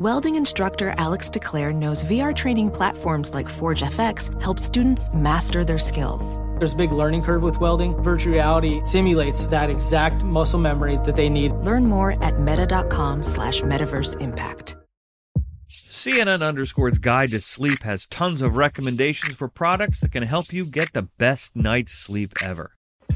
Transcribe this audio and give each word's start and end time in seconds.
Welding 0.00 0.34
instructor 0.34 0.92
Alex 0.98 1.30
DeClaire 1.30 1.72
knows 1.72 2.02
VR 2.02 2.34
training 2.34 2.68
platforms 2.68 3.32
like 3.32 3.48
Forge 3.48 3.82
FX 3.82 4.42
help 4.42 4.58
students 4.58 5.08
master 5.14 5.64
their 5.64 5.78
skills. 5.78 6.36
There's 6.58 6.72
a 6.72 6.76
big 6.76 6.90
learning 6.90 7.22
curve 7.22 7.44
with 7.44 7.60
welding. 7.60 7.94
Virtual 8.02 8.32
reality 8.32 8.80
simulates 8.84 9.46
that 9.46 9.70
exact 9.70 10.24
muscle 10.24 10.58
memory 10.58 10.98
that 11.04 11.14
they 11.14 11.28
need. 11.28 11.52
Learn 11.62 11.86
more 11.86 12.20
at 12.24 12.40
meta.com 12.40 13.22
slash 13.22 13.60
metaverse 13.60 14.20
impact. 14.20 14.76
CNN 15.70 16.42
Underscored's 16.42 16.98
Guide 16.98 17.30
to 17.30 17.40
Sleep 17.40 17.84
has 17.84 18.06
tons 18.06 18.42
of 18.42 18.56
recommendations 18.56 19.34
for 19.34 19.46
products 19.46 20.00
that 20.00 20.10
can 20.10 20.24
help 20.24 20.52
you 20.52 20.66
get 20.66 20.92
the 20.92 21.02
best 21.02 21.54
night's 21.54 21.92
sleep 21.92 22.32
ever. 22.42 22.72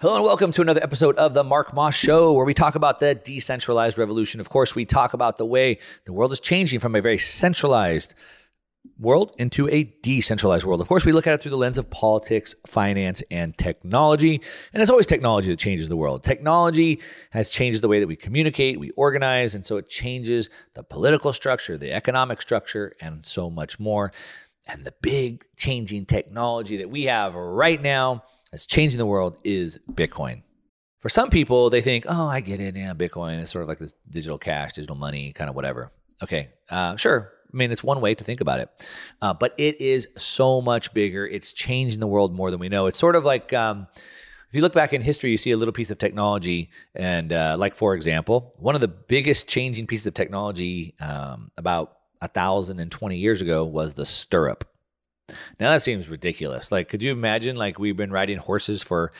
Hello 0.00 0.14
and 0.14 0.24
welcome 0.24 0.52
to 0.52 0.62
another 0.62 0.80
episode 0.80 1.16
of 1.16 1.34
the 1.34 1.42
Mark 1.42 1.74
Moss 1.74 1.96
Show, 1.96 2.32
where 2.32 2.44
we 2.44 2.54
talk 2.54 2.76
about 2.76 3.00
the 3.00 3.16
decentralized 3.16 3.98
revolution. 3.98 4.38
Of 4.38 4.48
course, 4.48 4.76
we 4.76 4.84
talk 4.84 5.12
about 5.12 5.38
the 5.38 5.44
way 5.44 5.78
the 6.04 6.12
world 6.12 6.30
is 6.30 6.38
changing 6.38 6.78
from 6.78 6.94
a 6.94 7.00
very 7.00 7.18
centralized 7.18 8.14
world 8.96 9.34
into 9.38 9.68
a 9.68 9.92
decentralized 10.04 10.64
world. 10.64 10.80
Of 10.80 10.86
course, 10.86 11.04
we 11.04 11.10
look 11.10 11.26
at 11.26 11.34
it 11.34 11.40
through 11.40 11.50
the 11.50 11.56
lens 11.56 11.78
of 11.78 11.90
politics, 11.90 12.54
finance, 12.64 13.24
and 13.28 13.58
technology. 13.58 14.40
And 14.72 14.80
it's 14.80 14.88
always 14.88 15.08
technology 15.08 15.50
that 15.50 15.58
changes 15.58 15.88
the 15.88 15.96
world. 15.96 16.22
Technology 16.22 17.00
has 17.30 17.50
changed 17.50 17.82
the 17.82 17.88
way 17.88 17.98
that 17.98 18.06
we 18.06 18.14
communicate, 18.14 18.78
we 18.78 18.90
organize, 18.90 19.56
and 19.56 19.66
so 19.66 19.78
it 19.78 19.88
changes 19.88 20.48
the 20.74 20.84
political 20.84 21.32
structure, 21.32 21.76
the 21.76 21.92
economic 21.92 22.40
structure, 22.40 22.94
and 23.00 23.26
so 23.26 23.50
much 23.50 23.80
more. 23.80 24.12
And 24.68 24.84
the 24.84 24.94
big 25.02 25.42
changing 25.56 26.06
technology 26.06 26.76
that 26.76 26.88
we 26.88 27.06
have 27.06 27.34
right 27.34 27.82
now 27.82 28.22
that's 28.50 28.66
changing 28.66 28.98
the 28.98 29.06
world 29.06 29.40
is 29.44 29.78
Bitcoin. 29.90 30.42
For 30.98 31.08
some 31.08 31.30
people, 31.30 31.70
they 31.70 31.80
think, 31.80 32.06
oh, 32.08 32.26
I 32.26 32.40
get 32.40 32.60
it. 32.60 32.74
Yeah, 32.76 32.92
Bitcoin 32.94 33.40
is 33.40 33.50
sort 33.50 33.62
of 33.62 33.68
like 33.68 33.78
this 33.78 33.94
digital 34.10 34.38
cash, 34.38 34.72
digital 34.72 34.96
money, 34.96 35.32
kind 35.32 35.48
of 35.48 35.54
whatever. 35.54 35.92
Okay, 36.22 36.50
uh, 36.70 36.96
sure. 36.96 37.32
I 37.52 37.56
mean, 37.56 37.70
it's 37.70 37.84
one 37.84 38.00
way 38.00 38.14
to 38.14 38.24
think 38.24 38.40
about 38.40 38.60
it, 38.60 38.88
uh, 39.22 39.32
but 39.32 39.54
it 39.56 39.80
is 39.80 40.08
so 40.16 40.60
much 40.60 40.92
bigger. 40.92 41.26
It's 41.26 41.52
changing 41.52 42.00
the 42.00 42.06
world 42.06 42.34
more 42.34 42.50
than 42.50 42.60
we 42.60 42.68
know. 42.68 42.86
It's 42.86 42.98
sort 42.98 43.16
of 43.16 43.24
like 43.24 43.52
um, 43.52 43.86
if 43.96 44.54
you 44.54 44.60
look 44.60 44.72
back 44.74 44.92
in 44.92 45.00
history, 45.00 45.30
you 45.30 45.38
see 45.38 45.52
a 45.52 45.56
little 45.56 45.72
piece 45.72 45.90
of 45.90 45.98
technology, 45.98 46.70
and 46.94 47.32
uh, 47.32 47.56
like 47.58 47.74
for 47.74 47.94
example, 47.94 48.54
one 48.58 48.74
of 48.74 48.80
the 48.80 48.88
biggest 48.88 49.48
changing 49.48 49.86
pieces 49.86 50.06
of 50.06 50.14
technology 50.14 50.94
um, 51.00 51.50
about 51.56 51.96
a 52.20 52.28
thousand 52.28 52.80
and 52.80 52.90
twenty 52.90 53.16
years 53.16 53.40
ago 53.40 53.64
was 53.64 53.94
the 53.94 54.04
stirrup. 54.04 54.68
Now 55.60 55.70
that 55.72 55.82
seems 55.82 56.08
ridiculous. 56.08 56.72
Like, 56.72 56.88
could 56.88 57.02
you 57.02 57.12
imagine, 57.12 57.56
like, 57.56 57.78
we've 57.78 57.96
been 57.96 58.10
riding 58.10 58.38
horses 58.38 58.82
for 58.82 59.12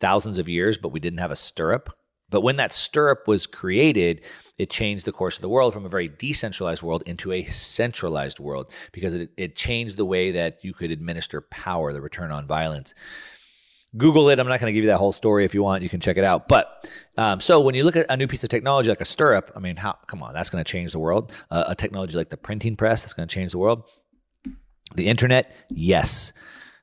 thousands 0.00 0.38
of 0.38 0.48
years, 0.48 0.78
but 0.78 0.90
we 0.90 1.00
didn't 1.00 1.18
have 1.18 1.30
a 1.30 1.36
stirrup? 1.36 1.90
But 2.28 2.40
when 2.40 2.56
that 2.56 2.72
stirrup 2.72 3.28
was 3.28 3.46
created, 3.46 4.24
it 4.58 4.70
changed 4.70 5.04
the 5.04 5.12
course 5.12 5.36
of 5.36 5.42
the 5.42 5.48
world 5.48 5.72
from 5.72 5.86
a 5.86 5.88
very 5.88 6.08
decentralized 6.08 6.82
world 6.82 7.02
into 7.06 7.32
a 7.32 7.44
centralized 7.44 8.40
world 8.40 8.72
because 8.92 9.14
it, 9.14 9.30
it 9.36 9.54
changed 9.54 9.96
the 9.96 10.04
way 10.04 10.32
that 10.32 10.64
you 10.64 10.72
could 10.72 10.90
administer 10.90 11.40
power, 11.40 11.92
the 11.92 12.00
return 12.00 12.32
on 12.32 12.46
violence. 12.46 12.94
Google 13.96 14.28
it. 14.28 14.38
I'm 14.38 14.48
not 14.48 14.60
going 14.60 14.70
to 14.70 14.74
give 14.74 14.84
you 14.84 14.90
that 14.90 14.98
whole 14.98 15.12
story. 15.12 15.44
If 15.44 15.54
you 15.54 15.62
want, 15.62 15.82
you 15.82 15.88
can 15.88 16.00
check 16.00 16.16
it 16.16 16.24
out. 16.24 16.48
But 16.48 16.90
um, 17.16 17.40
so 17.40 17.60
when 17.60 17.74
you 17.74 17.84
look 17.84 17.96
at 17.96 18.06
a 18.10 18.16
new 18.16 18.26
piece 18.26 18.42
of 18.42 18.50
technology 18.50 18.90
like 18.90 19.00
a 19.00 19.06
stirrup, 19.06 19.52
I 19.54 19.60
mean, 19.60 19.76
how? 19.76 19.96
Come 20.06 20.22
on, 20.22 20.34
that's 20.34 20.50
going 20.50 20.62
to 20.62 20.70
change 20.70 20.92
the 20.92 20.98
world. 20.98 21.32
Uh, 21.50 21.64
a 21.68 21.74
technology 21.74 22.16
like 22.16 22.28
the 22.28 22.36
printing 22.36 22.76
press 22.76 23.02
that's 23.02 23.14
going 23.14 23.28
to 23.28 23.34
change 23.34 23.52
the 23.52 23.58
world. 23.58 23.84
The 24.94 25.08
internet, 25.08 25.54
yes. 25.68 26.32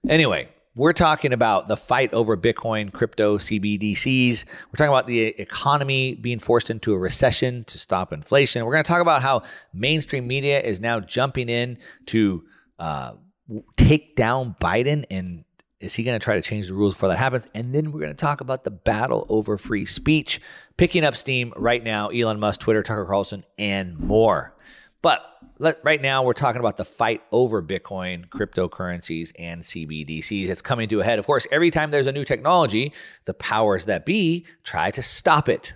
Anyway, 0.08 0.50
we're 0.76 0.94
talking 0.94 1.34
about 1.34 1.68
the 1.68 1.78
fight 1.78 2.14
over 2.14 2.36
Bitcoin, 2.36 2.92
crypto, 2.92 3.38
CBDCs. 3.38 4.46
We're 4.46 4.78
talking 4.78 4.90
about 4.92 5.08
the 5.08 5.20
economy 5.20 6.16
being 6.16 6.40
forced 6.40 6.70
into 6.70 6.94
a 6.94 6.98
recession 6.98 7.64
to 7.66 7.78
stop 7.78 8.12
inflation. 8.12 8.66
We're 8.66 8.74
going 8.74 8.84
to 8.84 8.88
talk 8.88 9.02
about 9.02 9.22
how 9.22 9.44
mainstream 9.74 10.28
media 10.28 10.60
is 10.60 10.82
now 10.82 11.00
jumping 11.00 11.48
in 11.48 11.78
to 12.08 12.44
uh, 12.80 13.14
take 13.78 14.16
down 14.16 14.56
Biden 14.60 15.06
and 15.12 15.46
is 15.80 15.94
he 15.94 16.04
going 16.04 16.18
to 16.18 16.24
try 16.24 16.36
to 16.36 16.42
change 16.42 16.68
the 16.68 16.74
rules 16.74 16.94
before 16.94 17.10
that 17.10 17.18
happens? 17.18 17.46
And 17.54 17.76
then 17.76 17.92
we're 17.92 18.00
going 18.00 18.14
to 18.14 18.20
talk 18.20 18.40
about 18.40 18.64
the 18.64 18.72
battle 18.72 19.26
over 19.28 19.58
free 19.58 19.86
speech 19.86 20.40
picking 20.78 21.04
up 21.04 21.18
steam 21.18 21.54
right 21.58 21.84
now. 21.84 22.08
Elon 22.08 22.40
Musk, 22.40 22.62
Twitter, 22.62 22.82
Tucker 22.82 23.06
Carlson, 23.06 23.44
and 23.58 24.00
more. 24.00 24.56
But 25.04 25.22
let, 25.60 25.84
right 25.84 26.02
now, 26.02 26.24
we're 26.24 26.34
talking 26.34 26.60
about 26.60 26.78
the 26.78 26.86
fight 26.86 27.22
over 27.32 27.62
Bitcoin, 27.62 28.28
cryptocurrencies, 28.30 29.34
and 29.38 29.62
CBDCs. 29.62 30.48
It's 30.48 30.62
coming 30.62 30.90
to 30.90 31.02
a 31.02 31.04
head. 31.04 31.20
Of 31.20 31.28
course, 31.28 31.46
every 31.52 31.70
time 31.70 31.92
there's 31.92 32.08
a 32.08 32.12
new 32.12 32.26
technology, 32.26 32.94
the 33.26 33.34
powers 33.36 33.86
that 33.86 34.06
be 34.06 34.48
try 34.64 34.90
to 34.92 35.04
stop 35.04 35.50
it. 35.50 35.76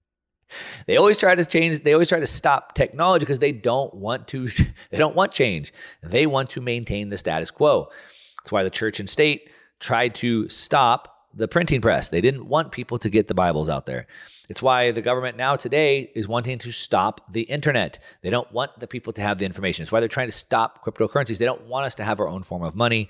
they 0.86 0.96
always 0.96 1.18
try 1.18 1.34
to 1.34 1.44
change. 1.44 1.84
They 1.84 1.92
always 1.92 2.08
try 2.08 2.18
to 2.18 2.26
stop 2.26 2.74
technology 2.74 3.24
because 3.24 3.38
they 3.38 3.52
don't 3.52 3.94
want 3.94 4.26
to. 4.28 4.48
They 4.90 4.98
don't 4.98 5.14
want 5.14 5.30
change. 5.32 5.72
They 6.02 6.26
want 6.26 6.50
to 6.50 6.60
maintain 6.60 7.10
the 7.10 7.18
status 7.18 7.50
quo. 7.50 7.90
That's 8.38 8.50
why 8.50 8.64
the 8.64 8.70
church 8.70 8.98
and 8.98 9.08
state 9.08 9.50
tried 9.78 10.14
to 10.16 10.48
stop 10.48 11.28
the 11.34 11.46
printing 11.46 11.80
press. 11.80 12.08
They 12.08 12.20
didn't 12.20 12.48
want 12.48 12.72
people 12.72 12.98
to 12.98 13.10
get 13.10 13.28
the 13.28 13.34
Bibles 13.34 13.68
out 13.68 13.86
there. 13.86 14.06
It's 14.50 14.60
why 14.60 14.90
the 14.90 15.00
government 15.00 15.36
now 15.36 15.54
today 15.54 16.10
is 16.16 16.26
wanting 16.26 16.58
to 16.58 16.72
stop 16.72 17.32
the 17.32 17.42
internet. 17.42 18.00
They 18.22 18.30
don't 18.30 18.50
want 18.50 18.80
the 18.80 18.88
people 18.88 19.12
to 19.12 19.22
have 19.22 19.38
the 19.38 19.46
information. 19.46 19.84
It's 19.84 19.92
why 19.92 20.00
they're 20.00 20.08
trying 20.08 20.26
to 20.26 20.32
stop 20.32 20.84
cryptocurrencies. 20.84 21.38
They 21.38 21.44
don't 21.44 21.68
want 21.68 21.86
us 21.86 21.94
to 21.94 22.04
have 22.04 22.18
our 22.18 22.26
own 22.26 22.42
form 22.42 22.64
of 22.64 22.74
money. 22.74 23.08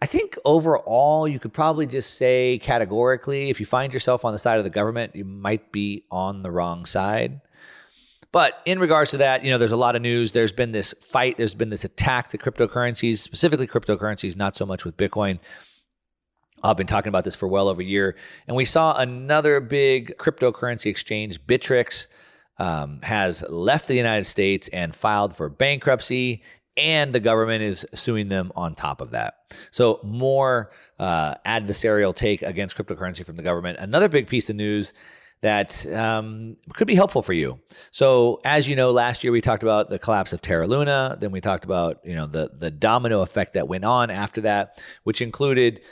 I 0.00 0.06
think 0.06 0.38
overall, 0.46 1.28
you 1.28 1.38
could 1.38 1.52
probably 1.52 1.86
just 1.86 2.14
say 2.14 2.58
categorically, 2.62 3.50
if 3.50 3.60
you 3.60 3.66
find 3.66 3.92
yourself 3.92 4.24
on 4.24 4.32
the 4.32 4.38
side 4.38 4.56
of 4.56 4.64
the 4.64 4.70
government, 4.70 5.14
you 5.14 5.26
might 5.26 5.70
be 5.70 6.04
on 6.10 6.40
the 6.40 6.50
wrong 6.50 6.86
side. 6.86 7.42
But 8.32 8.54
in 8.64 8.78
regards 8.78 9.10
to 9.10 9.18
that, 9.18 9.44
you 9.44 9.50
know, 9.50 9.58
there's 9.58 9.72
a 9.72 9.76
lot 9.76 9.96
of 9.96 10.02
news. 10.02 10.32
There's 10.32 10.50
been 10.50 10.72
this 10.72 10.94
fight, 10.94 11.36
there's 11.36 11.54
been 11.54 11.68
this 11.68 11.84
attack 11.84 12.28
to 12.30 12.38
cryptocurrencies, 12.38 13.18
specifically 13.18 13.66
cryptocurrencies, 13.66 14.34
not 14.34 14.56
so 14.56 14.64
much 14.64 14.86
with 14.86 14.96
Bitcoin. 14.96 15.40
I've 16.64 16.78
been 16.78 16.86
talking 16.86 17.10
about 17.10 17.24
this 17.24 17.36
for 17.36 17.46
well 17.46 17.68
over 17.68 17.82
a 17.82 17.84
year. 17.84 18.16
And 18.48 18.56
we 18.56 18.64
saw 18.64 18.96
another 18.96 19.60
big 19.60 20.16
cryptocurrency 20.16 20.86
exchange, 20.86 21.44
Bittrex, 21.46 22.08
um, 22.58 23.00
has 23.02 23.44
left 23.48 23.86
the 23.86 23.94
United 23.94 24.24
States 24.24 24.68
and 24.68 24.94
filed 24.94 25.36
for 25.36 25.48
bankruptcy. 25.48 26.42
And 26.76 27.12
the 27.12 27.20
government 27.20 27.62
is 27.62 27.86
suing 27.94 28.28
them 28.28 28.50
on 28.56 28.74
top 28.74 29.00
of 29.00 29.10
that. 29.12 29.34
So, 29.70 30.00
more 30.02 30.72
uh, 30.98 31.36
adversarial 31.46 32.16
take 32.16 32.42
against 32.42 32.76
cryptocurrency 32.76 33.24
from 33.24 33.36
the 33.36 33.44
government. 33.44 33.78
Another 33.78 34.08
big 34.08 34.26
piece 34.26 34.50
of 34.50 34.56
news 34.56 34.92
that 35.44 35.86
um, 35.92 36.56
could 36.72 36.86
be 36.86 36.94
helpful 36.94 37.22
for 37.22 37.34
you. 37.34 37.60
So, 37.90 38.40
as 38.44 38.66
you 38.66 38.74
know, 38.74 38.90
last 38.90 39.22
year 39.22 39.30
we 39.32 39.40
talked 39.40 39.62
about 39.62 39.90
the 39.90 39.98
collapse 39.98 40.32
of 40.32 40.40
Terra 40.40 40.66
Luna. 40.66 41.18
Then 41.20 41.30
we 41.30 41.40
talked 41.40 41.64
about 41.64 42.00
you 42.02 42.14
know 42.14 42.26
the 42.26 42.50
the 42.58 42.70
domino 42.70 43.20
effect 43.20 43.52
that 43.52 43.68
went 43.68 43.84
on 43.84 44.10
after 44.10 44.40
that, 44.40 44.82
which 45.04 45.20
included 45.20 45.82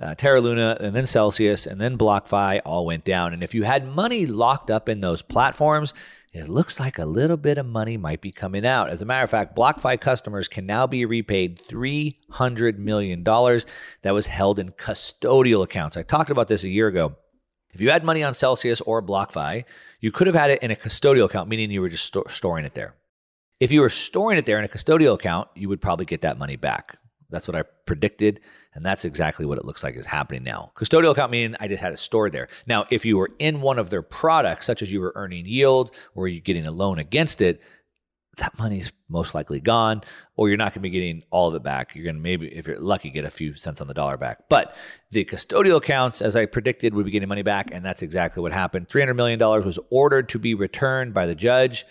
uh, 0.00 0.14
Terra 0.14 0.40
Luna, 0.40 0.76
and 0.80 0.94
then 0.94 1.06
Celsius, 1.06 1.66
and 1.66 1.80
then 1.80 1.98
BlockFi 1.98 2.60
all 2.64 2.86
went 2.86 3.04
down. 3.04 3.32
And 3.32 3.42
if 3.42 3.54
you 3.54 3.64
had 3.64 3.86
money 3.86 4.26
locked 4.26 4.70
up 4.70 4.88
in 4.88 5.00
those 5.00 5.22
platforms, 5.22 5.92
it 6.32 6.48
looks 6.48 6.78
like 6.78 6.98
a 6.98 7.04
little 7.04 7.36
bit 7.36 7.58
of 7.58 7.66
money 7.66 7.96
might 7.96 8.20
be 8.20 8.30
coming 8.30 8.64
out. 8.64 8.90
As 8.90 9.02
a 9.02 9.04
matter 9.04 9.24
of 9.24 9.30
fact, 9.30 9.56
BlockFi 9.56 10.00
customers 10.00 10.46
can 10.46 10.66
now 10.66 10.86
be 10.86 11.04
repaid 11.04 11.60
$300 11.66 12.78
million 12.78 13.24
that 13.24 14.14
was 14.14 14.26
held 14.26 14.58
in 14.58 14.70
custodial 14.70 15.64
accounts. 15.64 15.96
I 15.96 16.02
talked 16.02 16.30
about 16.30 16.48
this 16.48 16.64
a 16.64 16.68
year 16.68 16.86
ago. 16.86 17.16
If 17.72 17.80
you 17.80 17.90
had 17.90 18.04
money 18.04 18.22
on 18.22 18.34
Celsius 18.34 18.80
or 18.82 19.02
BlockFi, 19.02 19.64
you 20.00 20.12
could 20.12 20.26
have 20.26 20.36
had 20.36 20.50
it 20.50 20.62
in 20.62 20.70
a 20.70 20.76
custodial 20.76 21.24
account, 21.24 21.48
meaning 21.48 21.70
you 21.70 21.80
were 21.80 21.88
just 21.88 22.04
sto- 22.04 22.24
storing 22.28 22.64
it 22.64 22.74
there. 22.74 22.94
If 23.58 23.72
you 23.72 23.80
were 23.80 23.88
storing 23.88 24.38
it 24.38 24.46
there 24.46 24.58
in 24.58 24.64
a 24.64 24.68
custodial 24.68 25.14
account, 25.14 25.48
you 25.54 25.68
would 25.68 25.80
probably 25.80 26.06
get 26.06 26.20
that 26.20 26.38
money 26.38 26.56
back 26.56 26.98
That's 27.30 27.46
what 27.46 27.56
I 27.56 27.62
predicted. 27.86 28.40
And 28.74 28.84
that's 28.84 29.04
exactly 29.04 29.44
what 29.44 29.58
it 29.58 29.64
looks 29.64 29.82
like 29.84 29.96
is 29.96 30.06
happening 30.06 30.44
now. 30.44 30.72
Custodial 30.74 31.12
account 31.12 31.30
meaning 31.30 31.56
I 31.60 31.68
just 31.68 31.82
had 31.82 31.92
it 31.92 31.98
stored 31.98 32.32
there. 32.32 32.48
Now, 32.66 32.86
if 32.90 33.04
you 33.04 33.16
were 33.16 33.30
in 33.38 33.60
one 33.60 33.78
of 33.78 33.90
their 33.90 34.02
products, 34.02 34.66
such 34.66 34.82
as 34.82 34.92
you 34.92 35.00
were 35.00 35.12
earning 35.14 35.46
yield 35.46 35.90
or 36.14 36.28
you're 36.28 36.40
getting 36.40 36.66
a 36.66 36.72
loan 36.72 36.98
against 36.98 37.42
it, 37.42 37.60
that 38.38 38.58
money's 38.58 38.92
most 39.08 39.34
likely 39.34 39.60
gone, 39.60 40.02
or 40.36 40.48
you're 40.48 40.56
not 40.56 40.72
going 40.72 40.74
to 40.74 40.80
be 40.80 40.90
getting 40.90 41.22
all 41.30 41.48
of 41.48 41.54
it 41.54 41.62
back. 41.62 41.94
You're 41.94 42.04
going 42.04 42.16
to 42.16 42.22
maybe, 42.22 42.46
if 42.48 42.66
you're 42.66 42.78
lucky, 42.78 43.10
get 43.10 43.24
a 43.24 43.30
few 43.30 43.54
cents 43.54 43.80
on 43.80 43.88
the 43.88 43.94
dollar 43.94 44.16
back. 44.16 44.48
But 44.48 44.76
the 45.10 45.24
custodial 45.24 45.76
accounts, 45.76 46.22
as 46.22 46.36
I 46.36 46.46
predicted, 46.46 46.94
would 46.94 47.04
be 47.04 47.10
getting 47.10 47.28
money 47.28 47.42
back, 47.42 47.70
and 47.72 47.84
that's 47.84 48.02
exactly 48.02 48.40
what 48.40 48.52
happened. 48.52 48.88
$300 48.88 49.16
million 49.16 49.38
was 49.38 49.78
ordered 49.90 50.28
to 50.30 50.38
be 50.38 50.54
returned 50.54 51.12
by 51.12 51.26
the 51.26 51.34
judge. 51.34 51.84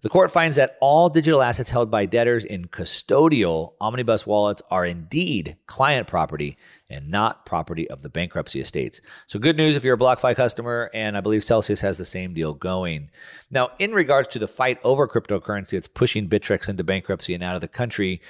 The 0.00 0.08
court 0.08 0.30
finds 0.30 0.54
that 0.56 0.76
all 0.80 1.08
digital 1.08 1.42
assets 1.42 1.70
held 1.70 1.90
by 1.90 2.06
debtors 2.06 2.44
in 2.44 2.66
custodial 2.66 3.72
omnibus 3.80 4.24
wallets 4.24 4.62
are 4.70 4.86
indeed 4.86 5.56
client 5.66 6.06
property 6.06 6.56
and 6.88 7.10
not 7.10 7.44
property 7.44 7.90
of 7.90 8.02
the 8.02 8.08
bankruptcy 8.08 8.60
estates. 8.60 9.00
So, 9.26 9.40
good 9.40 9.56
news 9.56 9.74
if 9.74 9.82
you're 9.82 9.96
a 9.96 9.98
BlockFi 9.98 10.36
customer, 10.36 10.88
and 10.94 11.16
I 11.16 11.20
believe 11.20 11.42
Celsius 11.42 11.80
has 11.80 11.98
the 11.98 12.04
same 12.04 12.32
deal 12.32 12.54
going. 12.54 13.10
Now, 13.50 13.70
in 13.80 13.92
regards 13.92 14.28
to 14.28 14.38
the 14.38 14.46
fight 14.46 14.78
over 14.84 15.08
cryptocurrency 15.08 15.72
that's 15.72 15.88
pushing 15.88 16.28
Bittrex 16.28 16.68
into 16.68 16.84
bankruptcy 16.84 17.34
and 17.34 17.42
out 17.42 17.56
of 17.56 17.60
the 17.60 17.66
country, 17.66 18.20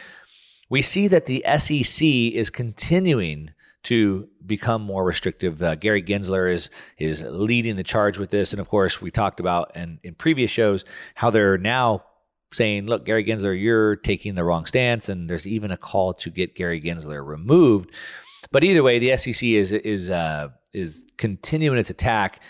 we 0.71 0.81
see 0.81 1.07
that 1.09 1.27
the 1.27 1.45
SEC 1.59 2.07
is 2.07 2.49
continuing 2.49 3.51
to 3.85 4.29
become 4.45 4.83
more 4.83 5.05
restrictive. 5.05 5.63
Uh, 5.63 5.75
Gary 5.77 6.03
Gensler 6.03 6.51
is 6.51 6.71
is 6.99 7.23
leading 7.23 7.77
the 7.77 7.85
charge 7.85 8.19
with 8.19 8.31
this, 8.31 8.53
and 8.53 8.61
of 8.61 8.69
course, 8.69 9.01
we 9.01 9.11
talked 9.11 9.41
about 9.41 9.73
and 9.75 9.99
in 10.03 10.15
previous 10.15 10.51
shows 10.51 10.85
how 11.15 11.31
they're 11.31 11.59
now 11.59 12.05
saying, 12.53 12.87
"Look, 12.87 13.05
Gary 13.05 13.25
Gensler, 13.25 13.59
you're 13.61 13.97
taking 13.97 14.35
the 14.35 14.45
wrong 14.45 14.67
stance," 14.67 15.09
and 15.09 15.29
there's 15.29 15.47
even 15.47 15.71
a 15.71 15.77
call 15.77 16.15
to 16.15 16.31
get 16.31 16.57
Gary 16.57 16.81
Gensler 16.81 17.25
removed. 17.25 17.91
But 18.51 18.65
either 18.65 18.83
way, 18.83 18.99
the 18.99 19.17
SEC 19.17 19.43
is 19.43 19.73
is 19.73 20.11
uh, 20.11 20.49
is 20.73 21.07
continuing 21.17 21.79
its 21.79 21.91
attack. 21.91 22.41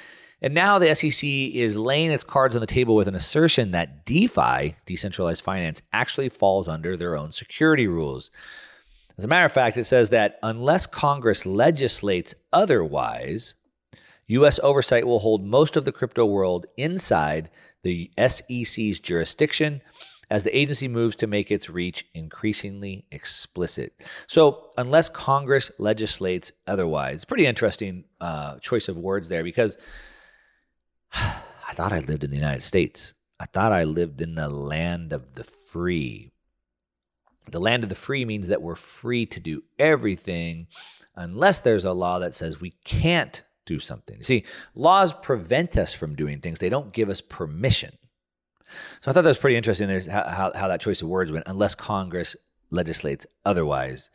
And 0.41 0.55
now 0.55 0.79
the 0.79 0.95
SEC 0.95 1.29
is 1.29 1.77
laying 1.77 2.13
its 2.13 2.23
cards 2.23 2.55
on 2.55 2.61
the 2.61 2.67
table 2.67 2.95
with 2.95 3.09
an 3.09 3.17
assertion 3.17 3.73
that 3.73 4.07
DeFi, 4.07 4.77
decentralized 4.87 5.43
finance, 5.43 5.83
actually 5.93 6.29
falls 6.29 6.69
under 6.69 6.97
their 6.97 7.17
own 7.17 7.33
security 7.33 7.89
rules. 7.89 8.31
As 9.19 9.25
a 9.25 9.29
matter 9.29 9.47
of 9.47 9.53
fact, 9.53 9.77
it 9.77 9.85
says 9.85 10.11
that 10.11 10.39
unless 10.45 10.87
Congress 10.87 11.45
legislates 11.45 12.37
otherwise, 12.53 13.57
U.S. 14.29 14.61
oversight 14.63 15.07
will 15.07 15.19
hold 15.19 15.45
most 15.45 15.77
of 15.77 15.85
the 15.85 15.91
crypto 15.91 16.25
world 16.25 16.67
inside 16.77 17.51
the 17.83 18.11
SEC's 18.17 19.01
jurisdiction 19.01 19.83
as 20.31 20.45
the 20.45 20.57
agency 20.57 20.87
moves 20.87 21.17
to 21.17 21.27
make 21.27 21.51
its 21.51 21.69
reach 21.69 22.07
increasingly 22.15 23.07
explicit. 23.11 23.95
So, 24.29 24.71
unless 24.77 25.09
Congress 25.09 25.73
legislates 25.79 26.53
otherwise, 26.67 27.25
pretty 27.25 27.47
interesting 27.47 28.05
uh, 28.21 28.59
choice 28.59 28.89
of 28.89 28.97
words 28.97 29.29
there 29.29 29.43
because 29.43 29.79
I 31.13 31.73
thought 31.73 31.93
I 31.93 32.01
lived 32.01 32.23
in 32.23 32.31
the 32.31 32.37
United 32.37 32.63
States. 32.63 33.15
I 33.41 33.47
thought 33.47 33.73
I 33.73 33.85
lived 33.85 34.21
in 34.21 34.35
the 34.35 34.49
land 34.49 35.13
of 35.13 35.33
the 35.33 35.45
free. 35.45 36.31
The 37.51 37.61
land 37.61 37.83
of 37.83 37.89
the 37.89 37.95
free 37.95 38.25
means 38.25 38.49
that 38.49 38.63
we're 38.63 38.75
free 38.75 39.27
to 39.27 39.41
do 39.41 39.63
everything 39.79 40.67
unless 41.15 41.61
there's 41.61 41.85
a 41.85 41.93
law 41.93 42.21
that 42.21 42.35
says 42.35 42.61
we 42.61 42.75
can't 42.85 43.43
do 43.67 43.79
something. 43.79 44.17
You 44.19 44.25
see, 44.25 44.45
laws 44.75 45.13
prevent 45.13 45.77
us 45.77 45.93
from 45.93 46.15
doing 46.15 46.41
things, 46.41 46.59
they 46.59 46.71
don't 46.71 46.93
give 46.93 47.09
us 47.09 47.21
permission. 47.21 47.93
So 49.01 49.11
I 49.11 49.15
thought 49.15 49.25
that 49.25 49.31
was 49.31 49.39
pretty 49.39 49.57
interesting. 49.57 49.89
There's 49.89 50.07
how, 50.07 50.25
how, 50.25 50.53
how 50.55 50.69
that 50.69 50.81
choice 50.81 51.01
of 51.03 51.09
words 51.09 51.33
went, 51.33 51.45
unless 51.47 51.75
Congress 51.75 52.37
legislates 52.71 53.27
otherwise. 53.45 54.11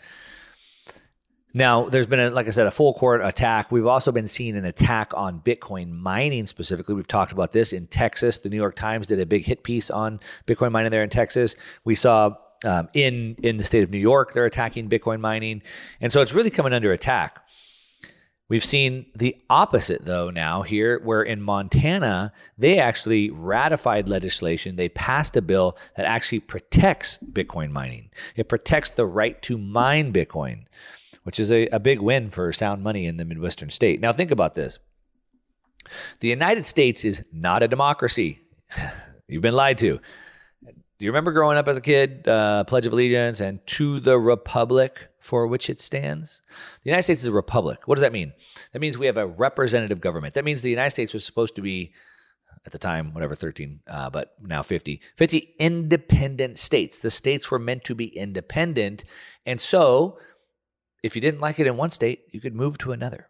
Now, 1.55 1.87
there's 1.87 2.07
been, 2.07 2.19
a, 2.19 2.29
like 2.31 2.47
I 2.47 2.49
said, 2.49 2.65
a 2.65 2.71
full 2.71 2.95
court 2.95 3.21
attack. 3.23 3.71
We've 3.71 3.85
also 3.85 4.11
been 4.11 4.27
seeing 4.27 4.57
an 4.57 4.65
attack 4.65 5.11
on 5.15 5.39
Bitcoin 5.39 5.91
mining 5.91 6.47
specifically. 6.47 6.95
We've 6.95 7.07
talked 7.07 7.31
about 7.31 7.51
this 7.51 7.73
in 7.73 7.85
Texas. 7.87 8.39
The 8.39 8.49
New 8.49 8.57
York 8.57 8.75
Times 8.75 9.05
did 9.05 9.19
a 9.19 9.25
big 9.25 9.45
hit 9.45 9.63
piece 9.63 9.91
on 9.91 10.19
Bitcoin 10.47 10.71
mining 10.71 10.89
there 10.89 11.03
in 11.03 11.09
Texas. 11.09 11.55
We 11.83 11.93
saw 11.93 12.35
um, 12.63 12.89
in 12.93 13.35
in 13.43 13.57
the 13.57 13.63
state 13.63 13.83
of 13.83 13.89
New 13.89 13.97
York, 13.97 14.33
they're 14.33 14.45
attacking 14.45 14.89
Bitcoin 14.89 15.19
mining, 15.19 15.61
and 16.01 16.11
so 16.11 16.21
it's 16.21 16.33
really 16.33 16.49
coming 16.49 16.73
under 16.73 16.91
attack. 16.91 17.39
We've 18.49 18.63
seen 18.63 19.07
the 19.15 19.35
opposite 19.49 20.05
though 20.05 20.29
now 20.29 20.61
here, 20.61 20.99
where 21.03 21.23
in 21.23 21.41
Montana 21.41 22.33
they 22.57 22.77
actually 22.77 23.29
ratified 23.29 24.09
legislation. 24.09 24.75
They 24.75 24.89
passed 24.89 25.35
a 25.37 25.41
bill 25.41 25.77
that 25.95 26.05
actually 26.05 26.41
protects 26.41 27.17
Bitcoin 27.19 27.71
mining. 27.71 28.11
It 28.35 28.49
protects 28.49 28.91
the 28.91 29.05
right 29.05 29.41
to 29.43 29.57
mine 29.57 30.13
Bitcoin, 30.13 30.65
which 31.23 31.39
is 31.39 31.51
a, 31.51 31.67
a 31.69 31.79
big 31.79 31.99
win 31.99 32.29
for 32.29 32.51
sound 32.53 32.83
money 32.83 33.05
in 33.05 33.17
the 33.17 33.25
Midwestern 33.25 33.69
state. 33.69 34.01
Now 34.01 34.11
think 34.11 34.29
about 34.29 34.53
this: 34.53 34.77
the 36.19 36.27
United 36.27 36.65
States 36.65 37.05
is 37.05 37.23
not 37.31 37.63
a 37.63 37.67
democracy. 37.67 38.39
You've 39.27 39.41
been 39.41 39.55
lied 39.55 39.77
to. 39.79 39.99
Do 41.03 41.07
you 41.07 41.11
remember 41.11 41.33
growing 41.33 41.57
up 41.57 41.67
as 41.67 41.75
a 41.75 41.81
kid, 41.81 42.29
uh, 42.29 42.63
Pledge 42.63 42.87
of 42.87 42.93
Allegiance 42.93 43.41
and 43.41 43.59
to 43.67 43.99
the 43.99 44.17
Republic 44.17 45.09
for 45.19 45.47
which 45.47 45.69
it 45.69 45.81
stands? 45.81 46.41
The 46.81 46.91
United 46.91 47.03
States 47.03 47.23
is 47.23 47.27
a 47.27 47.33
republic. 47.33 47.89
What 47.89 47.95
does 47.95 48.03
that 48.03 48.13
mean? 48.13 48.31
That 48.71 48.79
means 48.79 48.97
we 48.97 49.07
have 49.07 49.17
a 49.17 49.27
representative 49.27 49.99
government. 49.99 50.33
That 50.35 50.45
means 50.45 50.61
the 50.61 50.69
United 50.69 50.91
States 50.91 51.13
was 51.13 51.25
supposed 51.25 51.55
to 51.55 51.61
be, 51.61 51.91
at 52.65 52.71
the 52.71 52.77
time, 52.77 53.13
whatever, 53.13 53.35
13, 53.35 53.81
uh, 53.85 54.11
but 54.11 54.35
now 54.41 54.63
50, 54.63 55.01
50 55.17 55.55
independent 55.59 56.57
states. 56.57 56.99
The 56.99 57.11
states 57.11 57.51
were 57.51 57.59
meant 57.59 57.83
to 57.83 57.95
be 57.95 58.05
independent. 58.05 59.03
And 59.45 59.59
so, 59.59 60.19
if 61.03 61.17
you 61.17 61.21
didn't 61.21 61.41
like 61.41 61.59
it 61.59 61.67
in 61.67 61.75
one 61.75 61.91
state, 61.91 62.27
you 62.31 62.39
could 62.39 62.55
move 62.55 62.77
to 62.77 62.93
another. 62.93 63.27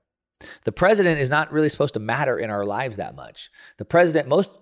The 0.63 0.71
president 0.71 1.19
is 1.19 1.31
not 1.31 1.51
really 1.51 1.69
supposed 1.69 1.95
to 1.95 1.99
matter 1.99 2.37
in 2.37 2.51
our 2.51 2.65
lives 2.65 2.97
that 2.97 3.15
much. 3.15 3.49
The 3.79 3.85
president, 3.85 4.27
most 4.27 4.53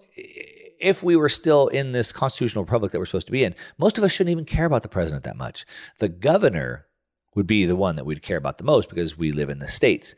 if 0.82 1.04
we 1.04 1.16
were 1.16 1.30
still 1.30 1.68
in 1.68 1.92
this 1.92 2.12
constitutional 2.12 2.64
republic 2.64 2.92
that 2.92 3.00
we're 3.00 3.06
supposed 3.06 3.28
to 3.28 3.32
be 3.32 3.44
in, 3.44 3.56
most 3.78 3.98
of 3.98 4.04
us 4.04 4.12
shouldn't 4.12 4.32
even 4.32 4.46
care 4.46 4.66
about 4.66 4.84
the 4.84 4.90
president 4.90 5.24
that 5.24 5.38
much. 5.38 5.66
The 6.00 6.10
governor 6.10 6.86
would 7.36 7.48
be 7.48 7.66
the 7.66 7.76
one 7.76 7.96
that 7.96 8.06
we'd 8.06 8.22
care 8.22 8.38
about 8.38 8.58
the 8.58 8.64
most 8.64 8.90
because 8.90 9.18
we 9.18 9.32
live 9.32 9.50
in 9.50 9.60
the 9.60 9.68
states. 9.68 10.16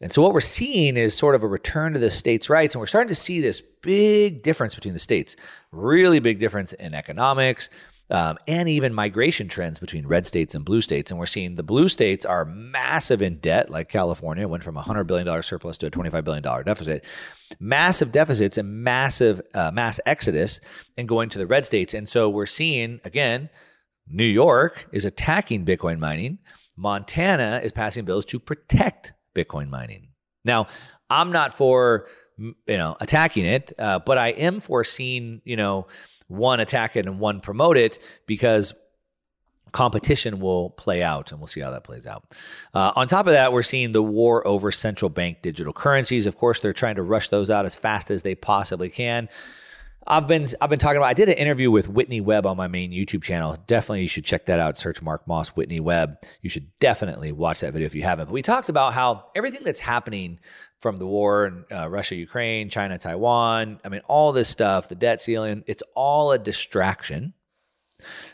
And 0.00 0.12
so 0.12 0.20
what 0.20 0.34
we're 0.34 0.40
seeing 0.40 0.96
is 0.96 1.14
sort 1.14 1.34
of 1.34 1.42
a 1.42 1.48
return 1.48 1.94
to 1.94 1.98
the 1.98 2.10
states' 2.10 2.50
rights. 2.50 2.74
And 2.74 2.80
we're 2.80 2.86
starting 2.86 3.08
to 3.08 3.14
see 3.14 3.40
this 3.40 3.62
big 3.82 4.42
difference 4.42 4.74
between 4.74 4.92
the 4.92 5.00
states, 5.00 5.36
really 5.72 6.18
big 6.18 6.38
difference 6.38 6.74
in 6.74 6.94
economics, 6.94 7.70
um, 8.10 8.38
and 8.46 8.68
even 8.68 8.94
migration 8.94 9.48
trends 9.48 9.78
between 9.78 10.06
red 10.06 10.26
states 10.26 10.54
and 10.54 10.64
blue 10.64 10.80
states. 10.80 11.10
And 11.10 11.18
we're 11.18 11.26
seeing 11.26 11.56
the 11.56 11.62
blue 11.62 11.88
states 11.88 12.24
are 12.24 12.44
massive 12.44 13.22
in 13.22 13.38
debt, 13.38 13.70
like 13.70 13.88
California 13.88 14.46
went 14.46 14.62
from 14.62 14.76
a 14.76 14.82
$100 14.82 15.06
billion 15.06 15.42
surplus 15.42 15.78
to 15.78 15.86
a 15.86 15.90
$25 15.90 16.24
billion 16.24 16.42
deficit. 16.64 17.04
Massive 17.58 18.12
deficits 18.12 18.58
and 18.58 18.82
massive 18.82 19.40
uh, 19.54 19.70
mass 19.70 20.00
exodus 20.06 20.60
and 20.96 21.08
going 21.08 21.28
to 21.30 21.38
the 21.38 21.46
red 21.46 21.66
states. 21.66 21.94
And 21.94 22.08
so 22.08 22.28
we're 22.28 22.46
seeing, 22.46 23.00
again, 23.04 23.48
New 24.08 24.24
York 24.24 24.88
is 24.92 25.04
attacking 25.04 25.64
Bitcoin 25.64 25.98
mining. 25.98 26.38
Montana 26.76 27.60
is 27.64 27.72
passing 27.72 28.04
bills 28.04 28.24
to 28.26 28.38
protect 28.38 29.14
Bitcoin 29.34 29.68
mining. 29.68 30.08
Now, 30.44 30.66
I'm 31.10 31.32
not 31.32 31.54
for 31.54 32.06
you 32.38 32.54
know 32.68 32.96
attacking 33.00 33.46
it, 33.46 33.72
uh, 33.78 33.98
but 34.00 34.18
I 34.18 34.28
am 34.28 34.60
for 34.60 34.84
seeing 34.84 35.40
you 35.44 35.56
know 35.56 35.86
one 36.28 36.60
attack 36.60 36.96
it 36.96 37.06
and 37.06 37.18
one 37.18 37.40
promote 37.40 37.76
it 37.76 37.98
because 38.26 38.74
competition 39.72 40.40
will 40.40 40.70
play 40.70 41.02
out 41.02 41.32
and 41.32 41.40
we'll 41.40 41.46
see 41.46 41.60
how 41.60 41.70
that 41.70 41.84
plays 41.84 42.06
out. 42.06 42.24
Uh, 42.72 42.92
on 42.96 43.06
top 43.06 43.26
of 43.26 43.32
that, 43.32 43.52
we're 43.52 43.62
seeing 43.62 43.92
the 43.92 44.02
war 44.02 44.46
over 44.46 44.72
central 44.72 45.08
bank 45.08 45.42
digital 45.42 45.72
currencies. 45.72 46.26
Of 46.26 46.36
course, 46.38 46.60
they're 46.60 46.72
trying 46.72 46.96
to 46.96 47.02
rush 47.02 47.28
those 47.28 47.50
out 47.50 47.64
as 47.66 47.74
fast 47.74 48.10
as 48.10 48.22
they 48.22 48.34
possibly 48.34 48.88
can. 48.88 49.28
I've 50.08 50.28
been 50.28 50.46
I've 50.60 50.70
been 50.70 50.78
talking 50.78 50.98
about. 50.98 51.08
I 51.08 51.14
did 51.14 51.28
an 51.28 51.34
interview 51.36 51.70
with 51.70 51.88
Whitney 51.88 52.20
Webb 52.20 52.46
on 52.46 52.56
my 52.56 52.68
main 52.68 52.92
YouTube 52.92 53.22
channel. 53.22 53.56
Definitely, 53.66 54.02
you 54.02 54.08
should 54.08 54.24
check 54.24 54.46
that 54.46 54.60
out. 54.60 54.78
Search 54.78 55.02
Mark 55.02 55.26
Moss 55.26 55.48
Whitney 55.48 55.80
Webb. 55.80 56.18
You 56.42 56.50
should 56.50 56.66
definitely 56.78 57.32
watch 57.32 57.60
that 57.60 57.72
video 57.72 57.86
if 57.86 57.94
you 57.94 58.02
haven't. 58.02 58.26
But 58.26 58.32
we 58.32 58.42
talked 58.42 58.68
about 58.68 58.94
how 58.94 59.26
everything 59.34 59.62
that's 59.64 59.80
happening 59.80 60.38
from 60.78 60.96
the 60.96 61.06
war 61.06 61.46
in 61.46 61.64
uh, 61.72 61.88
Russia, 61.88 62.14
Ukraine, 62.14 62.68
China, 62.68 62.98
Taiwan. 62.98 63.80
I 63.84 63.88
mean, 63.88 64.02
all 64.08 64.32
this 64.32 64.48
stuff, 64.48 64.88
the 64.88 64.94
debt 64.94 65.20
ceiling. 65.20 65.64
It's 65.66 65.82
all 65.94 66.30
a 66.32 66.38
distraction 66.38 67.34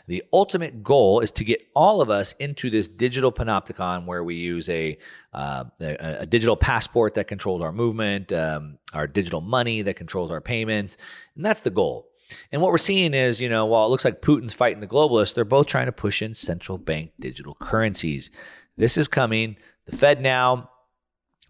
the 0.07 0.23
ultimate 0.33 0.83
goal 0.83 1.19
is 1.19 1.31
to 1.31 1.43
get 1.43 1.61
all 1.75 2.01
of 2.01 2.09
us 2.09 2.33
into 2.33 2.69
this 2.69 2.87
digital 2.87 3.31
panopticon 3.31 4.05
where 4.05 4.23
we 4.23 4.35
use 4.35 4.69
a, 4.69 4.97
uh, 5.33 5.65
a, 5.79 6.17
a, 6.21 6.25
digital 6.25 6.55
passport 6.55 7.13
that 7.13 7.27
controls 7.27 7.61
our 7.61 7.71
movement, 7.71 8.33
um, 8.33 8.77
our 8.93 9.07
digital 9.07 9.41
money 9.41 9.81
that 9.81 9.95
controls 9.95 10.31
our 10.31 10.41
payments. 10.41 10.97
And 11.35 11.45
that's 11.45 11.61
the 11.61 11.69
goal. 11.69 12.09
And 12.51 12.61
what 12.61 12.71
we're 12.71 12.77
seeing 12.77 13.13
is, 13.13 13.39
you 13.39 13.49
know, 13.49 13.65
while 13.65 13.85
it 13.85 13.89
looks 13.89 14.05
like 14.05 14.21
Putin's 14.21 14.53
fighting 14.53 14.79
the 14.79 14.87
globalists, 14.87 15.35
they're 15.35 15.45
both 15.45 15.67
trying 15.67 15.85
to 15.85 15.91
push 15.91 16.21
in 16.21 16.33
central 16.33 16.77
bank 16.77 17.11
digital 17.19 17.55
currencies. 17.55 18.31
This 18.77 18.97
is 18.97 19.07
coming. 19.07 19.57
The 19.85 19.95
Fed 19.95 20.21
now 20.21 20.69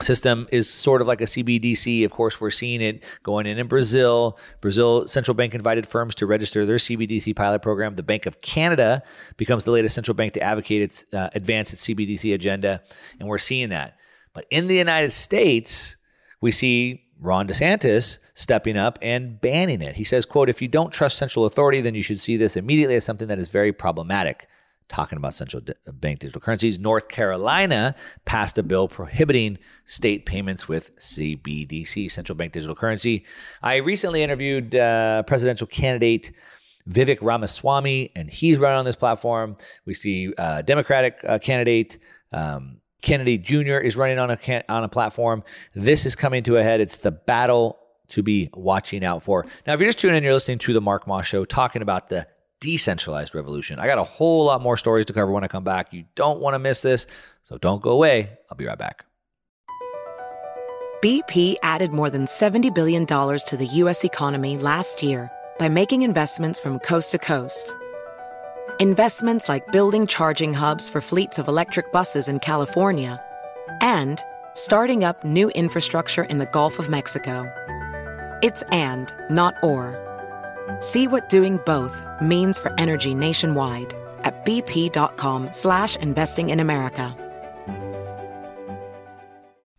system 0.02 0.48
is 0.52 0.70
sort 0.70 1.02
of 1.02 1.08
like 1.08 1.22
a 1.22 1.26
CBDC. 1.26 2.04
Of 2.04 2.12
course, 2.12 2.42
we're 2.42 2.50
seeing 2.50 2.82
it 2.82 3.04
going 3.22 3.46
in 3.46 3.58
in 3.58 3.68
Brazil. 3.68 4.38
Brazil 4.62 5.08
central 5.08 5.36
bank 5.36 5.54
invited 5.54 5.88
firms 5.88 6.16
to 6.16 6.26
register 6.26 6.66
their 6.66 6.78
CBDC 6.78 7.36
pilot 7.36 7.62
program. 7.62 7.96
The 7.96 8.04
Bank 8.04 8.26
of 8.26 8.42
Canada 8.42 9.04
becomes 9.38 9.66
the 9.66 9.72
latest 9.72 9.96
central 9.96 10.16
bank 10.16 10.34
to 10.34 10.42
advocate 10.42 10.82
its 10.82 11.06
uh, 11.14 11.30
advance 11.36 11.74
its 11.74 11.86
CBDC 11.86 12.34
agenda, 12.34 12.82
and 13.20 13.30
we're 13.30 13.38
seeing 13.38 13.70
that. 13.70 13.98
But 14.34 14.46
in 14.50 14.68
the 14.68 14.76
United 14.76 15.12
States, 15.12 15.96
we 16.42 16.52
see 16.52 17.04
Ron 17.20 17.48
DeSantis 17.48 18.20
stepping 18.34 18.78
up 18.78 19.00
and 19.02 19.40
banning 19.40 19.82
it. 19.82 19.96
He 19.96 20.04
says, 20.04 20.26
quote, 20.26 20.50
if 20.50 20.62
you 20.62 20.68
don't 20.68 20.92
trust 20.92 21.18
central 21.18 21.46
authority, 21.46 21.82
then 21.82 21.96
you 21.96 22.04
should 22.04 22.20
see 22.20 22.36
this 22.36 22.58
immediately 22.58 22.96
as 22.96 23.06
something 23.06 23.28
that 23.28 23.40
is 23.40 23.50
very 23.50 23.72
problematic 23.72 24.48
talking 24.90 25.18
about 25.18 25.34
central 25.34 25.62
bank 25.94 26.20
digital 26.20 26.42
currencies. 26.42 26.80
North 26.80 27.08
Carolina 27.08 27.96
passed 28.26 28.58
a 28.58 28.64
bill 28.64 28.88
prohibiting 28.88 29.58
state 29.86 30.26
payments 30.26 30.68
with 30.68 30.96
CBDC, 30.98 32.12
central 32.12 32.36
bank 32.36 32.54
digital 32.54 32.76
currency. 32.76 33.26
I 33.62 33.78
recently 33.78 34.24
interviewed 34.24 34.76
uh, 34.76 35.24
presidential 35.24 35.68
candidate 35.68 36.32
Vivek 36.90 37.20
Ramaswamy, 37.22 38.12
and 38.16 38.30
he's 38.30 38.58
running 38.58 38.80
on 38.80 38.86
this 38.86 38.96
platform. 38.96 39.56
We 39.86 39.94
see 39.94 40.34
uh, 40.38 40.62
Democratic 40.64 41.20
uh, 41.28 41.40
candidate. 41.40 41.98
Um, 42.32 42.80
Kennedy 43.02 43.38
Jr. 43.38 43.78
is 43.78 43.98
running 43.98 44.20
on 44.20 44.32
a 44.32 44.38
can- 44.38 44.64
on 44.70 44.84
a 44.84 44.90
platform. 44.90 45.44
This 45.76 46.06
is 46.06 46.16
coming 46.16 46.44
to 46.44 46.58
a 46.58 46.64
head. 46.64 46.82
It's 46.82 46.98
the 46.98 47.12
battle 47.12 47.80
to 48.10 48.24
be 48.24 48.50
watching 48.54 49.04
out 49.04 49.24
for. 49.24 49.46
Now, 49.66 49.74
if 49.74 49.80
you're 49.80 49.88
just 49.88 50.00
tuning 50.00 50.18
in, 50.18 50.24
you're 50.24 50.34
listening 50.34 50.60
to 50.60 50.74
the 50.74 50.82
Mark 50.82 51.08
Moss 51.08 51.26
Show, 51.26 51.46
talking 51.46 51.82
about 51.82 52.10
the 52.10 52.28
decentralized 52.64 53.36
revolution. 53.36 53.78
I 53.78 53.88
got 53.88 53.98
a 53.98 54.04
whole 54.04 54.46
lot 54.46 54.62
more 54.62 54.78
stories 54.78 55.06
to 55.08 55.14
cover 55.14 55.32
when 55.32 55.44
I 55.44 55.50
come 55.50 55.66
back. 55.66 55.92
You 55.92 56.06
don't 56.16 56.40
want 56.40 56.54
to 56.54 56.60
miss 56.60 56.82
this, 56.82 57.06
so 57.42 57.58
don't 57.58 57.82
go 57.82 57.92
away. 57.92 58.30
I'll 58.50 58.58
be 58.58 58.66
right 58.66 58.78
back. 58.78 59.06
BP 61.04 61.56
added 61.64 61.92
more 61.92 62.10
than 62.10 62.26
$70 62.26 62.74
billion 62.74 63.06
to 63.06 63.58
the 63.58 63.68
U.S. 63.74 64.06
economy 64.06 64.58
last 64.58 65.04
year 65.04 65.30
by 65.60 65.68
making 65.68 66.04
investments 66.04 66.62
from 66.62 66.80
coast 66.80 67.12
to 67.12 67.18
coast. 67.18 67.76
Investments 68.80 69.50
like 69.50 69.70
building 69.74 70.08
charging 70.08 70.54
hubs 70.54 70.88
for 70.88 71.02
fleets 71.02 71.38
of 71.40 71.50
electric 71.50 71.92
buses 71.92 72.30
in 72.30 72.40
California 72.40 73.22
and 73.82 74.22
starting 74.54 75.04
up 75.04 75.24
new 75.26 75.50
infrastructure 75.50 76.24
in 76.24 76.38
the 76.38 76.46
Gulf 76.46 76.80
of 76.80 76.90
Mexico. 76.90 77.52
It's 78.42 78.64
and, 78.72 79.14
not 79.30 79.56
or. 79.62 80.03
See 80.80 81.08
what 81.08 81.30
doing 81.30 81.60
both 81.66 81.96
means 82.22 82.60
for 82.60 82.74
energy 82.78 83.14
nationwide 83.14 83.94
at 84.24 84.46
bp.com 84.46 85.52
slash 85.52 85.96
investing 85.98 86.50
in 86.50 86.60
America. 86.60 87.18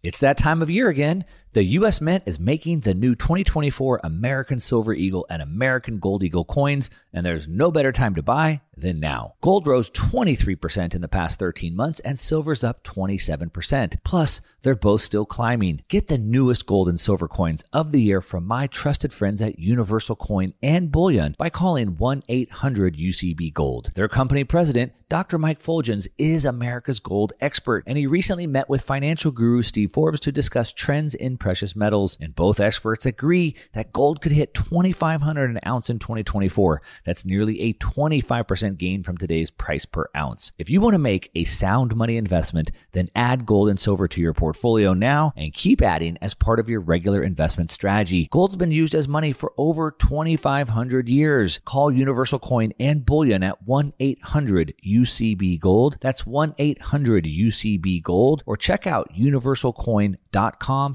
It's 0.02 0.20
that 0.20 0.36
time 0.36 0.60
of 0.60 0.68
year 0.68 0.88
again. 0.90 1.24
The 1.54 1.62
U.S. 1.78 2.00
Mint 2.00 2.24
is 2.26 2.40
making 2.40 2.80
the 2.80 2.94
new 2.94 3.14
2024 3.14 4.00
American 4.02 4.58
Silver 4.58 4.92
Eagle 4.92 5.24
and 5.30 5.40
American 5.40 6.00
Gold 6.00 6.24
Eagle 6.24 6.44
coins, 6.44 6.90
and 7.12 7.24
there's 7.24 7.46
no 7.46 7.70
better 7.70 7.92
time 7.92 8.16
to 8.16 8.24
buy 8.24 8.60
than 8.76 8.98
now. 8.98 9.34
Gold 9.40 9.66
rose 9.66 9.88
23% 9.90 10.96
in 10.96 11.00
the 11.00 11.06
past 11.06 11.38
13 11.38 11.76
months, 11.76 12.00
and 12.00 12.18
silver's 12.18 12.64
up 12.64 12.82
27%. 12.82 13.96
Plus, 14.04 14.40
they're 14.62 14.74
both 14.74 15.02
still 15.02 15.24
climbing. 15.24 15.82
Get 15.88 16.08
the 16.08 16.18
newest 16.18 16.66
gold 16.66 16.88
and 16.88 16.98
silver 16.98 17.28
coins 17.28 17.62
of 17.72 17.92
the 17.92 18.02
year 18.02 18.20
from 18.20 18.46
my 18.46 18.66
trusted 18.66 19.12
friends 19.12 19.40
at 19.42 19.58
Universal 19.58 20.16
Coin 20.16 20.54
and 20.62 20.90
Bullion 20.90 21.34
by 21.38 21.50
calling 21.50 21.96
1 21.96 22.22
800 22.28 22.96
UCB 22.96 23.52
Gold. 23.52 23.90
Their 23.94 24.08
company 24.08 24.44
president, 24.44 24.92
Dr. 25.08 25.38
Mike 25.38 25.62
Fuljenz, 25.62 26.08
is 26.18 26.44
America's 26.44 26.98
gold 26.98 27.34
expert, 27.40 27.84
and 27.86 27.98
he 27.98 28.06
recently 28.06 28.46
met 28.46 28.68
with 28.68 28.82
financial 28.82 29.30
guru 29.30 29.62
Steve 29.62 29.92
Forbes 29.92 30.20
to 30.20 30.32
discuss 30.32 30.72
trends 30.72 31.14
in 31.14 31.36
precious 31.44 31.76
metals. 31.76 32.16
And 32.22 32.34
both 32.34 32.58
experts 32.58 33.04
agree 33.04 33.54
that 33.74 33.92
gold 33.92 34.22
could 34.22 34.32
hit 34.32 34.54
2,500 34.54 35.50
an 35.50 35.60
ounce 35.66 35.90
in 35.90 35.98
2024. 35.98 36.80
That's 37.04 37.26
nearly 37.26 37.60
a 37.60 37.74
25% 37.74 38.78
gain 38.78 39.02
from 39.02 39.18
today's 39.18 39.50
price 39.50 39.84
per 39.84 40.08
ounce. 40.16 40.52
If 40.56 40.70
you 40.70 40.80
want 40.80 40.94
to 40.94 40.98
make 40.98 41.30
a 41.34 41.44
sound 41.44 41.94
money 41.94 42.16
investment, 42.16 42.70
then 42.92 43.08
add 43.14 43.44
gold 43.44 43.68
and 43.68 43.78
silver 43.78 44.08
to 44.08 44.22
your 44.22 44.32
portfolio 44.32 44.94
now 44.94 45.34
and 45.36 45.52
keep 45.52 45.82
adding 45.82 46.16
as 46.22 46.32
part 46.32 46.58
of 46.58 46.70
your 46.70 46.80
regular 46.80 47.22
investment 47.22 47.68
strategy. 47.68 48.26
Gold's 48.30 48.56
been 48.56 48.70
used 48.70 48.94
as 48.94 49.06
money 49.06 49.32
for 49.32 49.52
over 49.58 49.90
2,500 49.90 51.10
years. 51.10 51.60
Call 51.66 51.92
Universal 51.92 52.38
Coin 52.38 52.72
and 52.80 53.04
Bullion 53.04 53.42
at 53.42 53.62
1 53.64 53.92
800 54.00 54.72
UCB 54.82 55.60
Gold. 55.60 55.98
That's 56.00 56.24
1 56.24 56.54
800 56.56 57.24
UCB 57.24 58.02
Gold 58.02 58.42
or 58.46 58.56
check 58.56 58.86
out 58.86 59.12
universalcoin.com 59.12 60.94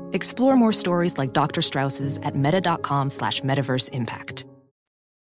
Explore 0.13 0.55
more 0.55 0.73
stories 0.73 1.17
like 1.17 1.33
Dr. 1.33 1.61
Strauss's 1.61 2.17
at 2.19 2.35
meta.com 2.35 3.09
slash 3.09 3.41
metaverse 3.41 3.89
impact. 3.89 4.45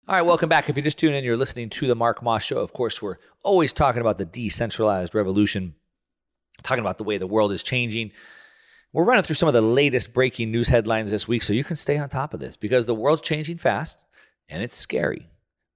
All 0.09 0.17
right, 0.17 0.23
welcome 0.23 0.49
back. 0.49 0.69
If 0.69 0.77
you're 0.77 0.83
just 0.83 0.99
tuning 0.99 1.17
in, 1.17 1.25
you're 1.25 1.37
listening 1.37 1.71
to 1.71 1.87
the 1.87 1.95
Mark 1.95 2.23
Moss 2.23 2.43
Show. 2.43 2.59
Of 2.59 2.73
course, 2.73 3.01
we're 3.01 3.19
always 3.45 3.73
talking 3.73 4.01
about 4.01 4.19
the 4.19 4.25
decentralized 4.25 5.15
revolution, 5.15 5.75
talking 6.65 6.83
about 6.83 6.99
the 6.99 7.05
way 7.05 7.19
the 7.19 7.27
world 7.27 7.53
is 7.53 7.63
changing. 7.63 8.11
We're 8.93 9.05
running 9.05 9.23
through 9.23 9.37
some 9.37 9.47
of 9.47 9.55
the 9.55 9.63
latest 9.63 10.13
breaking 10.13 10.51
news 10.51 10.69
headlines 10.69 11.13
this 11.13 11.29
week 11.29 11.45
so 11.45 11.53
you 11.53 11.63
can 11.65 11.77
stay 11.77 11.99
on 11.99 12.09
top 12.09 12.35
of 12.35 12.41
this 12.41 12.57
because 12.57 12.85
the 12.85 12.95
world's 12.95 13.23
changing 13.23 13.59
fast 13.59 14.05
and 14.49 14.63
it's 14.63 14.77
scary. 14.77 15.31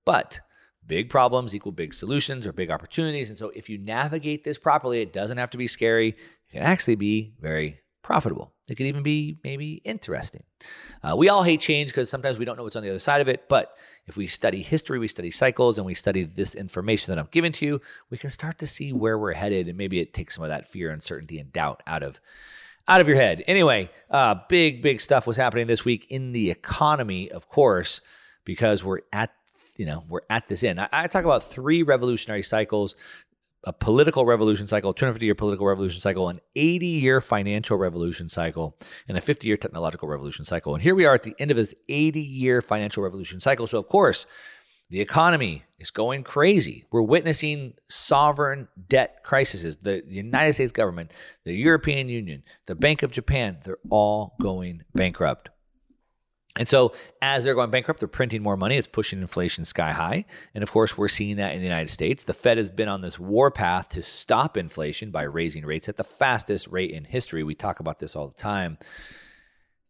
But 0.05 0.41
big 0.87 1.09
problems 1.09 1.55
equal 1.55 1.73
big 1.73 1.95
solutions 1.95 2.47
or 2.47 2.53
big 2.53 2.71
opportunities. 2.71 3.31
And 3.31 3.39
so 3.39 3.51
if 3.51 3.69
you 3.69 3.79
navigate 3.79 4.45
this 4.45 4.59
properly, 4.59 5.01
it 5.01 5.13
doesn't 5.13 5.39
have 5.39 5.51
to 5.51 5.59
be 5.59 5.67
scary. 5.67 6.09
It 6.09 6.53
can 6.53 6.63
actually 6.63 6.97
be 6.97 7.35
very 7.41 7.81
profitable. 8.07 8.53
It 8.69 8.77
could 8.77 8.87
even 8.87 9.03
be 9.03 9.41
maybe 9.43 9.83
interesting. 9.85 10.45
Uh, 11.03 11.17
we 11.17 11.29
all 11.29 11.43
hate 11.43 11.61
change 11.61 11.91
because 11.91 12.09
sometimes 12.09 12.39
we 12.39 12.45
don't 12.45 12.57
know 12.57 12.63
what's 12.63 12.77
on 12.77 12.85
the 12.85 12.89
other 12.89 13.01
side 13.01 13.21
of 13.21 13.27
it. 13.27 13.49
But 13.49 13.77
if 14.07 14.17
we 14.17 14.29
study 14.29 14.63
history, 14.63 15.01
we 15.01 15.09
study 15.09 15.33
cycles, 15.33 15.77
and 15.77 15.85
we 15.85 15.95
study 15.95 16.23
this 16.23 16.55
information 16.55 17.13
that 17.13 17.19
I'm 17.19 17.29
giving 17.33 17.51
to 17.51 17.67
you, 17.67 17.81
we 18.09 18.17
can 18.17 18.31
start 18.31 18.59
to 18.59 18.67
see 18.69 18.93
where 18.93 19.19
we're 19.19 19.35
headed, 19.35 19.67
and 19.67 19.77
maybe 19.77 19.99
it 19.99 20.15
takes 20.15 20.37
some 20.37 20.45
of 20.45 20.51
that 20.51 20.69
fear, 20.69 20.93
uncertainty, 20.93 21.41
and 21.41 21.53
doubt 21.53 21.83
out 21.85 22.05
of 22.05 22.21
out 22.87 23.01
of 23.01 23.09
your 23.09 23.17
head. 23.17 23.43
Anyway, 23.49 23.91
uh, 24.09 24.37
big 24.49 24.83
big 24.83 25.01
stuff 25.01 25.27
was 25.27 25.37
happening 25.37 25.67
this 25.67 25.85
week 25.85 26.07
in 26.09 26.31
the 26.31 26.53
economy, 26.53 27.33
of 27.33 27.49
course, 27.49 28.01
because 28.45 28.85
we're 28.85 29.01
at 29.13 29.33
you 29.77 29.85
know 29.85 30.05
we're 30.09 30.21
at 30.31 30.47
this 30.47 30.63
end. 30.63 30.81
I, 30.81 30.89
I 30.93 31.07
talk 31.09 31.25
about 31.25 31.43
three 31.43 31.83
revolutionary 31.83 32.45
cycles 32.45 32.95
a 33.67 33.73
political 33.73 34.25
revolution 34.25 34.69
cycle, 34.69 34.91
a 34.91 34.95
250 34.95 35.27
year 35.27 35.35
political 35.35 35.67
revolution 35.67 36.01
cycle, 36.01 36.29
an 36.29 36.41
80 36.55 36.87
year 36.87 37.21
financial 37.21 37.77
revolution 37.77 38.29
cycle, 38.29 38.79
and 39.09 39.19
a 39.19 39.21
50 39.21 39.47
year 39.47 39.57
technological 39.57 40.09
revolution 40.09 40.45
cycle. 40.45 40.75
And 40.75 40.83
here 40.83 40.95
we 40.95 41.05
are 41.05 41.15
at 41.15 41.25
the 41.25 41.35
end 41.41 41.51
of 41.51 41.57
this 41.57 41.75
80 41.89 42.21
year 42.21 42.63
financial 42.63 43.03
revolution 43.03 43.41
cycle. 43.41 43.67
So, 43.67 43.79
of 43.79 43.89
course, 43.89 44.27
the 44.89 45.01
economy 45.01 45.65
is 45.81 45.91
going 45.91 46.23
crazy. 46.23 46.85
We're 46.93 47.03
witnessing 47.03 47.75
sovereign 47.89 48.69
debt 48.89 49.25
crises. 49.25 49.79
The 49.79 50.05
United 50.07 50.53
States 50.53 50.71
government, 50.71 51.13
the 51.45 51.55
European 51.55 52.09
Union, 52.09 52.45
the 52.67 52.77
Bank 52.77 53.03
of 53.03 53.11
Japan, 53.11 53.59
they're 53.65 53.79
all 53.91 54.37
going 54.41 54.85
bankrupt. 54.95 55.51
And 56.59 56.67
so, 56.67 56.95
as 57.21 57.45
they're 57.45 57.55
going 57.55 57.71
bankrupt, 57.71 58.01
they're 58.01 58.09
printing 58.09 58.43
more 58.43 58.57
money. 58.57 58.77
It's 58.77 58.87
pushing 58.87 59.21
inflation 59.21 59.65
sky 59.65 59.93
high. 59.93 60.25
And 60.55 60.63
of 60.63 60.73
course, 60.73 60.97
we're 60.97 61.09
seeing 61.09 61.37
that 61.37 61.53
in 61.53 61.59
the 61.59 61.67
United 61.67 61.91
States. 61.91 62.25
The 62.25 62.33
Fed 62.33 62.57
has 62.57 62.71
been 62.71 62.89
on 62.89 63.03
this 63.03 63.19
warpath 63.19 63.91
to 63.91 64.03
stop 64.03 64.57
inflation 64.57 65.11
by 65.11 65.23
raising 65.23 65.67
rates 65.67 65.89
at 65.89 65.97
the 65.97 66.05
fastest 66.05 66.69
rate 66.69 66.91
in 66.91 67.05
history. 67.05 67.43
We 67.43 67.55
talk 67.55 67.81
about 67.81 67.99
this 67.99 68.17
all 68.17 68.29
the 68.29 68.41
time. 68.41 68.79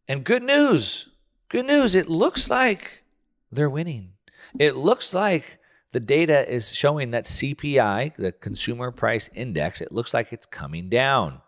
And 0.08 0.25
good 0.25 0.42
news, 0.42 1.08
good 1.49 1.66
news. 1.66 1.94
It 1.94 2.08
looks 2.08 2.50
like 2.50 3.04
they're 3.52 3.70
winning. 3.70 4.12
It 4.58 4.76
looks 4.76 5.14
like 5.14 5.58
the 5.92 6.00
data 6.00 6.52
is 6.52 6.75
showing 6.75 7.12
that 7.12 7.25
CPI, 7.25 8.16
the 8.16 8.32
consumer 8.32 8.90
price 8.90 9.30
index, 9.35 9.80
it 9.80 9.92
looks 9.92 10.12
like 10.12 10.32
it's 10.32 10.46
coming 10.46 10.88
down. 10.88 11.40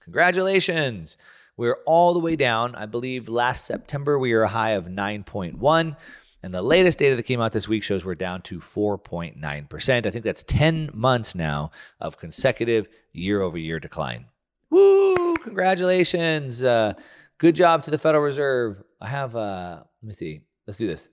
Congratulations. 0.00 1.16
We're 1.56 1.78
all 1.86 2.12
the 2.12 2.18
way 2.18 2.36
down. 2.36 2.74
I 2.74 2.86
believe 2.86 3.28
last 3.28 3.66
September 3.66 4.18
we 4.18 4.34
were 4.34 4.42
a 4.42 4.48
high 4.48 4.70
of 4.70 4.86
9.1. 4.86 5.96
And 6.42 6.54
the 6.54 6.62
latest 6.62 6.98
data 6.98 7.16
that 7.16 7.22
came 7.24 7.40
out 7.40 7.52
this 7.52 7.66
week 7.66 7.82
shows 7.82 8.04
we're 8.04 8.14
down 8.14 8.42
to 8.42 8.60
4.9%. 8.60 10.06
I 10.06 10.10
think 10.10 10.24
that's 10.24 10.42
10 10.42 10.90
months 10.92 11.34
now 11.34 11.70
of 12.00 12.18
consecutive 12.18 12.88
year 13.12 13.40
over 13.40 13.58
year 13.58 13.80
decline. 13.80 14.26
Woo! 14.70 15.34
Congratulations. 15.36 16.62
Uh, 16.62 16.94
Good 17.38 17.54
job 17.54 17.82
to 17.82 17.90
the 17.90 17.98
Federal 17.98 18.24
Reserve. 18.24 18.82
I 18.98 19.08
have, 19.08 19.36
uh, 19.36 19.82
let 20.02 20.08
me 20.08 20.14
see. 20.14 20.40
Let's 20.66 20.78
do 20.78 20.86
this. 20.86 21.10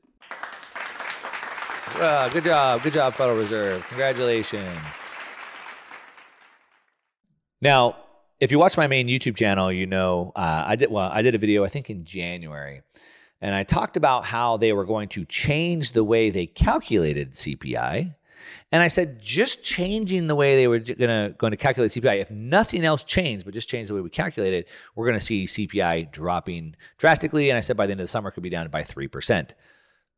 Uh, 1.95 2.29
good 2.29 2.45
job. 2.45 2.81
Good 2.81 2.93
job, 2.93 3.13
Federal 3.13 3.37
Reserve. 3.37 3.85
Congratulations. 3.89 4.79
Now, 7.61 7.97
if 8.43 8.51
you 8.51 8.59
watch 8.59 8.75
my 8.75 8.87
main 8.87 9.07
YouTube 9.07 9.37
channel, 9.37 9.71
you 9.71 9.85
know 9.85 10.33
uh, 10.35 10.65
I 10.67 10.75
did 10.75 10.91
well. 10.91 11.09
I 11.09 11.21
did 11.21 11.33
a 11.33 11.37
video 11.37 11.63
I 11.63 11.69
think 11.69 11.89
in 11.89 12.03
January, 12.03 12.81
and 13.39 13.55
I 13.55 13.63
talked 13.63 13.95
about 13.95 14.25
how 14.25 14.57
they 14.57 14.73
were 14.73 14.83
going 14.83 15.07
to 15.09 15.23
change 15.23 15.93
the 15.93 16.03
way 16.03 16.29
they 16.29 16.45
calculated 16.45 17.31
CPI. 17.31 18.15
And 18.73 18.83
I 18.83 18.89
said, 18.89 19.21
just 19.21 19.63
changing 19.63 20.27
the 20.27 20.35
way 20.35 20.57
they 20.57 20.67
were 20.67 20.79
gonna 20.79 21.33
going 21.37 21.51
to 21.51 21.57
calculate 21.57 21.91
CPI, 21.91 22.19
if 22.19 22.31
nothing 22.31 22.83
else 22.83 23.03
changed, 23.05 23.45
but 23.45 23.53
just 23.53 23.69
change 23.69 23.87
the 23.87 23.93
way 23.93 24.01
we 24.01 24.09
calculate 24.09 24.53
it, 24.53 24.67
we're 24.95 25.05
going 25.05 25.17
to 25.17 25.25
see 25.25 25.45
CPI 25.45 26.11
dropping 26.11 26.75
drastically. 26.97 27.49
And 27.49 27.55
I 27.55 27.61
said 27.61 27.77
by 27.77 27.85
the 27.85 27.91
end 27.91 28.01
of 28.01 28.05
the 28.05 28.09
summer, 28.09 28.27
it 28.27 28.33
could 28.33 28.43
be 28.43 28.49
down 28.49 28.67
by 28.67 28.83
three 28.83 29.07
percent. 29.07 29.55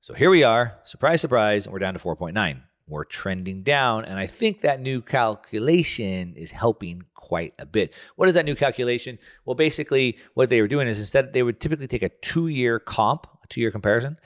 So 0.02 0.16
here 0.16 0.32
we 0.32 0.44
are, 0.44 0.80
surprise, 0.84 1.22
surprise, 1.22 1.68
and 1.68 1.74
we're 1.74 1.80
down 1.80 1.94
to 1.94 2.00
4.9. 2.00 2.62
We're 2.88 3.04
trending 3.04 3.64
down, 3.64 4.06
and 4.06 4.20
I 4.20 4.28
think 4.28 4.62
that 4.62 4.80
new 4.80 5.02
calculation 5.02 6.36
is 6.36 6.52
helping 6.52 7.04
quite 7.16 7.56
a 7.58 7.66
bit. 7.66 7.94
What 8.16 8.28
is 8.28 8.36
that 8.36 8.46
new 8.46 8.56
calculation? 8.56 9.18
Well, 9.44 9.56
basically, 9.56 10.18
what 10.36 10.50
they 10.50 10.62
were 10.62 10.68
doing 10.68 10.88
is 10.88 11.00
instead 11.00 11.34
they 11.34 11.42
would 11.42 11.60
typically 11.60 11.88
take 11.88 12.04
a 12.04 12.10
two-year 12.10 12.80
comp, 12.80 13.26
a 13.44 13.48
two-year 13.48 13.72
comparison, 13.72 14.18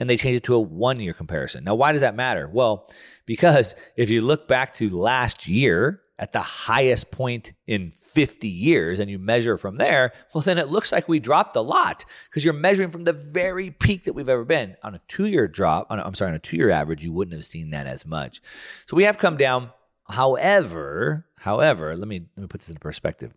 and 0.00 0.10
they 0.10 0.16
change 0.16 0.36
it 0.36 0.42
to 0.44 0.54
a 0.54 0.60
one-year 0.60 1.12
comparison. 1.12 1.62
Now, 1.62 1.76
why 1.76 1.92
does 1.92 2.00
that 2.00 2.16
matter? 2.16 2.48
Well, 2.52 2.90
because 3.26 3.76
if 3.96 4.10
you 4.10 4.20
look 4.20 4.48
back 4.48 4.74
to 4.74 4.88
last 4.88 5.46
year, 5.46 6.02
at 6.18 6.32
the 6.32 6.40
highest 6.40 7.10
point 7.12 7.52
in 7.66 7.92
50 8.08 8.48
years 8.48 8.98
and 8.98 9.10
you 9.10 9.18
measure 9.18 9.56
from 9.56 9.76
there, 9.76 10.12
well, 10.32 10.42
then 10.42 10.58
it 10.58 10.68
looks 10.68 10.92
like 10.92 11.08
we 11.08 11.20
dropped 11.20 11.56
a 11.56 11.60
lot 11.60 12.04
because 12.28 12.44
you're 12.44 12.54
measuring 12.54 12.90
from 12.90 13.04
the 13.04 13.12
very 13.12 13.70
peak 13.70 14.04
that 14.04 14.14
we've 14.14 14.28
ever 14.28 14.44
been. 14.44 14.76
On 14.82 14.94
a 14.94 15.00
two 15.08 15.26
year 15.26 15.46
drop, 15.46 15.86
on 15.90 15.98
a, 15.98 16.02
I'm 16.02 16.14
sorry, 16.14 16.30
on 16.30 16.34
a 16.34 16.40
two 16.40 16.56
year 16.56 16.70
average, 16.70 17.04
you 17.04 17.12
wouldn't 17.12 17.34
have 17.34 17.44
seen 17.44 17.70
that 17.70 17.86
as 17.86 18.06
much. 18.06 18.40
So 18.86 18.96
we 18.96 19.04
have 19.04 19.18
come 19.18 19.36
down. 19.36 19.70
However, 20.08 21.26
however, 21.38 21.94
let 21.94 22.08
me 22.08 22.26
let 22.36 22.42
me 22.42 22.46
put 22.48 22.60
this 22.60 22.70
into 22.70 22.80
perspective. 22.80 23.34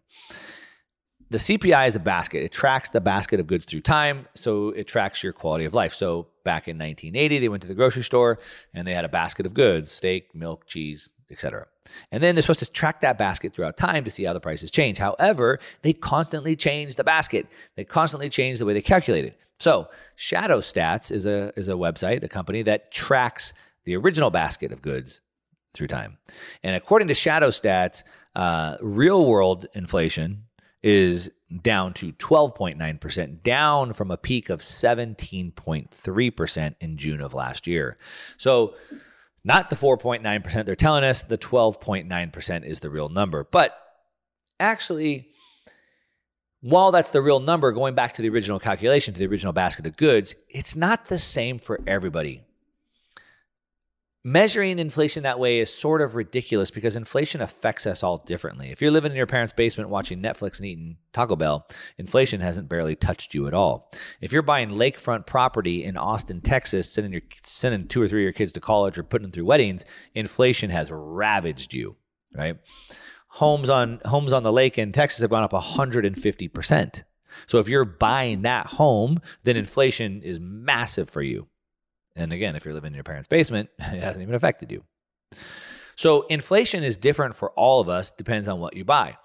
The 1.29 1.37
CPI 1.37 1.87
is 1.87 1.95
a 1.95 1.99
basket. 1.99 2.43
It 2.43 2.51
tracks 2.51 2.89
the 2.89 3.01
basket 3.01 3.39
of 3.39 3.47
goods 3.47 3.63
through 3.65 3.81
time, 3.81 4.27
so 4.33 4.69
it 4.69 4.85
tracks 4.87 5.23
your 5.23 5.31
quality 5.31 5.63
of 5.63 5.73
life. 5.73 5.93
So 5.93 6.27
back 6.43 6.67
in 6.67 6.77
1980, 6.77 7.39
they 7.39 7.49
went 7.49 7.61
to 7.61 7.67
the 7.67 7.75
grocery 7.75 8.03
store 8.03 8.39
and 8.73 8.87
they 8.87 8.93
had 8.93 9.05
a 9.05 9.09
basket 9.09 9.45
of 9.45 9.53
goods: 9.53 9.91
steak, 9.91 10.33
milk, 10.33 10.65
cheese, 10.65 11.09
etc. 11.29 11.67
And 12.11 12.21
then 12.21 12.35
they're 12.35 12.41
supposed 12.41 12.59
to 12.59 12.71
track 12.71 13.01
that 13.01 13.17
basket 13.17 13.53
throughout 13.53 13.77
time 13.77 14.03
to 14.03 14.11
see 14.11 14.23
how 14.23 14.33
the 14.33 14.39
prices 14.39 14.71
change. 14.71 14.97
However, 14.97 15.59
they 15.81 15.93
constantly 15.93 16.55
change 16.55 16.95
the 16.95 17.03
basket. 17.03 17.47
They 17.75 17.83
constantly 17.83 18.29
change 18.29 18.59
the 18.59 18.65
way 18.65 18.73
they 18.73 18.81
calculate 18.81 19.25
it. 19.25 19.37
So, 19.59 19.89
Shadow 20.15 20.59
Stats 20.59 21.11
is 21.11 21.25
a 21.25 21.53
is 21.55 21.69
a 21.69 21.73
website, 21.73 22.23
a 22.23 22.27
company 22.27 22.63
that 22.63 22.91
tracks 22.91 23.53
the 23.85 23.95
original 23.95 24.31
basket 24.31 24.71
of 24.71 24.81
goods 24.81 25.21
through 25.73 25.87
time. 25.87 26.17
And 26.63 26.75
according 26.75 27.07
to 27.09 27.13
Shadow 27.13 27.49
Stats, 27.49 28.03
uh, 28.35 28.77
real 28.81 29.25
world 29.25 29.67
inflation 29.73 30.45
is 30.83 31.31
down 31.61 31.93
to 31.93 32.11
12.9%, 32.13 33.43
down 33.43 33.93
from 33.93 34.09
a 34.09 34.17
peak 34.17 34.49
of 34.49 34.61
17.3% 34.61 36.75
in 36.79 36.97
June 36.97 37.21
of 37.21 37.33
last 37.33 37.67
year. 37.67 37.97
So 38.37 38.73
not 39.43 39.69
the 39.69 39.75
4.9% 39.75 40.65
they're 40.65 40.75
telling 40.75 41.03
us, 41.03 41.23
the 41.23 41.37
12.9% 41.37 42.65
is 42.65 42.79
the 42.79 42.89
real 42.89 43.09
number. 43.09 43.43
But 43.43 43.75
actually, 44.59 45.27
while 46.61 46.91
that's 46.91 47.09
the 47.09 47.21
real 47.21 47.39
number, 47.39 47.71
going 47.71 47.95
back 47.95 48.13
to 48.13 48.21
the 48.21 48.29
original 48.29 48.59
calculation, 48.59 49.13
to 49.13 49.19
the 49.19 49.27
original 49.27 49.53
basket 49.53 49.87
of 49.87 49.97
goods, 49.97 50.35
it's 50.47 50.75
not 50.75 51.07
the 51.07 51.17
same 51.17 51.57
for 51.57 51.79
everybody 51.87 52.43
measuring 54.23 54.77
inflation 54.77 55.23
that 55.23 55.39
way 55.39 55.59
is 55.59 55.73
sort 55.73 56.01
of 56.01 56.15
ridiculous 56.15 56.69
because 56.69 56.95
inflation 56.95 57.41
affects 57.41 57.87
us 57.87 58.03
all 58.03 58.17
differently. 58.17 58.69
If 58.69 58.81
you're 58.81 58.91
living 58.91 59.11
in 59.11 59.17
your 59.17 59.25
parents' 59.25 59.53
basement 59.53 59.89
watching 59.89 60.21
Netflix 60.21 60.59
and 60.59 60.67
eating 60.67 60.97
Taco 61.13 61.35
Bell, 61.35 61.67
inflation 61.97 62.41
hasn't 62.41 62.69
barely 62.69 62.95
touched 62.95 63.33
you 63.33 63.47
at 63.47 63.53
all. 63.53 63.91
If 64.21 64.31
you're 64.31 64.43
buying 64.43 64.69
lakefront 64.69 65.25
property 65.25 65.83
in 65.83 65.97
Austin, 65.97 66.41
Texas, 66.41 66.91
sending 66.91 67.13
your 67.13 67.23
sending 67.43 67.87
two 67.87 68.01
or 68.01 68.07
three 68.07 68.21
of 68.21 68.25
your 68.25 68.33
kids 68.33 68.51
to 68.53 68.61
college 68.61 68.97
or 68.97 69.03
putting 69.03 69.23
them 69.23 69.31
through 69.31 69.45
weddings, 69.45 69.85
inflation 70.13 70.69
has 70.69 70.91
ravaged 70.91 71.73
you, 71.73 71.95
right? 72.35 72.57
Homes 73.27 73.69
on 73.69 74.01
homes 74.05 74.33
on 74.33 74.43
the 74.43 74.51
lake 74.51 74.77
in 74.77 74.91
Texas 74.91 75.21
have 75.21 75.29
gone 75.29 75.43
up 75.43 75.51
150%. 75.51 77.03
So 77.45 77.59
if 77.59 77.69
you're 77.69 77.85
buying 77.85 78.41
that 78.41 78.67
home, 78.67 79.19
then 79.43 79.55
inflation 79.55 80.21
is 80.21 80.39
massive 80.39 81.09
for 81.09 81.21
you. 81.21 81.47
And 82.15 82.33
again, 82.33 82.55
if 82.55 82.65
you're 82.65 82.73
living 82.73 82.89
in 82.89 82.95
your 82.95 83.03
parents' 83.03 83.27
basement, 83.27 83.69
it 83.79 84.01
hasn't 84.01 84.23
even 84.23 84.35
affected 84.35 84.71
you. 84.71 84.83
So 85.95 86.23
inflation 86.23 86.83
is 86.83 86.97
different 86.97 87.35
for 87.35 87.51
all 87.51 87.79
of 87.79 87.89
us, 87.89 88.11
depends 88.11 88.47
on 88.47 88.59
what 88.59 88.75
you 88.75 88.83
buy. 88.83 89.17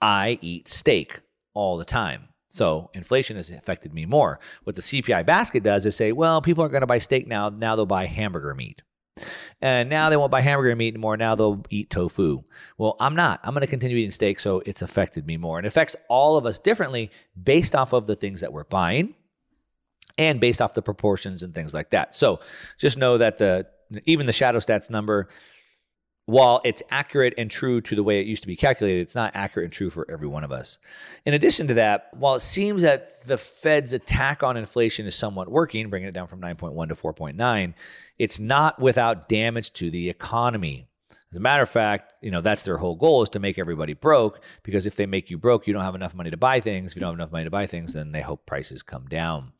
I 0.00 0.38
eat 0.40 0.68
steak 0.68 1.20
all 1.54 1.76
the 1.76 1.84
time. 1.84 2.28
So 2.48 2.90
inflation 2.92 3.36
has 3.36 3.50
affected 3.50 3.94
me 3.94 4.04
more. 4.04 4.38
What 4.64 4.76
the 4.76 4.82
CPI 4.82 5.24
basket 5.24 5.62
does 5.62 5.86
is 5.86 5.96
say, 5.96 6.12
well, 6.12 6.42
people 6.42 6.62
aren't 6.62 6.72
going 6.72 6.82
to 6.82 6.86
buy 6.86 6.98
steak 6.98 7.26
now. 7.26 7.48
Now 7.48 7.76
they'll 7.76 7.86
buy 7.86 8.06
hamburger 8.06 8.54
meat. 8.54 8.82
And 9.60 9.88
now 9.88 10.10
they 10.10 10.16
won't 10.16 10.30
buy 10.30 10.40
hamburger 10.40 10.74
meat 10.74 10.88
anymore. 10.88 11.16
Now 11.16 11.34
they'll 11.34 11.62
eat 11.70 11.88
tofu. 11.88 12.42
Well, 12.76 12.96
I'm 12.98 13.14
not. 13.14 13.40
I'm 13.42 13.54
going 13.54 13.62
to 13.62 13.66
continue 13.66 13.96
eating 13.96 14.10
steak. 14.10 14.40
So 14.40 14.62
it's 14.66 14.82
affected 14.82 15.26
me 15.26 15.36
more. 15.36 15.58
And 15.58 15.66
it 15.66 15.68
affects 15.68 15.96
all 16.08 16.36
of 16.36 16.44
us 16.44 16.58
differently 16.58 17.10
based 17.42 17.74
off 17.74 17.92
of 17.92 18.06
the 18.06 18.16
things 18.16 18.40
that 18.40 18.52
we're 18.52 18.64
buying 18.64 19.14
and 20.18 20.40
based 20.40 20.62
off 20.62 20.74
the 20.74 20.82
proportions 20.82 21.42
and 21.42 21.54
things 21.54 21.72
like 21.74 21.90
that. 21.90 22.14
So 22.14 22.40
just 22.78 22.98
know 22.98 23.18
that 23.18 23.38
the 23.38 23.66
even 24.04 24.26
the 24.26 24.32
shadow 24.32 24.58
stats 24.58 24.90
number 24.90 25.28
while 26.26 26.60
it's 26.64 26.82
accurate 26.90 27.34
and 27.36 27.50
true 27.50 27.80
to 27.80 27.96
the 27.96 28.02
way 28.02 28.20
it 28.20 28.26
used 28.26 28.42
to 28.42 28.46
be 28.46 28.54
calculated, 28.54 29.00
it's 29.00 29.14
not 29.14 29.32
accurate 29.34 29.64
and 29.64 29.72
true 29.72 29.90
for 29.90 30.08
every 30.10 30.28
one 30.28 30.44
of 30.44 30.52
us. 30.52 30.78
In 31.26 31.34
addition 31.34 31.66
to 31.68 31.74
that, 31.74 32.08
while 32.12 32.36
it 32.36 32.40
seems 32.40 32.82
that 32.82 33.22
the 33.26 33.36
Fed's 33.36 33.92
attack 33.92 34.42
on 34.42 34.56
inflation 34.56 35.04
is 35.06 35.16
somewhat 35.16 35.50
working, 35.50 35.90
bringing 35.90 36.08
it 36.08 36.12
down 36.12 36.28
from 36.28 36.40
9.1 36.40 36.88
to 36.88 36.94
4.9, 36.94 37.74
it's 38.18 38.38
not 38.38 38.80
without 38.80 39.28
damage 39.28 39.72
to 39.74 39.90
the 39.90 40.08
economy. 40.08 40.86
As 41.32 41.38
a 41.38 41.40
matter 41.40 41.62
of 41.62 41.70
fact, 41.70 42.12
you 42.20 42.30
know, 42.30 42.40
that's 42.40 42.62
their 42.62 42.76
whole 42.76 42.94
goal 42.94 43.22
is 43.22 43.30
to 43.30 43.40
make 43.40 43.58
everybody 43.58 43.94
broke 43.94 44.42
because 44.62 44.86
if 44.86 44.96
they 44.96 45.06
make 45.06 45.28
you 45.30 45.38
broke, 45.38 45.66
you 45.66 45.72
don't 45.72 45.82
have 45.82 45.94
enough 45.94 46.14
money 46.14 46.30
to 46.30 46.36
buy 46.36 46.60
things. 46.60 46.92
If 46.92 46.96
you 46.96 47.00
don't 47.00 47.10
have 47.10 47.18
enough 47.18 47.32
money 47.32 47.44
to 47.44 47.50
buy 47.50 47.66
things, 47.66 47.94
then 47.94 48.12
they 48.12 48.20
hope 48.20 48.46
prices 48.46 48.82
come 48.82 49.06
down. 49.06 49.52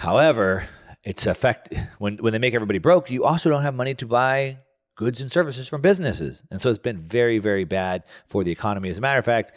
However, 0.00 0.66
it's 1.04 1.26
effect 1.26 1.74
when 1.98 2.16
when 2.16 2.32
they 2.32 2.38
make 2.38 2.54
everybody 2.54 2.78
broke, 2.78 3.10
you 3.10 3.26
also 3.26 3.50
don't 3.50 3.64
have 3.64 3.74
money 3.74 3.94
to 3.96 4.06
buy 4.06 4.56
goods 4.96 5.20
and 5.20 5.30
services 5.30 5.68
from 5.68 5.82
businesses. 5.82 6.42
And 6.50 6.58
so 6.58 6.70
it's 6.70 6.78
been 6.78 7.02
very, 7.02 7.38
very 7.38 7.64
bad 7.64 8.04
for 8.26 8.42
the 8.42 8.50
economy. 8.50 8.88
As 8.88 8.96
a 8.96 9.02
matter 9.02 9.18
of 9.18 9.26
fact, 9.26 9.52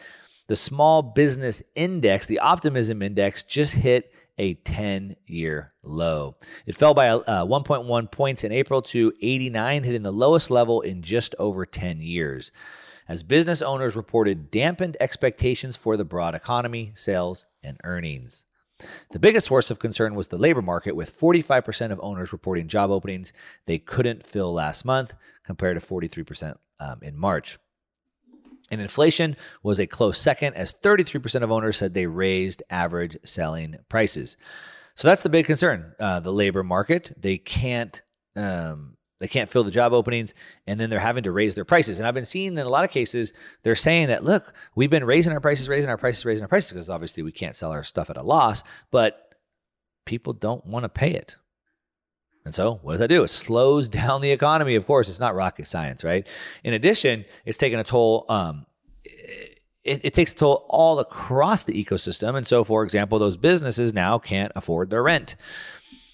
the 0.50 0.58
small 0.58 1.02
business 1.02 1.64
index, 1.76 2.26
the 2.28 2.40
optimism 2.40 3.02
index, 3.02 3.44
just 3.44 3.74
hit 3.74 4.12
a 4.38 4.56
10 4.56 5.16
year 5.28 5.72
low. 5.82 6.36
It 6.66 6.76
fell 6.76 6.94
by 6.94 7.08
uh, 7.08 7.46
1.1 7.46 8.12
points 8.12 8.44
in 8.44 8.52
April 8.52 8.82
to 8.82 9.14
89, 9.22 9.84
hitting 9.86 10.04
the 10.04 10.12
lowest 10.12 10.52
level 10.52 10.82
in 10.82 11.04
just 11.04 11.36
over 11.40 11.66
10 11.66 12.02
years. 12.02 12.52
As 13.08 13.24
business 13.24 13.62
owners 13.62 13.96
reported 13.96 14.52
dampened 14.52 14.98
expectations 15.00 15.78
for 15.78 15.96
the 15.96 16.04
broad 16.04 16.36
economy, 16.36 16.92
sales, 16.96 17.46
and 17.64 17.78
earnings. 17.86 18.44
The 19.12 19.20
biggest 19.20 19.48
source 19.48 19.72
of 19.72 19.80
concern 19.80 20.16
was 20.16 20.28
the 20.28 20.38
labor 20.38 20.62
market, 20.62 20.96
with 20.96 21.18
45% 21.18 21.92
of 21.92 22.00
owners 22.02 22.32
reporting 22.32 22.68
job 22.68 22.92
openings 22.92 23.34
they 23.66 23.80
couldn't 23.80 24.26
fill 24.26 24.54
last 24.54 24.86
month, 24.86 25.14
compared 25.44 25.80
to 25.80 25.86
43% 25.86 26.56
um, 26.80 27.00
in 27.02 27.18
March. 27.18 27.58
And 28.72 28.82
inflation 28.82 29.36
was 29.62 29.80
a 29.80 29.88
close 29.88 30.18
second, 30.18 30.56
as 30.56 30.74
33% 30.74 31.44
of 31.44 31.52
owners 31.52 31.78
said 31.78 31.94
they 31.94 32.08
raised 32.08 32.64
average 32.70 33.18
selling 33.24 33.76
prices. 33.90 34.38
So 34.96 35.08
that's 35.08 35.24
the 35.24 35.30
big 35.30 35.46
concern. 35.46 35.94
Uh, 36.00 36.20
the 36.20 36.32
labor 36.32 36.64
market, 36.64 37.14
they 37.18 37.38
can't 37.38 38.02
um, 38.36 38.98
they 39.24 39.30
can't 39.30 39.50
fill 39.50 39.64
the 39.64 39.72
job 39.72 39.94
openings, 39.94 40.34
and 40.68 40.78
then 40.78 40.90
they're 40.90 41.00
having 41.00 41.24
to 41.24 41.32
raise 41.32 41.56
their 41.56 41.64
prices. 41.64 41.98
And 41.98 42.06
I've 42.06 42.14
been 42.14 42.26
seeing 42.26 42.58
in 42.58 42.66
a 42.66 42.68
lot 42.68 42.84
of 42.84 42.92
cases, 42.92 43.32
they're 43.64 43.74
saying 43.74 44.08
that, 44.08 44.26
look, 44.26 44.54
we've 44.76 44.90
been 44.90 45.06
raising 45.06 45.32
our 45.32 45.40
prices, 45.40 45.70
raising 45.70 45.90
our 45.90 45.98
prices, 45.98 46.26
raising 46.26 46.42
our 46.42 46.50
prices, 46.50 46.74
because 46.74 46.90
obviously 46.90 47.24
we 47.24 47.32
can't 47.32 47.56
sell 47.56 47.72
our 47.72 47.86
stuff 47.86 48.10
at 48.10 48.18
a 48.18 48.22
loss, 48.22 48.66
but 48.92 49.34
people 50.04 50.34
don't 50.34 50.66
want 50.66 50.84
to 50.84 50.90
pay 50.90 51.12
it. 51.12 51.38
And 52.44 52.54
so, 52.54 52.82
what 52.82 52.92
does 52.92 53.00
that 53.00 53.08
do? 53.08 53.24
It 53.24 53.30
slows 53.30 53.88
down 54.02 54.20
the 54.20 54.32
economy. 54.32 54.76
Of 54.76 54.86
course, 54.86 55.08
it's 55.08 55.22
not 55.22 55.36
rocket 55.36 55.68
science, 55.68 56.04
right? 56.04 56.28
In 56.66 56.74
addition, 56.74 57.24
it's 57.46 57.58
taking 57.58 57.80
a 57.80 57.86
toll. 57.86 58.26
Um, 58.28 58.66
it, 59.86 60.02
it, 60.04 60.14
takes 60.14 60.34
a 60.34 60.36
toll 60.36 60.66
all 60.68 61.00
across 61.00 61.64
the 61.64 61.82
ecosystem. 61.82 62.36
And 62.36 62.46
so, 62.46 62.66
for 62.66 62.84
example, 62.84 63.20
those 63.20 63.38
businesses 63.38 63.94
now 63.94 64.20
can't 64.20 64.52
afford 64.54 64.90
their 64.90 65.02
rent. 65.02 65.38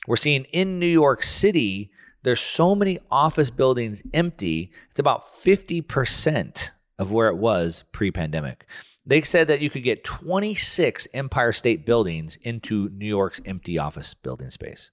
We're 0.06 0.16
seeing 0.16 0.44
in 0.46 0.78
New 0.78 0.86
York 0.86 1.24
City 1.24 1.90
there's 2.24 2.40
so 2.40 2.76
many 2.76 3.00
office 3.10 3.50
buildings 3.50 4.04
empty. 4.14 4.72
It's 4.90 5.00
about 5.00 5.24
50% 5.24 6.72
of 6.98 7.12
where 7.12 7.30
it 7.30 7.38
was 7.38 7.84
pre 7.92 8.12
pandemic. 8.12 8.66
They 9.06 9.22
said 9.22 9.48
that 9.48 9.62
you 9.62 9.70
could 9.70 9.84
get 9.84 10.04
26 10.04 11.08
Empire 11.14 11.54
State 11.54 11.86
buildings 11.86 12.36
into 12.38 12.90
New 12.90 13.08
York's 13.08 13.42
empty 13.46 13.78
office 13.80 14.14
building 14.14 14.50
space. 14.50 14.92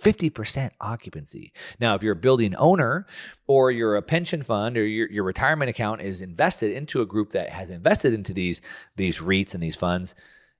50% 0.00 0.70
occupancy. 0.80 1.52
Now, 1.78 1.94
if 1.94 2.02
you're 2.02 2.14
a 2.14 2.16
building 2.16 2.54
owner 2.56 3.06
or 3.46 3.70
you're 3.70 3.96
a 3.96 4.02
pension 4.02 4.42
fund 4.42 4.78
or 4.78 4.86
your, 4.86 5.10
your 5.10 5.24
retirement 5.24 5.68
account 5.68 6.00
is 6.00 6.22
invested 6.22 6.72
into 6.72 7.02
a 7.02 7.06
group 7.06 7.30
that 7.30 7.50
has 7.50 7.70
invested 7.70 8.14
into 8.14 8.32
these, 8.32 8.62
these 8.96 9.18
REITs 9.18 9.52
and 9.52 9.62
these 9.62 9.76
funds, 9.76 10.14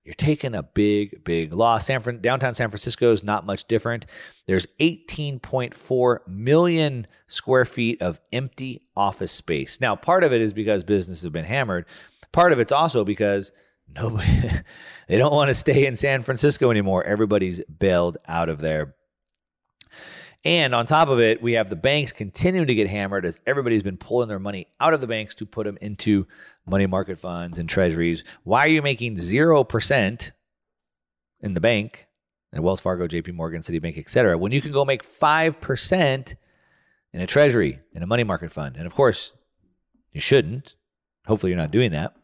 you're 0.05 0.15
taking 0.15 0.55
a 0.55 0.63
big, 0.63 1.23
big 1.25 1.53
loss. 1.53 1.87
San 1.87 2.01
Fran- 2.01 2.21
downtown 2.21 2.55
San 2.55 2.71
Francisco 2.71 3.13
is 3.13 3.23
not 3.23 3.45
much 3.45 3.65
different. 3.67 4.07
There's 4.47 4.67
18.4 4.81 6.19
million 6.27 7.07
square 7.27 7.65
feet 7.65 8.01
of 8.01 8.21
empty 8.33 8.83
office 8.97 9.33
space. 9.33 9.81
Now, 9.81 9.97
part 9.97 10.25
of 10.25 10.33
it 10.33 10.41
is 10.41 10.53
because 10.53 10.85
businesses 10.85 11.25
have 11.25 11.33
been 11.33 11.45
hammered. 11.45 11.87
Part 12.33 12.53
of 12.53 12.61
it's 12.61 12.73
also 12.73 13.05
because 13.05 13.53
nobody, 13.95 14.27
they 15.09 15.19
don't 15.19 15.35
want 15.35 15.49
to 15.49 15.55
stay 15.55 15.87
in 15.87 15.97
San 15.97 16.23
Francisco 16.23 16.71
anymore. 16.71 17.05
Everybody's 17.05 17.61
bailed 17.65 18.17
out 18.27 18.49
of 18.49 18.61
there. 18.61 18.95
And 20.45 20.75
on 20.75 20.87
top 20.87 21.09
of 21.09 21.21
it, 21.21 21.43
we 21.43 21.53
have 21.53 21.69
the 21.69 21.77
banks 21.77 22.13
continuing 22.13 22.67
to 22.69 22.75
get 22.75 22.89
hammered 22.89 23.27
as 23.27 23.39
everybody's 23.47 23.83
been 23.83 23.99
pulling 23.99 24.29
their 24.29 24.39
money 24.39 24.67
out 24.81 24.95
of 24.95 25.03
the 25.03 25.07
banks 25.07 25.35
to 25.37 25.47
put 25.47 25.67
them 25.67 25.77
into 25.83 26.27
money 26.67 26.87
market 26.87 27.19
funds 27.19 27.59
and 27.59 27.69
treasuries. 27.69 28.25
Why 28.43 28.65
are 28.65 28.69
you 28.69 28.81
making 28.81 29.17
0% 29.17 30.33
in 31.43 31.55
the 31.55 31.61
bank, 31.61 32.07
and 32.53 32.65
Wells 32.65 32.81
Fargo, 32.81 33.07
JP 33.07 33.35
Morgan, 33.35 33.61
Citibank, 33.61 33.99
et 33.99 34.09
cetera, 34.09 34.37
when 34.39 34.53
you 34.53 34.63
can 34.63 34.73
go 34.73 34.85
make 34.85 35.05
5% 35.05 36.35
in 37.13 37.21
a 37.21 37.27
treasury, 37.27 37.81
in 37.95 38.03
a 38.03 38.07
money 38.07 38.25
market 38.25 38.51
fund? 38.51 38.77
And 38.77 38.87
of 38.87 38.95
course, 38.95 39.35
you 40.13 40.21
shouldn't. 40.21 40.75
Hopefully, 41.27 41.53
you're 41.53 41.61
not 41.61 41.71
doing 41.71 41.93
that. 41.93 42.17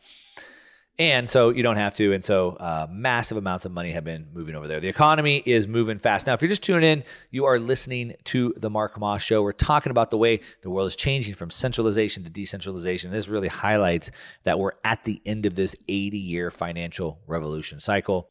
And 0.99 1.29
so 1.29 1.51
you 1.51 1.63
don't 1.63 1.77
have 1.77 1.95
to. 1.97 2.15
And 2.15 2.25
so 2.25 2.51
uh, 2.53 2.87
massive 2.91 3.37
amounts 3.37 3.67
of 3.67 3.73
money 3.73 3.93
have 3.93 4.05
been 4.05 4.29
moving 4.33 4.55
over 4.55 4.67
there. 4.67 4.81
The 4.81 4.89
economy 4.89 5.43
is 5.45 5.69
moving 5.69 5.99
fast. 5.99 6.27
Now, 6.27 6.33
if 6.33 6.41
you're 6.41 6.49
just 6.49 6.63
tuning 6.63 6.89
in, 6.89 7.05
you 7.31 7.45
are 7.45 7.59
listening 7.59 8.15
to 8.25 8.55
the 8.57 8.71
Mark 8.71 8.99
Moss 8.99 9.23
Show. 9.23 9.43
We're 9.43 9.53
talking 9.53 9.91
about 9.91 10.11
the 10.11 10.17
way 10.17 10.41
the 10.63 10.71
world 10.71 10.87
is 10.87 10.97
changing 10.97 11.35
from 11.35 11.51
centralization 11.51 12.25
to 12.25 12.31
decentralization. 12.31 13.11
This 13.11 13.29
really 13.29 13.49
highlights 13.49 14.11
that 14.45 14.59
we're 14.59 14.73
at 14.85 15.05
the 15.05 15.21
end 15.27 15.45
of 15.45 15.55
this 15.55 15.77
80 15.87 16.17
year 16.17 16.51
financial 16.51 17.21
revolution 17.27 17.79
cycle 17.79 18.31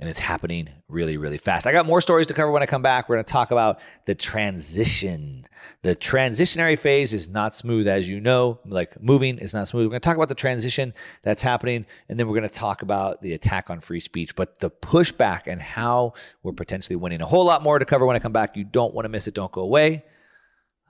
and 0.00 0.08
it's 0.08 0.18
happening 0.18 0.70
really, 0.88 1.18
really 1.18 1.36
fast. 1.36 1.66
I 1.66 1.72
got 1.72 1.84
more 1.84 2.00
stories 2.00 2.26
to 2.28 2.34
cover 2.34 2.50
when 2.50 2.62
I 2.62 2.66
come 2.66 2.80
back. 2.80 3.08
We're 3.08 3.16
going 3.16 3.24
to 3.26 3.32
talk 3.32 3.50
about 3.50 3.80
the 4.06 4.14
transition. 4.14 5.46
The 5.82 5.94
transitionary 5.94 6.78
phase 6.78 7.12
is 7.12 7.28
not 7.28 7.54
smooth, 7.54 7.86
as 7.86 8.08
you 8.08 8.18
know, 8.18 8.58
like 8.64 9.00
moving 9.02 9.38
is 9.38 9.52
not 9.52 9.68
smooth. 9.68 9.84
We're 9.84 9.90
going 9.90 10.00
to 10.00 10.04
talk 10.04 10.16
about 10.16 10.30
the 10.30 10.34
transition 10.34 10.94
that's 11.22 11.42
happening, 11.42 11.84
and 12.08 12.18
then 12.18 12.26
we're 12.26 12.36
going 12.38 12.48
to 12.48 12.54
talk 12.54 12.80
about 12.80 13.20
the 13.20 13.34
attack 13.34 13.68
on 13.68 13.80
free 13.80 14.00
speech, 14.00 14.34
but 14.34 14.58
the 14.58 14.70
pushback 14.70 15.42
and 15.46 15.60
how 15.60 16.14
we're 16.42 16.52
potentially 16.52 16.96
winning. 16.96 17.20
A 17.20 17.26
whole 17.26 17.44
lot 17.44 17.62
more 17.62 17.78
to 17.78 17.84
cover 17.84 18.06
when 18.06 18.16
I 18.16 18.20
come 18.20 18.32
back. 18.32 18.56
You 18.56 18.64
don't 18.64 18.94
want 18.94 19.04
to 19.04 19.10
miss 19.10 19.28
it. 19.28 19.34
Don't 19.34 19.52
go 19.52 19.60
away. 19.60 20.04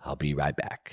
I'll 0.04 0.16
be 0.16 0.34
right 0.34 0.54
back. 0.54 0.92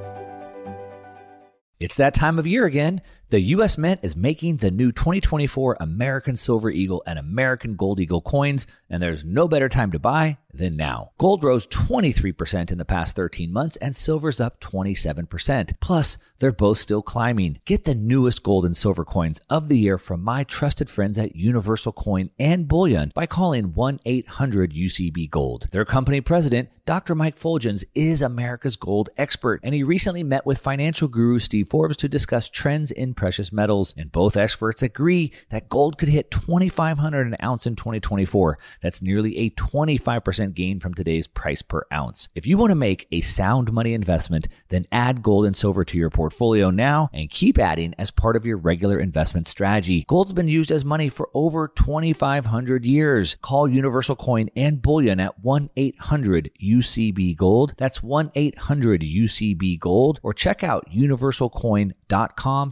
It's 1.81 1.97
that 1.97 2.13
time 2.13 2.37
of 2.37 2.45
year 2.45 2.65
again. 2.65 3.01
The 3.31 3.39
U.S. 3.55 3.77
Mint 3.77 4.01
is 4.03 4.17
making 4.17 4.57
the 4.57 4.71
new 4.71 4.91
2024 4.91 5.77
American 5.79 6.35
Silver 6.35 6.69
Eagle 6.69 7.01
and 7.07 7.17
American 7.17 7.77
Gold 7.77 8.01
Eagle 8.01 8.19
coins, 8.19 8.67
and 8.89 9.01
there's 9.01 9.23
no 9.23 9.47
better 9.47 9.69
time 9.69 9.93
to 9.93 9.99
buy 9.99 10.37
than 10.53 10.75
now. 10.75 11.11
Gold 11.17 11.43
rose 11.43 11.65
23% 11.67 12.71
in 12.71 12.77
the 12.77 12.83
past 12.83 13.15
13 13.15 13.53
months, 13.53 13.77
and 13.77 13.95
silver's 13.95 14.41
up 14.41 14.59
27%. 14.59 15.79
Plus, 15.79 16.17
they're 16.39 16.51
both 16.51 16.77
still 16.77 17.01
climbing. 17.01 17.59
Get 17.65 17.85
the 17.85 17.95
newest 17.95 18.43
gold 18.43 18.65
and 18.65 18.75
silver 18.75 19.05
coins 19.05 19.39
of 19.49 19.67
the 19.67 19.77
year 19.77 19.97
from 19.97 20.23
my 20.23 20.43
trusted 20.43 20.89
friends 20.89 21.17
at 21.17 21.35
Universal 21.35 21.93
Coin 21.93 22.29
and 22.39 22.67
Bullion 22.67 23.11
by 23.15 23.25
calling 23.25 23.73
1 23.73 23.99
800 24.05 24.73
UCB 24.73 25.29
Gold. 25.29 25.67
Their 25.71 25.85
company 25.85 26.21
president, 26.21 26.69
Dr. 26.85 27.15
Mike 27.15 27.37
Fuljenz, 27.37 27.83
is 27.93 28.21
America's 28.21 28.75
gold 28.75 29.09
expert, 29.17 29.61
and 29.63 29.73
he 29.73 29.83
recently 29.83 30.23
met 30.23 30.45
with 30.45 30.59
financial 30.59 31.07
guru 31.07 31.39
Steve 31.39 31.69
Forbes 31.69 31.97
to 31.97 32.09
discuss 32.09 32.49
trends 32.49 32.91
in 32.91 33.13
precious 33.21 33.53
metals. 33.53 33.93
And 33.95 34.11
both 34.11 34.35
experts 34.35 34.81
agree 34.81 35.31
that 35.49 35.69
gold 35.69 35.99
could 35.99 36.09
hit 36.09 36.31
2,500 36.31 37.27
an 37.27 37.35
ounce 37.43 37.67
in 37.67 37.75
2024. 37.75 38.57
That's 38.81 39.03
nearly 39.03 39.37
a 39.37 39.51
25% 39.51 40.55
gain 40.55 40.79
from 40.79 40.95
today's 40.95 41.27
price 41.27 41.61
per 41.61 41.83
ounce. 41.93 42.29
If 42.33 42.47
you 42.47 42.57
want 42.57 42.71
to 42.71 42.75
make 42.75 43.07
a 43.11 43.21
sound 43.21 43.71
money 43.71 43.93
investment, 43.93 44.47
then 44.69 44.85
add 44.91 45.21
gold 45.21 45.45
and 45.45 45.55
silver 45.55 45.85
to 45.85 45.97
your 45.99 46.09
portfolio 46.09 46.71
now 46.71 47.11
and 47.13 47.29
keep 47.29 47.59
adding 47.59 47.93
as 47.99 48.09
part 48.09 48.35
of 48.35 48.43
your 48.43 48.57
regular 48.57 48.99
investment 48.99 49.45
strategy. 49.45 50.03
Gold's 50.07 50.33
been 50.33 50.47
used 50.47 50.71
as 50.71 50.83
money 50.83 51.07
for 51.07 51.29
over 51.35 51.67
2,500 51.67 52.85
years. 52.87 53.35
Call 53.43 53.67
Universal 53.67 54.15
Coin 54.15 54.49
and 54.55 54.81
Bullion 54.81 55.19
at 55.19 55.39
1 55.43 55.69
800 55.75 56.49
UCB 56.59 57.37
Gold. 57.37 57.75
That's 57.77 58.01
1 58.01 58.31
800 58.33 59.01
UCB 59.01 59.79
Gold 59.79 60.19
or 60.23 60.33
check 60.33 60.63
out 60.63 60.89
universalcoin.com 60.89 62.71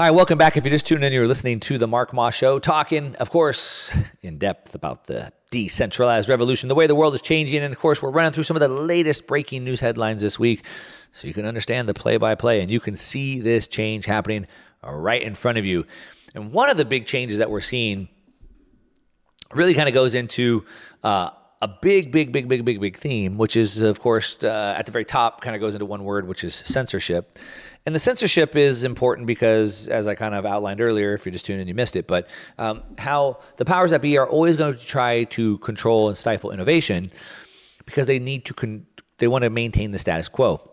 Hi, 0.00 0.12
welcome 0.12 0.38
back. 0.38 0.56
If 0.56 0.62
you're 0.62 0.70
just 0.70 0.86
tuning 0.86 1.02
in, 1.02 1.12
you're 1.12 1.26
listening 1.26 1.58
to 1.58 1.76
the 1.76 1.88
Mark 1.88 2.12
Moss 2.12 2.32
Show, 2.32 2.60
talking, 2.60 3.16
of 3.16 3.30
course, 3.30 3.92
in 4.22 4.38
depth 4.38 4.76
about 4.76 5.06
the 5.06 5.32
decentralized 5.50 6.28
revolution, 6.28 6.68
the 6.68 6.76
way 6.76 6.86
the 6.86 6.94
world 6.94 7.16
is 7.16 7.20
changing. 7.20 7.64
And 7.64 7.74
of 7.74 7.80
course, 7.80 8.00
we're 8.00 8.12
running 8.12 8.30
through 8.30 8.44
some 8.44 8.54
of 8.54 8.60
the 8.60 8.68
latest 8.68 9.26
breaking 9.26 9.64
news 9.64 9.80
headlines 9.80 10.22
this 10.22 10.38
week 10.38 10.64
so 11.10 11.26
you 11.26 11.34
can 11.34 11.44
understand 11.44 11.88
the 11.88 11.94
play 11.94 12.16
by 12.16 12.36
play 12.36 12.60
and 12.60 12.70
you 12.70 12.78
can 12.78 12.94
see 12.94 13.40
this 13.40 13.66
change 13.66 14.06
happening 14.06 14.46
right 14.84 15.20
in 15.20 15.34
front 15.34 15.58
of 15.58 15.66
you. 15.66 15.84
And 16.32 16.52
one 16.52 16.70
of 16.70 16.76
the 16.76 16.84
big 16.84 17.04
changes 17.06 17.38
that 17.38 17.50
we're 17.50 17.58
seeing 17.58 18.08
really 19.52 19.74
kind 19.74 19.88
of 19.88 19.94
goes 19.96 20.14
into 20.14 20.64
uh, 21.02 21.30
a 21.60 21.66
big, 21.66 22.12
big, 22.12 22.30
big, 22.30 22.46
big, 22.46 22.64
big, 22.64 22.80
big 22.80 22.96
theme, 22.96 23.36
which 23.36 23.56
is, 23.56 23.82
of 23.82 23.98
course, 23.98 24.42
uh, 24.44 24.74
at 24.78 24.86
the 24.86 24.92
very 24.92 25.04
top, 25.04 25.40
kind 25.40 25.56
of 25.56 25.60
goes 25.60 25.74
into 25.74 25.86
one 25.86 26.04
word, 26.04 26.28
which 26.28 26.44
is 26.44 26.54
censorship. 26.54 27.36
And 27.88 27.94
the 27.94 27.98
censorship 27.98 28.54
is 28.54 28.84
important 28.84 29.26
because, 29.26 29.88
as 29.88 30.06
I 30.06 30.14
kind 30.14 30.34
of 30.34 30.44
outlined 30.44 30.82
earlier, 30.82 31.14
if 31.14 31.24
you're 31.24 31.32
just 31.32 31.46
tuning 31.46 31.62
in, 31.62 31.68
you 31.68 31.74
missed 31.74 31.96
it, 31.96 32.06
but 32.06 32.28
um, 32.58 32.82
how 32.98 33.38
the 33.56 33.64
powers 33.64 33.92
that 33.92 34.02
be 34.02 34.18
are 34.18 34.28
always 34.28 34.58
going 34.58 34.76
to 34.76 34.84
try 34.84 35.24
to 35.24 35.56
control 35.60 36.08
and 36.08 36.14
stifle 36.14 36.50
innovation 36.50 37.06
because 37.86 38.06
they 38.06 38.18
need 38.18 38.44
to, 38.44 38.52
con- 38.52 38.86
they 39.16 39.26
want 39.26 39.44
to 39.44 39.48
maintain 39.48 39.90
the 39.90 39.96
status 39.96 40.28
quo. 40.28 40.70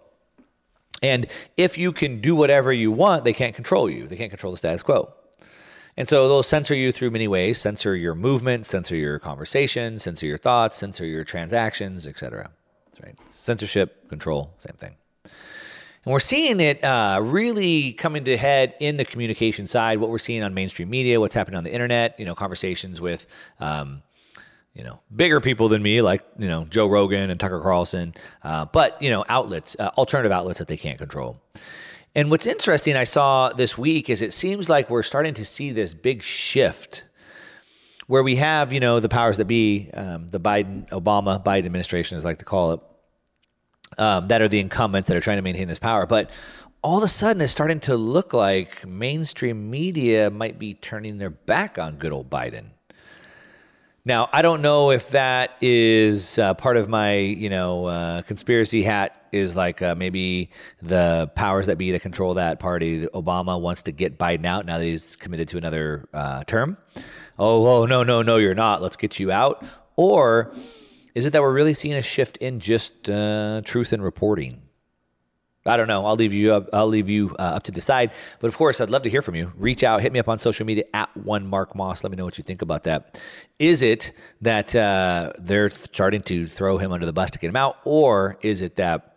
And 1.01 1.28
if 1.56 1.78
you 1.78 1.93
can 1.93 2.19
do 2.19 2.36
whatever 2.36 2.73
you 2.73 2.91
want, 2.91 3.23
they 3.23 3.32
can't 3.32 3.56
control 3.56 3.89
you. 3.89 4.08
They 4.08 4.17
can't 4.17 4.30
control 4.30 4.51
the 4.51 4.58
status 4.58 4.84
quo. 4.84 5.13
And 5.95 6.10
so 6.10 6.28
they'll 6.28 6.43
censor 6.43 6.75
you 6.75 6.91
through 6.91 7.12
many 7.12 7.30
ways 7.30 7.58
censor 7.58 7.95
your 7.95 8.15
movement, 8.15 8.65
censor 8.65 8.97
your 8.97 9.19
conversation, 9.19 9.99
censor 9.99 10.25
your 10.25 10.38
thoughts, 10.38 10.75
censor 10.75 11.06
your 11.06 11.23
transactions, 11.23 12.08
etc. 12.08 12.51
That's 12.88 13.01
right. 13.01 13.17
Censorship, 13.32 14.10
control, 14.10 14.54
same 14.58 14.75
thing. 14.75 14.95
And 16.05 16.13
we're 16.13 16.19
seeing 16.19 16.59
it 16.59 16.83
uh, 16.83 17.19
really 17.21 17.93
coming 17.93 18.23
to 18.25 18.37
head 18.37 18.75
in 18.79 18.97
the 18.97 19.05
communication 19.05 19.65
side. 19.65 19.97
What 19.97 20.11
we're 20.11 20.19
seeing 20.19 20.43
on 20.43 20.53
mainstream 20.53 20.89
media, 20.89 21.19
what's 21.19 21.33
happening 21.33 21.57
on 21.57 21.63
the 21.63 21.73
internet, 21.73 22.19
you 22.19 22.25
know, 22.25 22.35
conversations 22.35 23.01
with, 23.01 23.25
um, 23.59 24.03
you 24.75 24.83
know, 24.83 24.99
bigger 25.15 25.41
people 25.41 25.67
than 25.67 25.81
me, 25.81 26.01
like 26.01 26.23
you 26.37 26.47
know 26.47 26.65
Joe 26.65 26.87
Rogan 26.87 27.29
and 27.31 27.39
Tucker 27.39 27.59
Carlson, 27.59 28.13
uh, 28.43 28.65
but 28.65 29.01
you 29.01 29.09
know, 29.09 29.25
outlets, 29.29 29.75
uh, 29.79 29.89
alternative 29.97 30.31
outlets 30.31 30.59
that 30.59 30.67
they 30.67 30.77
can't 30.77 30.99
control. 30.99 31.41
And 32.13 32.29
what's 32.29 32.45
interesting, 32.45 32.95
I 32.95 33.03
saw 33.03 33.49
this 33.49 33.77
week, 33.77 34.09
is 34.09 34.21
it 34.21 34.33
seems 34.33 34.69
like 34.69 34.89
we're 34.89 35.03
starting 35.03 35.33
to 35.33 35.45
see 35.45 35.71
this 35.71 35.93
big 35.93 36.21
shift 36.21 37.03
where 38.07 38.21
we 38.23 38.35
have, 38.35 38.71
you 38.71 38.79
know, 38.79 38.99
the 38.99 39.09
powers 39.09 39.37
that 39.37 39.45
be, 39.45 39.89
um, 39.93 40.27
the 40.27 40.39
Biden, 40.39 40.87
Obama, 40.89 41.43
Biden 41.43 41.65
administration, 41.65 42.17
as 42.17 42.25
I 42.25 42.29
like 42.29 42.39
to 42.39 42.45
call 42.45 42.73
it, 42.73 42.79
um, 43.97 44.27
that 44.27 44.41
are 44.41 44.47
the 44.47 44.60
incumbents 44.60 45.08
that 45.08 45.17
are 45.17 45.21
trying 45.21 45.38
to 45.38 45.41
maintain 45.41 45.67
this 45.67 45.79
power. 45.79 46.05
But 46.05 46.29
all 46.81 46.97
of 46.97 47.03
a 47.03 47.08
sudden, 47.08 47.41
it's 47.41 47.51
starting 47.51 47.79
to 47.81 47.95
look 47.95 48.34
like 48.34 48.86
mainstream 48.86 49.69
media 49.69 50.29
might 50.29 50.60
be 50.60 50.75
turning 50.75 51.17
their 51.17 51.31
back 51.31 51.79
on 51.79 51.97
good 51.97 52.13
old 52.13 52.29
Biden. 52.29 52.65
Now, 54.08 54.29
I 54.31 54.43
don't 54.43 54.62
know 54.62 54.91
if 54.91 55.10
that 55.10 55.58
is 55.62 56.38
uh, 56.38 56.53
part 56.53 56.77
of 56.77 56.88
my, 56.88 57.15
you 57.15 57.49
know, 57.49 57.86
uh, 57.86 58.21
conspiracy 58.21 58.84
hat 58.84 59.25
is 59.31 59.55
like 59.55 59.81
uh, 59.81 59.95
maybe 59.95 60.51
the 60.84 61.31
powers 61.34 61.65
that 61.65 61.79
be 61.79 61.91
to 61.91 61.97
control 61.97 62.36
that 62.36 62.60
party. 62.60 63.08
Obama 63.08 63.60
wants 63.60 63.81
to 63.84 63.91
get 63.91 64.19
Biden 64.19 64.45
out 64.45 64.67
now 64.67 64.77
that 64.77 64.86
he's 64.86 65.15
committed 65.15 65.47
to 65.47 65.58
another 65.58 66.08
uh, 66.13 66.43
term. 66.43 66.77
Oh, 67.39 67.65
oh, 67.65 67.86
no, 67.88 68.03
no, 68.03 68.21
no, 68.21 68.38
you're 68.38 68.53
not. 68.53 68.79
Let's 68.79 68.95
get 68.95 69.19
you 69.19 69.31
out. 69.31 69.65
Or 69.95 70.53
is 71.15 71.25
it 71.25 71.32
that 71.32 71.41
we're 71.41 71.54
really 71.54 71.73
seeing 71.73 71.95
a 71.95 72.01
shift 72.01 72.38
in 72.38 72.60
just 72.60 73.10
uh, 73.10 73.62
truth 73.63 73.93
and 73.93 74.04
reporting? 74.04 74.62
I 75.67 75.78
don't 75.78 75.88
know. 75.88 76.06
I'll 76.06 76.15
leave 76.15 76.34
you 76.34 76.54
up. 76.54 76.69
I'll 76.73 76.88
leave 76.88 77.10
you 77.10 77.36
uh, 77.39 77.41
up 77.41 77.63
to 77.63 77.71
decide. 77.71 78.12
But 78.39 78.49
of 78.49 78.58
course, 78.58 78.80
I'd 78.80 78.91
love 78.91 79.01
to 79.04 79.10
hear 79.10 79.23
from 79.23 79.34
you. 79.34 79.51
Reach 79.58 79.84
out, 79.84 79.99
hit 80.01 80.13
me 80.13 80.19
up 80.19 80.30
on 80.30 80.38
social 80.38 80.63
media 80.63 80.84
at 80.93 81.15
one 81.17 81.47
Mark 81.47 81.73
Moss. 81.73 82.04
Let 82.04 82.12
me 82.12 82.17
know 82.17 82.25
what 82.25 82.38
you 82.38 82.43
think 82.43 82.62
about 82.62 82.84
that. 82.84 83.19
Is 83.58 83.82
it 83.82 84.12
that 84.41 84.75
uh, 84.75 85.34
they're 85.39 85.71
starting 85.71 86.21
to 86.23 86.45
throw 86.45 86.78
him 86.78 86.91
under 86.91 87.08
the 87.08 87.13
bus 87.13 87.32
to 87.32 87.39
get 87.39 87.47
him 87.47 87.56
out, 87.56 87.78
or 87.84 88.38
is 88.41 88.62
it 88.62 88.75
that 88.75 89.14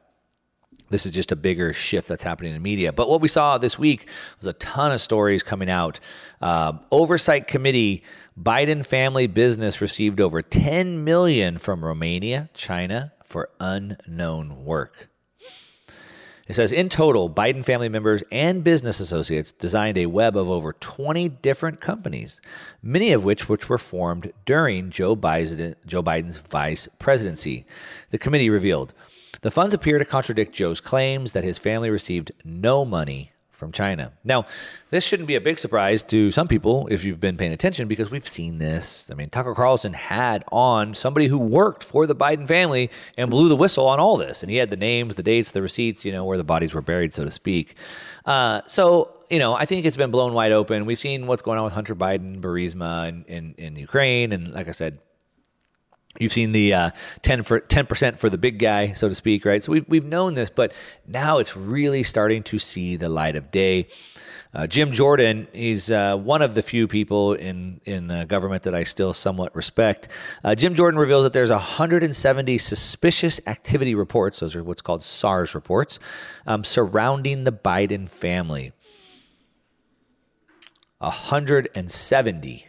this 0.90 1.07
is 1.07 1.12
just 1.12 1.33
a 1.33 1.37
bigger 1.37 1.72
shift 1.72 2.09
that's 2.09 2.22
happening 2.22 2.55
in 2.55 2.62
media? 2.62 2.92
But 2.92 3.09
what 3.09 3.20
we 3.20 3.29
saw 3.29 3.59
this 3.59 3.79
week 3.79 4.09
was 4.38 4.46
a 4.46 4.53
ton 4.55 4.92
of 4.92 5.01
stories 5.01 5.42
coming 5.42 5.70
out. 5.70 6.01
Uh, 6.40 6.74
oversight 6.90 7.46
committee 7.46 8.03
Biden 8.40 8.87
family 8.87 9.27
business 9.27 9.81
received 9.81 10.20
over 10.20 10.42
10 10.42 11.03
million 11.03 11.59
from 11.59 11.85
Romania, 11.85 12.51
China 12.55 13.12
for 13.24 13.51
unknown 13.59 14.64
work. 14.64 15.09
It 16.48 16.55
says 16.55 16.72
in 16.72 16.88
total, 16.88 17.29
Biden 17.29 17.62
family 17.62 17.90
members 17.90 18.24
and 18.33 18.64
business 18.64 19.01
associates 19.01 19.53
designed 19.53 19.98
a 19.98 20.07
web 20.07 20.35
of 20.35 20.48
over 20.48 20.72
20 20.72 21.29
different 21.29 21.81
companies, 21.81 22.40
many 22.83 23.12
of 23.12 23.22
which 23.22 23.51
which 23.51 23.68
were 23.68 23.77
formed 23.77 24.33
during 24.46 24.88
Joe, 24.88 25.14
Biden, 25.14 25.74
Joe 25.85 26.03
Biden's 26.03 26.38
vice 26.38 26.88
presidency. 26.98 27.66
The 28.11 28.18
committee 28.18 28.48
revealed 28.48 28.94
the 29.41 29.51
funds 29.51 29.75
appear 29.75 29.99
to 29.99 30.05
contradict 30.05 30.55
Joe's 30.55 30.81
claims 30.81 31.33
that 31.33 31.45
his 31.45 31.59
family 31.59 31.91
received 31.91 32.33
no 32.45 32.85
money 32.85 33.33
from 33.59 33.73
China. 33.73 34.12
Now, 34.23 34.47
this 34.91 35.05
shouldn't 35.05 35.27
be 35.27 35.35
a 35.35 35.41
big 35.41 35.59
surprise 35.59 36.05
to 36.05 36.31
some 36.31 36.47
people 36.47 36.87
if 36.93 37.05
you've 37.05 37.19
been 37.19 37.37
paying 37.37 37.53
attention 37.53 37.88
because 37.88 38.09
we've 38.09 38.27
seen 38.27 38.59
this. 38.59 39.11
I 39.11 39.14
mean, 39.14 39.31
Tucker 39.31 39.53
Carlson 39.53 39.93
had 39.93 40.45
on 40.53 40.95
somebody 40.95 41.27
who 41.27 41.38
worked 41.38 41.83
for 41.83 42.07
the 42.07 42.14
Biden 42.14 42.47
family 42.47 42.88
and 43.17 43.31
blew 43.31 43.49
the 43.49 43.57
whistle 43.57 43.88
on 43.88 43.99
all 43.99 44.17
this. 44.17 44.45
And 44.45 44.51
he 44.51 44.57
had 44.57 44.71
the 44.71 44.77
names, 44.77 45.17
the 45.17 45.25
dates, 45.25 45.51
the 45.51 45.61
receipts, 45.61 46.05
you 46.05 46.12
know, 46.12 46.25
where 46.25 46.38
the 46.38 46.45
bodies 46.45 46.73
were 46.73 46.83
buried, 46.83 47.12
so 47.12 47.25
to 47.25 47.33
speak. 47.33 47.75
Uh, 48.25 48.62
so, 48.67 49.12
you 49.29 49.41
know, 49.41 49.55
I 49.55 49.64
think 49.64 49.85
it's 49.85 49.97
been 49.97 50.12
blown 50.12 50.35
wide 50.35 50.53
open. 50.53 50.87
We've 50.87 50.99
seen 50.99 51.27
what's 51.27 51.43
going 51.43 51.59
on 51.59 51.64
with 51.64 51.73
Hunter 51.73 51.97
Biden, 51.97 52.41
Burisma 52.41 53.09
in, 53.09 53.25
in, 53.25 53.55
in 53.59 53.77
Ukraine. 53.77 54.31
And 54.31 54.53
like 54.53 54.69
I 54.69 54.73
said, 54.73 55.01
You've 56.19 56.33
seen 56.33 56.53
the 56.53 56.75
uh, 56.75 56.91
10 57.23 57.45
for 57.45 57.61
10% 57.61 58.19
for 58.19 58.29
the 58.29 58.39
big 58.39 58.59
guy, 58.59 58.93
so 58.93 59.09
to 59.09 59.15
speak, 59.15 59.45
right? 59.45 59.63
So 59.63 59.73
we've, 59.73 59.89
we've 59.89 60.05
known 60.05 60.35
this, 60.35 60.51
but 60.51 60.73
now 61.07 61.39
it's 61.39 61.57
really 61.57 62.03
starting 62.03 62.43
to 62.45 62.59
see 62.59 62.97
the 62.97 63.09
light 63.09 63.37
of 63.37 63.51
day. 63.51 63.89
Uh, 64.55 64.67
Jim 64.67 64.93
Jordan, 64.93 65.47
he's 65.53 65.93
uh, 65.93 66.17
one 66.17 66.41
of 66.41 66.55
the 66.55 66.63
few 66.63 66.89
people 66.89 67.35
in 67.35 67.83
in 67.85 68.11
uh, 68.11 68.25
government 68.25 68.63
that 68.63 68.75
I 68.75 68.83
still 68.83 69.13
somewhat 69.13 69.55
respect. 69.55 70.09
Uh, 70.43 70.55
Jim 70.55 70.75
Jordan 70.75 70.99
reveals 70.99 71.25
that 71.25 71.35
there's 71.35 71.51
170 71.51 72.57
suspicious 72.57 73.41
activity 73.47 73.95
reports; 73.95 74.41
those 74.41 74.57
are 74.57 74.65
what's 74.65 74.81
called 74.81 75.03
SARs 75.03 75.55
reports, 75.55 76.01
um, 76.47 76.65
surrounding 76.65 77.45
the 77.45 77.53
Biden 77.53 78.09
family. 78.09 78.73
170. 80.99 82.67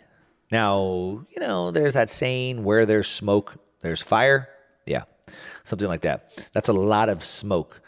Now, 0.52 1.26
you 1.30 1.40
know, 1.40 1.72
there's 1.72 1.94
that 1.94 2.10
saying 2.10 2.64
where 2.64 2.86
there's 2.86 3.08
smoke, 3.08 3.58
there's 3.82 4.02
fire. 4.02 4.50
Yeah, 4.86 5.04
something 5.64 5.88
like 5.88 6.02
that. 6.02 6.50
That's 6.54 6.70
a 6.70 6.74
lot 6.74 7.10
of 7.10 7.24
smoke. 7.24 7.82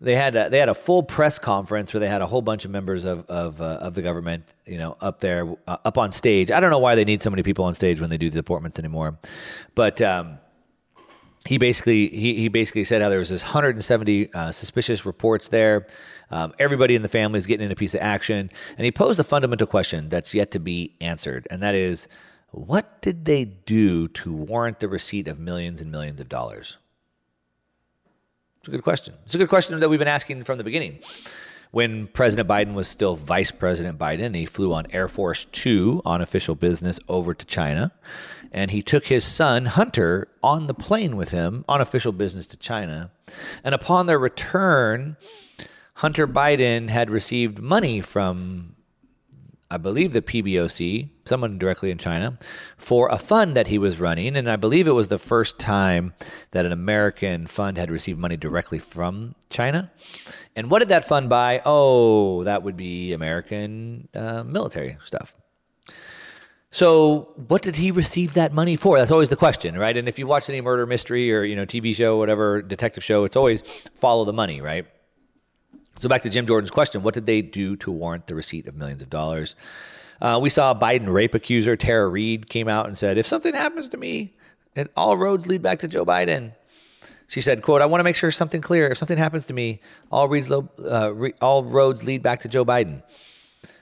They 0.00 0.14
had 0.14 0.36
a, 0.36 0.50
they 0.50 0.58
had 0.58 0.68
a 0.68 0.74
full 0.74 1.02
press 1.02 1.38
conference 1.38 1.94
where 1.94 2.00
they 2.00 2.08
had 2.08 2.20
a 2.20 2.26
whole 2.26 2.42
bunch 2.42 2.64
of 2.64 2.70
members 2.70 3.04
of 3.04 3.24
of, 3.26 3.60
uh, 3.60 3.78
of 3.80 3.94
the 3.94 4.02
government, 4.02 4.44
you 4.66 4.78
know, 4.78 4.96
up 5.00 5.18
there, 5.20 5.48
uh, 5.66 5.78
up 5.84 5.96
on 5.98 6.12
stage. 6.12 6.50
I 6.50 6.60
don't 6.60 6.70
know 6.70 6.78
why 6.78 6.94
they 6.94 7.04
need 7.04 7.22
so 7.22 7.30
many 7.30 7.42
people 7.42 7.64
on 7.64 7.74
stage 7.74 8.00
when 8.00 8.10
they 8.10 8.18
do 8.18 8.28
the 8.28 8.40
appointments 8.40 8.78
anymore, 8.78 9.18
but 9.74 10.02
um, 10.02 10.38
he 11.44 11.58
basically 11.58 12.08
he, 12.08 12.34
he 12.34 12.48
basically 12.48 12.84
said 12.84 13.02
how 13.02 13.08
there 13.08 13.18
was 13.18 13.28
this 13.28 13.42
170 13.42 14.32
uh, 14.32 14.52
suspicious 14.52 15.04
reports 15.04 15.48
there. 15.48 15.86
Um, 16.30 16.54
everybody 16.58 16.94
in 16.94 17.02
the 17.02 17.08
family 17.08 17.38
is 17.38 17.46
getting 17.46 17.66
in 17.66 17.72
a 17.72 17.76
piece 17.76 17.94
of 17.94 18.00
action, 18.00 18.50
and 18.76 18.84
he 18.84 18.90
posed 18.90 19.20
a 19.20 19.24
fundamental 19.24 19.66
question 19.66 20.08
that's 20.08 20.34
yet 20.34 20.50
to 20.52 20.58
be 20.58 20.94
answered, 21.00 21.46
and 21.50 21.62
that 21.62 21.74
is, 21.74 22.08
what 22.50 23.02
did 23.02 23.24
they 23.24 23.44
do 23.44 24.08
to 24.08 24.32
warrant 24.32 24.80
the 24.80 24.88
receipt 24.88 25.28
of 25.28 25.38
millions 25.38 25.80
and 25.80 25.92
millions 25.92 26.20
of 26.20 26.28
dollars? 26.28 26.78
It's 28.58 28.68
a 28.68 28.70
good 28.70 28.82
question. 28.82 29.14
It's 29.24 29.34
a 29.34 29.38
good 29.38 29.50
question 29.50 29.78
that 29.78 29.88
we've 29.90 29.98
been 29.98 30.08
asking 30.08 30.44
from 30.44 30.56
the 30.56 30.64
beginning 30.64 31.00
when 31.74 32.06
President 32.06 32.48
Biden 32.48 32.74
was 32.74 32.86
still 32.86 33.16
Vice 33.16 33.50
President 33.50 33.98
Biden. 33.98 34.36
He 34.36 34.46
flew 34.46 34.72
on 34.72 34.86
Air 34.92 35.08
Force 35.08 35.44
Two 35.46 36.00
on 36.04 36.20
official 36.20 36.54
business 36.54 37.00
over 37.08 37.34
to 37.34 37.44
China. 37.44 37.92
And 38.52 38.70
he 38.70 38.80
took 38.80 39.06
his 39.06 39.24
son, 39.24 39.66
Hunter, 39.66 40.28
on 40.40 40.68
the 40.68 40.74
plane 40.74 41.16
with 41.16 41.32
him 41.32 41.64
on 41.68 41.80
official 41.80 42.12
business 42.12 42.46
to 42.46 42.56
China. 42.56 43.10
And 43.64 43.74
upon 43.74 44.06
their 44.06 44.20
return, 44.20 45.16
Hunter 45.94 46.28
Biden 46.28 46.90
had 46.90 47.10
received 47.10 47.60
money 47.60 48.00
from 48.00 48.76
I 49.74 49.76
believe 49.76 50.12
the 50.12 50.22
PBOC, 50.22 51.08
someone 51.24 51.58
directly 51.58 51.90
in 51.90 51.98
China, 51.98 52.36
for 52.76 53.08
a 53.08 53.18
fund 53.18 53.56
that 53.56 53.66
he 53.66 53.76
was 53.76 53.98
running. 53.98 54.36
And 54.36 54.48
I 54.48 54.54
believe 54.54 54.86
it 54.86 54.92
was 54.92 55.08
the 55.08 55.18
first 55.18 55.58
time 55.58 56.14
that 56.52 56.64
an 56.64 56.70
American 56.70 57.48
fund 57.48 57.76
had 57.76 57.90
received 57.90 58.20
money 58.20 58.36
directly 58.36 58.78
from 58.78 59.34
China. 59.50 59.90
And 60.54 60.70
what 60.70 60.78
did 60.78 60.90
that 60.90 61.04
fund 61.04 61.28
buy? 61.28 61.60
Oh, 61.66 62.44
that 62.44 62.62
would 62.62 62.76
be 62.76 63.12
American 63.12 64.08
uh, 64.14 64.44
military 64.44 64.96
stuff. 65.04 65.34
So, 66.70 67.32
what 67.48 67.62
did 67.62 67.76
he 67.76 67.90
receive 67.90 68.34
that 68.34 68.52
money 68.52 68.76
for? 68.76 68.98
That's 68.98 69.10
always 69.10 69.28
the 69.28 69.36
question, 69.36 69.76
right? 69.76 69.96
And 69.96 70.08
if 70.08 70.18
you 70.20 70.26
watch 70.28 70.48
any 70.48 70.60
murder 70.60 70.86
mystery 70.86 71.32
or 71.32 71.44
you 71.44 71.54
know 71.54 71.66
TV 71.66 71.94
show, 71.94 72.16
whatever 72.16 72.62
detective 72.62 73.04
show, 73.04 73.22
it's 73.24 73.36
always 73.36 73.62
follow 73.94 74.24
the 74.24 74.32
money, 74.32 74.60
right? 74.60 74.86
So 75.98 76.08
back 76.08 76.22
to 76.22 76.30
Jim 76.30 76.46
Jordan's 76.46 76.70
question: 76.70 77.02
What 77.02 77.14
did 77.14 77.26
they 77.26 77.42
do 77.42 77.76
to 77.76 77.90
warrant 77.90 78.26
the 78.26 78.34
receipt 78.34 78.66
of 78.66 78.76
millions 78.76 79.02
of 79.02 79.10
dollars? 79.10 79.56
Uh, 80.20 80.38
we 80.40 80.50
saw 80.50 80.74
Biden 80.74 81.12
rape 81.12 81.34
accuser 81.34 81.76
Tara 81.76 82.08
Reade 82.08 82.48
came 82.48 82.68
out 82.68 82.86
and 82.86 82.96
said, 82.96 83.18
"If 83.18 83.26
something 83.26 83.54
happens 83.54 83.88
to 83.90 83.96
me, 83.96 84.34
all 84.96 85.16
roads 85.16 85.46
lead 85.46 85.62
back 85.62 85.80
to 85.80 85.88
Joe 85.88 86.04
Biden." 86.04 86.52
She 87.26 87.40
said, 87.40 87.62
"quote 87.62 87.82
I 87.82 87.86
want 87.86 88.00
to 88.00 88.04
make 88.04 88.16
sure 88.16 88.30
something 88.30 88.60
clear. 88.60 88.88
If 88.88 88.98
something 88.98 89.18
happens 89.18 89.46
to 89.46 89.52
me, 89.52 89.80
all, 90.10 90.28
reads, 90.28 90.50
uh, 90.50 91.12
re- 91.14 91.34
all 91.40 91.64
roads 91.64 92.04
lead 92.04 92.22
back 92.22 92.40
to 92.40 92.48
Joe 92.48 92.64
Biden." 92.64 93.02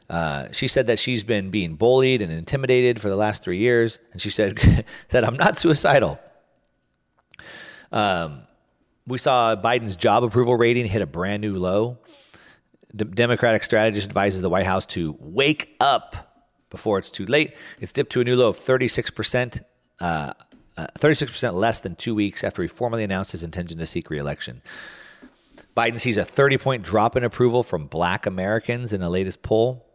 Uh, 0.09 0.49
she 0.53 0.69
said 0.69 0.89
that 0.89 0.99
she's 0.99 1.25
been 1.25 1.51
being 1.51 1.75
bullied 1.75 2.21
and 2.21 2.31
intimidated 2.31 3.01
for 3.01 3.09
the 3.09 3.17
last 3.17 3.43
three 3.43 3.59
years, 3.59 3.99
and 4.13 4.21
she 4.21 4.29
said 4.29 4.59
that 5.09 5.25
I'm 5.25 5.37
not 5.37 5.57
suicidal. 5.59 6.21
Um, 7.91 8.43
we 9.07 9.19
saw 9.19 9.57
Biden's 9.57 9.97
job 9.97 10.25
approval 10.25 10.57
rating 10.57 10.87
hit 10.87 11.03
a 11.03 11.07
brand 11.07 11.41
new 11.41 11.57
low. 11.57 11.99
The 12.95 13.05
Democratic 13.05 13.63
strategist 13.65 14.07
advises 14.07 14.43
the 14.43 14.51
White 14.51 14.67
House 14.67 14.87
to 14.87 15.17
wake 15.19 15.75
up 15.81 16.49
before 16.71 16.99
it's 16.99 17.11
too 17.11 17.27
late. 17.27 17.57
It's 17.81 17.93
dipped 17.93 18.13
to 18.13 18.21
a 18.21 18.25
new 18.25 18.37
low 18.37 18.49
of 18.49 18.57
36%, 18.57 19.63
uh, 20.01 20.33
uh, 20.77 20.87
36% 20.99 21.55
less 21.55 21.81
than 21.81 21.97
two 21.97 22.15
weeks 22.15 22.45
after 22.45 22.63
he 22.63 22.69
formally 22.69 23.05
announced 23.05 23.33
his 23.33 23.43
intention 23.43 23.79
to 23.79 23.87
seek 23.87 24.11
reelection. 24.11 24.63
Biden 25.77 25.99
sees 25.99 26.19
a 26.19 26.25
30 26.25 26.59
point 26.59 26.83
drop 26.83 27.17
in 27.17 27.25
approval 27.25 27.63
from 27.63 27.87
black 27.87 28.27
Americans 28.27 28.93
in 28.93 29.03
a 29.03 29.09
latest 29.09 29.43
poll. 29.43 29.87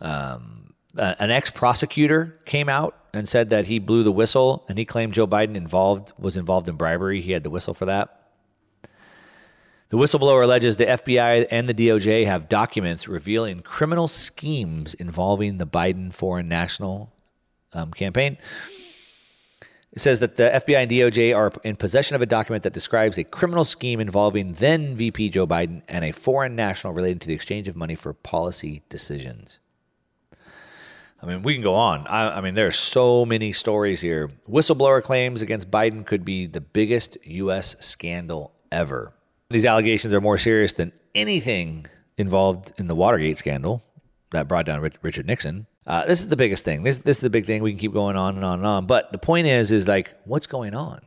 Um, 0.00 0.67
an 0.98 1.30
ex 1.30 1.50
prosecutor 1.50 2.38
came 2.44 2.68
out 2.68 2.96
and 3.14 3.28
said 3.28 3.50
that 3.50 3.66
he 3.66 3.78
blew 3.78 4.02
the 4.02 4.12
whistle 4.12 4.64
and 4.68 4.78
he 4.78 4.84
claimed 4.84 5.14
Joe 5.14 5.26
Biden 5.26 5.56
involved 5.56 6.12
was 6.18 6.36
involved 6.36 6.68
in 6.68 6.76
bribery. 6.76 7.20
He 7.20 7.32
had 7.32 7.44
the 7.44 7.50
whistle 7.50 7.74
for 7.74 7.86
that. 7.86 8.14
The 9.90 9.96
whistleblower 9.96 10.44
alleges 10.44 10.76
the 10.76 10.84
FBI 10.84 11.46
and 11.50 11.66
the 11.66 11.74
DOJ 11.74 12.26
have 12.26 12.48
documents 12.48 13.08
revealing 13.08 13.60
criminal 13.60 14.06
schemes 14.06 14.92
involving 14.92 15.56
the 15.56 15.66
Biden 15.66 16.12
foreign 16.12 16.48
national 16.48 17.10
um, 17.72 17.92
campaign. 17.92 18.36
It 19.92 20.00
says 20.00 20.20
that 20.20 20.36
the 20.36 20.50
FBI 20.66 20.82
and 20.82 20.90
DOJ 20.90 21.34
are 21.34 21.50
in 21.64 21.76
possession 21.76 22.14
of 22.16 22.22
a 22.22 22.26
document 22.26 22.64
that 22.64 22.74
describes 22.74 23.16
a 23.16 23.24
criminal 23.24 23.64
scheme 23.64 23.98
involving 23.98 24.52
then 24.52 24.94
VP 24.94 25.30
Joe 25.30 25.46
Biden 25.46 25.80
and 25.88 26.04
a 26.04 26.12
foreign 26.12 26.54
national 26.54 26.92
related 26.92 27.22
to 27.22 27.28
the 27.28 27.34
exchange 27.34 27.66
of 27.66 27.74
money 27.74 27.94
for 27.94 28.12
policy 28.12 28.82
decisions. 28.90 29.58
I 31.20 31.26
mean, 31.26 31.42
we 31.42 31.54
can 31.54 31.62
go 31.62 31.74
on. 31.74 32.06
I, 32.06 32.38
I 32.38 32.40
mean, 32.40 32.54
there 32.54 32.66
are 32.66 32.70
so 32.70 33.26
many 33.26 33.52
stories 33.52 34.00
here. 34.00 34.30
Whistleblower 34.48 35.02
claims 35.02 35.42
against 35.42 35.70
Biden 35.70 36.06
could 36.06 36.24
be 36.24 36.46
the 36.46 36.60
biggest 36.60 37.18
U.S. 37.24 37.76
scandal 37.84 38.52
ever. 38.70 39.12
These 39.50 39.64
allegations 39.64 40.14
are 40.14 40.20
more 40.20 40.38
serious 40.38 40.74
than 40.74 40.92
anything 41.14 41.86
involved 42.18 42.72
in 42.76 42.86
the 42.86 42.94
Watergate 42.94 43.38
scandal 43.38 43.82
that 44.30 44.46
brought 44.46 44.66
down 44.66 44.80
Richard 45.02 45.26
Nixon. 45.26 45.66
Uh, 45.86 46.04
this 46.04 46.20
is 46.20 46.28
the 46.28 46.36
biggest 46.36 46.64
thing. 46.64 46.82
This 46.82 46.98
this 46.98 47.16
is 47.16 47.22
the 47.22 47.30
big 47.30 47.46
thing. 47.46 47.62
We 47.62 47.72
can 47.72 47.78
keep 47.78 47.94
going 47.94 48.16
on 48.16 48.36
and 48.36 48.44
on 48.44 48.58
and 48.58 48.66
on. 48.66 48.86
But 48.86 49.10
the 49.10 49.18
point 49.18 49.46
is, 49.46 49.72
is 49.72 49.88
like, 49.88 50.14
what's 50.24 50.46
going 50.46 50.74
on? 50.74 51.00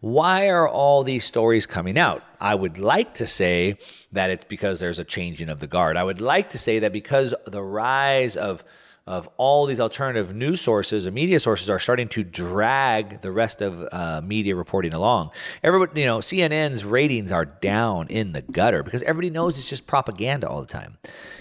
Why 0.00 0.48
are 0.48 0.68
all 0.68 1.02
these 1.02 1.24
stories 1.24 1.66
coming 1.66 1.98
out? 1.98 2.22
I 2.40 2.54
would 2.54 2.78
like 2.78 3.14
to 3.14 3.26
say 3.26 3.78
that 4.12 4.30
it's 4.30 4.44
because 4.44 4.80
there's 4.80 4.98
a 4.98 5.04
changing 5.04 5.48
of 5.48 5.60
the 5.60 5.66
guard. 5.66 5.96
I 5.96 6.04
would 6.04 6.20
like 6.20 6.50
to 6.50 6.58
say 6.58 6.80
that 6.80 6.92
because 6.92 7.34
the 7.46 7.62
rise 7.62 8.36
of 8.36 8.64
of 9.08 9.26
all 9.38 9.64
these 9.64 9.80
alternative 9.80 10.34
news 10.34 10.60
sources 10.60 11.06
or 11.06 11.10
media 11.10 11.40
sources 11.40 11.70
are 11.70 11.78
starting 11.78 12.08
to 12.08 12.22
drag 12.22 13.22
the 13.22 13.32
rest 13.32 13.62
of 13.62 13.88
uh, 13.90 14.20
media 14.22 14.54
reporting 14.54 14.92
along. 14.92 15.30
Everybody, 15.62 16.02
you 16.02 16.06
know, 16.06 16.18
CNN's 16.18 16.84
ratings 16.84 17.32
are 17.32 17.46
down 17.46 18.08
in 18.08 18.32
the 18.32 18.42
gutter 18.42 18.82
because 18.82 19.02
everybody 19.02 19.30
knows 19.30 19.56
it's 19.56 19.66
just 19.66 19.86
propaganda 19.86 20.46
all 20.46 20.60
the 20.60 20.66
time. 20.66 20.98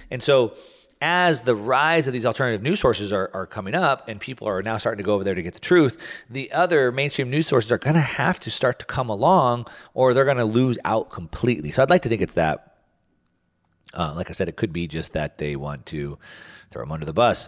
And 0.09 0.23
so 0.23 0.53
as 1.01 1.41
the 1.41 1.55
rise 1.55 2.07
of 2.07 2.13
these 2.13 2.25
alternative 2.25 2.61
news 2.61 2.79
sources 2.79 3.11
are, 3.11 3.29
are 3.33 3.45
coming 3.45 3.75
up 3.75 4.07
and 4.07 4.21
people 4.21 4.47
are 4.47 4.63
now 4.63 4.77
starting 4.77 5.03
to 5.03 5.05
go 5.05 5.15
over 5.15 5.25
there 5.25 5.35
to 5.35 5.43
get 5.43 5.53
the 5.53 5.59
truth, 5.59 6.01
the 6.29 6.49
other 6.53 6.93
mainstream 6.93 7.29
news 7.29 7.47
sources 7.47 7.69
are 7.69 7.77
going 7.77 7.95
to 7.95 7.99
have 7.99 8.39
to 8.39 8.49
start 8.49 8.79
to 8.79 8.85
come 8.85 9.09
along 9.09 9.67
or 9.93 10.13
they're 10.13 10.23
going 10.23 10.37
to 10.37 10.45
lose 10.45 10.79
out 10.85 11.09
completely. 11.09 11.71
So 11.71 11.83
I'd 11.83 11.89
like 11.89 12.03
to 12.03 12.09
think 12.09 12.21
it's 12.21 12.35
that. 12.35 12.75
Uh, 13.93 14.13
like 14.15 14.29
I 14.29 14.33
said, 14.33 14.47
it 14.47 14.55
could 14.55 14.71
be 14.71 14.87
just 14.87 15.13
that 15.13 15.37
they 15.37 15.57
want 15.57 15.85
to 15.87 16.17
throw 16.71 16.83
them 16.83 16.91
under 16.91 17.05
the 17.05 17.13
bus. 17.13 17.47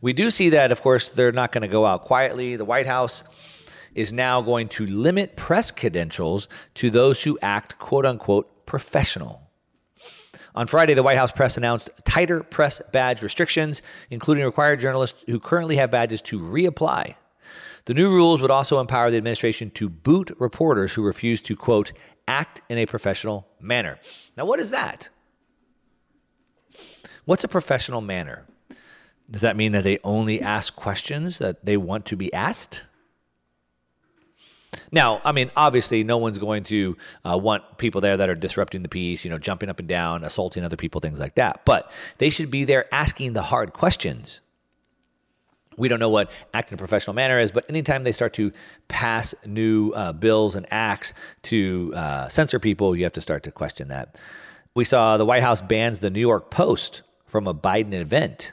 We 0.00 0.12
do 0.12 0.30
see 0.30 0.50
that, 0.50 0.72
of 0.72 0.82
course, 0.82 1.10
they're 1.10 1.32
not 1.32 1.52
going 1.52 1.62
to 1.62 1.68
go 1.68 1.86
out 1.86 2.02
quietly. 2.02 2.56
The 2.56 2.64
White 2.64 2.86
House 2.86 3.24
is 3.94 4.12
now 4.12 4.40
going 4.40 4.68
to 4.68 4.86
limit 4.86 5.36
press 5.36 5.70
credentials 5.70 6.48
to 6.74 6.90
those 6.90 7.22
who 7.22 7.38
act 7.42 7.78
quote 7.78 8.06
unquote 8.06 8.66
professional. 8.66 9.42
On 10.54 10.66
Friday, 10.66 10.94
the 10.94 11.02
White 11.02 11.16
House 11.16 11.30
press 11.30 11.56
announced 11.56 11.90
tighter 12.04 12.42
press 12.42 12.82
badge 12.92 13.22
restrictions, 13.22 13.82
including 14.10 14.44
required 14.44 14.80
journalists 14.80 15.24
who 15.26 15.38
currently 15.38 15.76
have 15.76 15.90
badges 15.90 16.22
to 16.22 16.40
reapply. 16.40 17.14
The 17.86 17.94
new 17.94 18.10
rules 18.10 18.42
would 18.42 18.50
also 18.50 18.80
empower 18.80 19.10
the 19.10 19.16
administration 19.16 19.70
to 19.72 19.88
boot 19.88 20.36
reporters 20.38 20.92
who 20.92 21.02
refuse 21.02 21.40
to, 21.42 21.56
quote, 21.56 21.92
act 22.28 22.62
in 22.68 22.78
a 22.78 22.86
professional 22.86 23.48
manner. 23.60 23.98
Now, 24.36 24.44
what 24.44 24.60
is 24.60 24.70
that? 24.70 25.08
What's 27.30 27.44
a 27.44 27.48
professional 27.48 28.00
manner? 28.00 28.44
Does 29.30 29.42
that 29.42 29.56
mean 29.56 29.70
that 29.70 29.84
they 29.84 30.00
only 30.02 30.42
ask 30.42 30.74
questions 30.74 31.38
that 31.38 31.64
they 31.64 31.76
want 31.76 32.06
to 32.06 32.16
be 32.16 32.32
asked? 32.32 32.82
Now, 34.90 35.20
I 35.24 35.30
mean, 35.30 35.52
obviously, 35.56 36.02
no 36.02 36.18
one's 36.18 36.38
going 36.38 36.64
to 36.64 36.96
uh, 37.24 37.38
want 37.38 37.78
people 37.78 38.00
there 38.00 38.16
that 38.16 38.28
are 38.28 38.34
disrupting 38.34 38.82
the 38.82 38.88
peace, 38.88 39.24
you 39.24 39.30
know, 39.30 39.38
jumping 39.38 39.68
up 39.68 39.78
and 39.78 39.86
down, 39.86 40.24
assaulting 40.24 40.64
other 40.64 40.76
people, 40.76 41.00
things 41.00 41.20
like 41.20 41.36
that. 41.36 41.64
But 41.64 41.92
they 42.18 42.30
should 42.30 42.50
be 42.50 42.64
there 42.64 42.92
asking 42.92 43.34
the 43.34 43.42
hard 43.42 43.74
questions. 43.74 44.40
We 45.76 45.86
don't 45.86 46.00
know 46.00 46.10
what 46.10 46.32
act 46.52 46.72
in 46.72 46.74
a 46.74 46.78
professional 46.78 47.14
manner 47.14 47.38
is, 47.38 47.52
but 47.52 47.64
anytime 47.68 48.02
they 48.02 48.10
start 48.10 48.34
to 48.34 48.50
pass 48.88 49.36
new 49.46 49.92
uh, 49.92 50.12
bills 50.14 50.56
and 50.56 50.66
acts 50.72 51.14
to 51.42 51.92
uh, 51.94 52.26
censor 52.26 52.58
people, 52.58 52.96
you 52.96 53.04
have 53.04 53.12
to 53.12 53.20
start 53.20 53.44
to 53.44 53.52
question 53.52 53.86
that. 53.86 54.18
We 54.74 54.84
saw 54.84 55.16
the 55.16 55.24
White 55.24 55.44
House 55.44 55.60
bans 55.60 56.00
the 56.00 56.10
New 56.10 56.18
York 56.18 56.50
Post 56.50 57.02
from 57.30 57.46
a 57.46 57.54
Biden 57.54 57.94
event. 57.94 58.52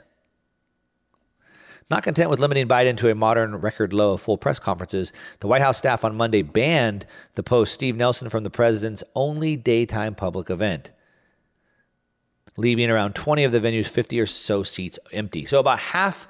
Not 1.90 2.02
content 2.02 2.28
with 2.28 2.38
limiting 2.38 2.68
Biden 2.68 2.96
to 2.98 3.10
a 3.10 3.14
modern 3.14 3.56
record 3.56 3.94
low 3.94 4.12
of 4.12 4.20
full 4.20 4.36
press 4.36 4.58
conferences, 4.58 5.12
the 5.40 5.48
White 5.48 5.62
House 5.62 5.78
staff 5.78 6.04
on 6.04 6.16
Monday 6.16 6.42
banned 6.42 7.06
the 7.34 7.42
Post 7.42 7.72
Steve 7.72 7.96
Nelson 7.96 8.28
from 8.28 8.44
the 8.44 8.50
president's 8.50 9.02
only 9.14 9.56
daytime 9.56 10.14
public 10.14 10.50
event, 10.50 10.90
leaving 12.58 12.90
around 12.90 13.14
20 13.14 13.44
of 13.44 13.52
the 13.52 13.60
venue's 13.60 13.88
50 13.88 14.20
or 14.20 14.26
so 14.26 14.62
seats 14.62 14.98
empty. 15.12 15.46
So 15.46 15.58
about 15.58 15.78
half 15.78 16.28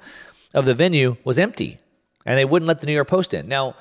of 0.53 0.65
the 0.65 0.73
venue 0.73 1.17
was 1.25 1.37
empty, 1.37 1.79
and 2.25 2.37
they 2.37 2.45
wouldn't 2.45 2.67
let 2.67 2.79
the 2.79 2.85
New 2.85 2.93
York 2.93 3.09
Post 3.09 3.33
in. 3.33 3.49
Now, 3.49 3.75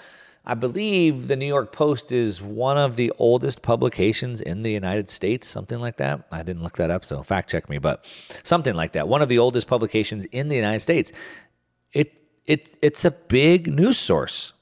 I 0.48 0.54
believe 0.54 1.28
the 1.28 1.36
New 1.36 1.46
York 1.46 1.72
Post 1.72 2.10
is 2.10 2.40
one 2.40 2.78
of 2.78 2.96
the 2.96 3.12
oldest 3.18 3.60
publications 3.60 4.40
in 4.40 4.62
the 4.62 4.72
United 4.72 5.10
States, 5.10 5.46
something 5.46 5.78
like 5.78 5.98
that. 5.98 6.26
I 6.32 6.42
didn't 6.42 6.62
look 6.62 6.78
that 6.78 6.90
up, 6.90 7.04
so 7.04 7.22
fact 7.22 7.50
check 7.50 7.68
me, 7.68 7.76
but 7.76 8.06
something 8.42 8.74
like 8.74 8.92
that. 8.92 9.08
One 9.08 9.20
of 9.20 9.28
the 9.28 9.38
oldest 9.38 9.66
publications 9.66 10.24
in 10.24 10.48
the 10.48 10.56
United 10.56 10.80
States 10.80 11.12
it 11.92 12.14
it 12.46 12.78
it's 12.80 13.04
a 13.04 13.10
big 13.10 13.66
news 13.72 13.98
source. 13.98 14.54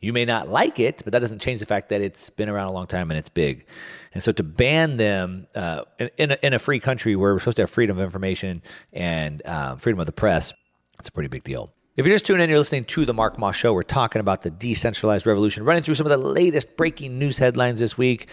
You 0.00 0.12
may 0.12 0.24
not 0.24 0.48
like 0.48 0.80
it, 0.80 1.02
but 1.04 1.12
that 1.12 1.20
doesn't 1.20 1.40
change 1.40 1.60
the 1.60 1.66
fact 1.66 1.88
that 1.90 2.00
it's 2.00 2.30
been 2.30 2.48
around 2.48 2.68
a 2.68 2.72
long 2.72 2.88
time 2.88 3.10
and 3.10 3.18
it's 3.18 3.28
big. 3.28 3.66
And 4.14 4.22
so 4.22 4.32
to 4.32 4.42
ban 4.42 4.96
them 4.96 5.46
uh, 5.54 5.84
in, 5.98 6.10
in, 6.18 6.30
a, 6.32 6.38
in, 6.42 6.54
a, 6.54 6.58
free 6.60 6.78
country 6.78 7.16
where 7.16 7.32
we're 7.32 7.40
supposed 7.40 7.56
to 7.56 7.62
have 7.62 7.70
freedom 7.70 7.98
of 7.98 8.04
information 8.04 8.62
and 8.92 9.42
um, 9.44 9.78
freedom 9.78 9.98
of 9.98 10.06
the 10.06 10.12
press, 10.12 10.52
it's 11.00 11.08
a 11.08 11.12
pretty 11.12 11.28
big 11.28 11.42
deal. 11.42 11.72
If 11.98 12.06
you're 12.06 12.14
just 12.14 12.26
tuning 12.26 12.44
in, 12.44 12.50
you're 12.50 12.60
listening 12.60 12.84
to 12.84 13.04
the 13.04 13.12
Mark 13.12 13.40
Moss 13.40 13.56
Show. 13.56 13.72
We're 13.72 13.82
talking 13.82 14.20
about 14.20 14.42
the 14.42 14.50
decentralized 14.50 15.26
revolution, 15.26 15.64
running 15.64 15.82
through 15.82 15.96
some 15.96 16.06
of 16.06 16.10
the 16.10 16.16
latest 16.16 16.76
breaking 16.76 17.18
news 17.18 17.38
headlines 17.38 17.80
this 17.80 17.98
week. 17.98 18.28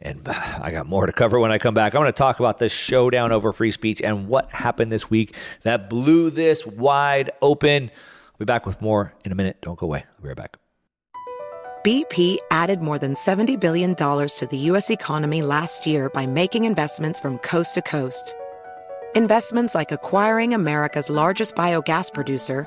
And 0.00 0.26
uh, 0.26 0.32
I 0.62 0.70
got 0.70 0.86
more 0.86 1.04
to 1.04 1.12
cover 1.12 1.38
when 1.38 1.52
I 1.52 1.58
come 1.58 1.74
back. 1.74 1.94
I'm 1.94 2.00
going 2.00 2.06
to 2.10 2.16
talk 2.16 2.40
about 2.40 2.58
the 2.58 2.70
showdown 2.70 3.30
over 3.30 3.52
free 3.52 3.70
speech 3.70 4.00
and 4.00 4.28
what 4.28 4.50
happened 4.50 4.90
this 4.90 5.10
week 5.10 5.34
that 5.62 5.90
blew 5.90 6.30
this 6.30 6.64
wide 6.64 7.30
open. 7.42 7.90
I'll 7.90 8.38
be 8.38 8.46
back 8.46 8.64
with 8.64 8.80
more 8.80 9.12
in 9.26 9.30
a 9.30 9.34
minute. 9.34 9.58
Don't 9.60 9.78
go 9.78 9.84
away. 9.84 10.06
I'll 10.16 10.22
be 10.22 10.28
right 10.28 10.36
back. 10.38 10.56
BP 11.84 12.38
added 12.50 12.80
more 12.80 12.98
than 12.98 13.12
$70 13.12 13.60
billion 13.60 13.94
to 13.94 14.48
the 14.50 14.56
U.S. 14.56 14.88
economy 14.88 15.42
last 15.42 15.86
year 15.86 16.08
by 16.08 16.24
making 16.24 16.64
investments 16.64 17.20
from 17.20 17.36
coast 17.40 17.74
to 17.74 17.82
coast. 17.82 18.34
Investments 19.14 19.74
like 19.74 19.92
acquiring 19.92 20.54
America's 20.54 21.10
largest 21.10 21.54
biogas 21.54 22.10
producer, 22.10 22.66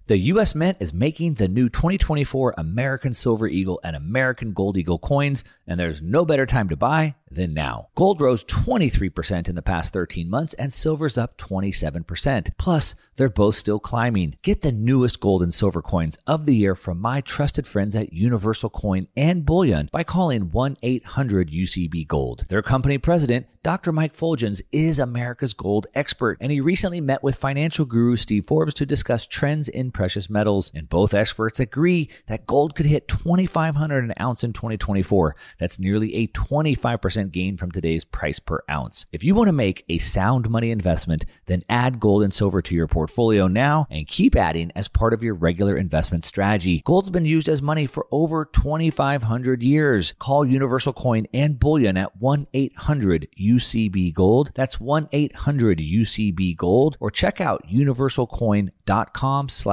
The 0.07 0.17
U.S. 0.17 0.55
Mint 0.55 0.77
is 0.79 0.93
making 0.93 1.35
the 1.35 1.47
new 1.47 1.69
2024 1.69 2.55
American 2.57 3.13
Silver 3.13 3.47
Eagle 3.47 3.79
and 3.83 3.95
American 3.95 4.51
Gold 4.51 4.75
Eagle 4.75 4.97
coins, 4.97 5.43
and 5.67 5.79
there's 5.79 6.01
no 6.01 6.25
better 6.25 6.45
time 6.45 6.69
to 6.69 6.75
buy 6.75 7.15
than 7.29 7.53
now. 7.53 7.87
Gold 7.95 8.19
rose 8.19 8.43
23% 8.43 9.47
in 9.47 9.55
the 9.55 9.61
past 9.61 9.93
13 9.93 10.29
months, 10.29 10.53
and 10.55 10.73
silver's 10.73 11.17
up 11.17 11.37
27%. 11.37 12.49
Plus, 12.57 12.95
they're 13.15 13.29
both 13.29 13.55
still 13.55 13.79
climbing. 13.79 14.35
Get 14.41 14.61
the 14.61 14.71
newest 14.71 15.19
gold 15.19 15.43
and 15.43 15.53
silver 15.53 15.81
coins 15.81 16.17
of 16.27 16.45
the 16.45 16.55
year 16.55 16.75
from 16.75 16.99
my 16.99 17.21
trusted 17.21 17.67
friends 17.67 17.95
at 17.95 18.13
Universal 18.13 18.71
Coin 18.71 19.07
and 19.15 19.45
Bullion 19.45 19.89
by 19.91 20.03
calling 20.03 20.51
1 20.51 20.77
800 20.81 21.51
UCB 21.51 22.07
Gold. 22.07 22.45
Their 22.47 22.61
company 22.61 22.97
president, 22.97 23.47
Dr. 23.63 23.91
Mike 23.91 24.15
Fuljenz, 24.15 24.61
is 24.71 24.97
America's 24.99 25.53
gold 25.53 25.87
expert, 25.93 26.37
and 26.41 26.51
he 26.51 26.59
recently 26.59 26.99
met 26.99 27.23
with 27.23 27.35
financial 27.35 27.85
guru 27.85 28.15
Steve 28.15 28.45
Forbes 28.45 28.73
to 28.73 28.85
discuss 28.85 29.27
trends 29.27 29.69
in 29.69 29.91
precious 30.01 30.31
metals, 30.31 30.71
and 30.73 30.89
both 30.89 31.13
experts 31.13 31.59
agree 31.59 32.09
that 32.25 32.47
gold 32.47 32.73
could 32.73 32.87
hit 32.87 33.07
2500 33.07 34.03
an 34.03 34.13
ounce 34.19 34.43
in 34.43 34.51
2024. 34.51 35.35
That's 35.59 35.77
nearly 35.77 36.15
a 36.15 36.27
25% 36.29 37.31
gain 37.31 37.55
from 37.55 37.71
today's 37.71 38.03
price 38.03 38.39
per 38.39 38.63
ounce. 38.67 39.05
If 39.11 39.23
you 39.23 39.35
want 39.35 39.49
to 39.49 39.53
make 39.53 39.85
a 39.89 39.99
sound 39.99 40.49
money 40.49 40.71
investment, 40.71 41.25
then 41.45 41.61
add 41.69 41.99
gold 41.99 42.23
and 42.23 42.33
silver 42.33 42.63
to 42.63 42.73
your 42.73 42.87
portfolio 42.87 43.47
now 43.47 43.85
and 43.91 44.07
keep 44.07 44.35
adding 44.35 44.71
as 44.75 44.87
part 44.87 45.13
of 45.13 45.21
your 45.21 45.35
regular 45.35 45.77
investment 45.77 46.23
strategy. 46.23 46.81
Gold's 46.83 47.11
been 47.11 47.25
used 47.25 47.47
as 47.47 47.61
money 47.61 47.85
for 47.85 48.07
over 48.09 48.45
2500 48.45 49.61
years. 49.61 50.15
Call 50.17 50.47
Universal 50.47 50.93
Coin 50.93 51.27
and 51.31 51.59
Bullion 51.59 51.95
at 51.95 52.19
1-800 52.19 53.27
UCB 53.39 54.15
Gold. 54.15 54.49
That's 54.55 54.77
1-800 54.77 55.29
UCB 55.31 56.57
Gold 56.57 56.97
or 56.99 57.11
check 57.11 57.39
out 57.39 57.67
universalcoin.com 57.71 59.49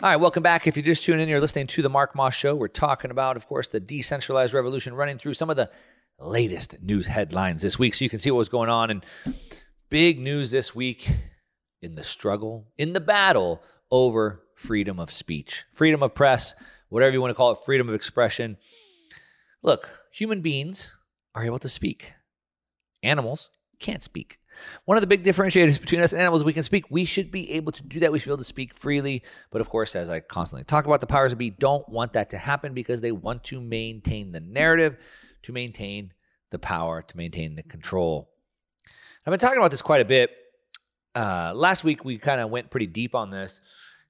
All 0.00 0.08
right, 0.08 0.14
welcome 0.14 0.44
back. 0.44 0.68
If 0.68 0.76
you're 0.76 0.84
just 0.84 1.02
tuning 1.02 1.22
in, 1.22 1.28
you're 1.28 1.40
listening 1.40 1.66
to 1.66 1.82
the 1.82 1.88
Mark 1.88 2.14
Moss 2.14 2.32
Show. 2.32 2.54
We're 2.54 2.68
talking 2.68 3.10
about, 3.10 3.36
of 3.36 3.48
course, 3.48 3.66
the 3.66 3.80
decentralized 3.80 4.54
revolution, 4.54 4.94
running 4.94 5.18
through 5.18 5.34
some 5.34 5.50
of 5.50 5.56
the 5.56 5.72
latest 6.20 6.80
news 6.80 7.08
headlines 7.08 7.62
this 7.62 7.80
week 7.80 7.96
so 7.96 8.04
you 8.04 8.08
can 8.08 8.20
see 8.20 8.30
what 8.30 8.38
was 8.38 8.48
going 8.48 8.70
on. 8.70 8.90
And 8.90 9.04
big 9.90 10.20
news 10.20 10.52
this 10.52 10.72
week 10.72 11.10
in 11.82 11.96
the 11.96 12.04
struggle, 12.04 12.68
in 12.78 12.92
the 12.92 13.00
battle 13.00 13.60
over 13.90 14.40
freedom 14.54 15.00
of 15.00 15.10
speech, 15.10 15.64
freedom 15.72 16.00
of 16.04 16.14
press, 16.14 16.54
whatever 16.90 17.12
you 17.12 17.20
want 17.20 17.32
to 17.32 17.36
call 17.36 17.50
it, 17.50 17.58
freedom 17.66 17.88
of 17.88 17.94
expression. 17.96 18.56
Look, 19.64 19.90
human 20.12 20.42
beings 20.42 20.96
are 21.34 21.44
able 21.44 21.58
to 21.58 21.68
speak, 21.68 22.12
animals 23.02 23.50
can't 23.80 24.04
speak. 24.04 24.38
One 24.84 24.96
of 24.96 25.00
the 25.00 25.06
big 25.06 25.24
differentiators 25.24 25.80
between 25.80 26.00
us 26.00 26.12
and 26.12 26.20
animals, 26.20 26.44
we 26.44 26.52
can 26.52 26.62
speak. 26.62 26.84
We 26.90 27.04
should 27.04 27.30
be 27.30 27.52
able 27.52 27.72
to 27.72 27.82
do 27.82 28.00
that. 28.00 28.12
We 28.12 28.18
should 28.18 28.26
be 28.26 28.32
able 28.32 28.38
to 28.38 28.44
speak 28.44 28.74
freely. 28.74 29.22
But 29.50 29.60
of 29.60 29.68
course, 29.68 29.96
as 29.96 30.10
I 30.10 30.20
constantly 30.20 30.64
talk 30.64 30.86
about, 30.86 31.00
the 31.00 31.06
powers 31.06 31.32
that 31.32 31.36
be 31.36 31.50
don't 31.50 31.88
want 31.88 32.12
that 32.14 32.30
to 32.30 32.38
happen 32.38 32.74
because 32.74 33.00
they 33.00 33.12
want 33.12 33.44
to 33.44 33.60
maintain 33.60 34.32
the 34.32 34.40
narrative, 34.40 34.96
to 35.42 35.52
maintain 35.52 36.12
the 36.50 36.58
power, 36.58 37.02
to 37.02 37.16
maintain 37.16 37.56
the 37.56 37.62
control. 37.62 38.30
I've 39.26 39.30
been 39.30 39.40
talking 39.40 39.58
about 39.58 39.70
this 39.70 39.82
quite 39.82 40.00
a 40.00 40.06
bit. 40.06 40.30
Uh, 41.14 41.52
last 41.54 41.84
week, 41.84 42.04
we 42.04 42.16
kind 42.18 42.40
of 42.40 42.50
went 42.50 42.70
pretty 42.70 42.86
deep 42.86 43.14
on 43.14 43.30
this. 43.30 43.60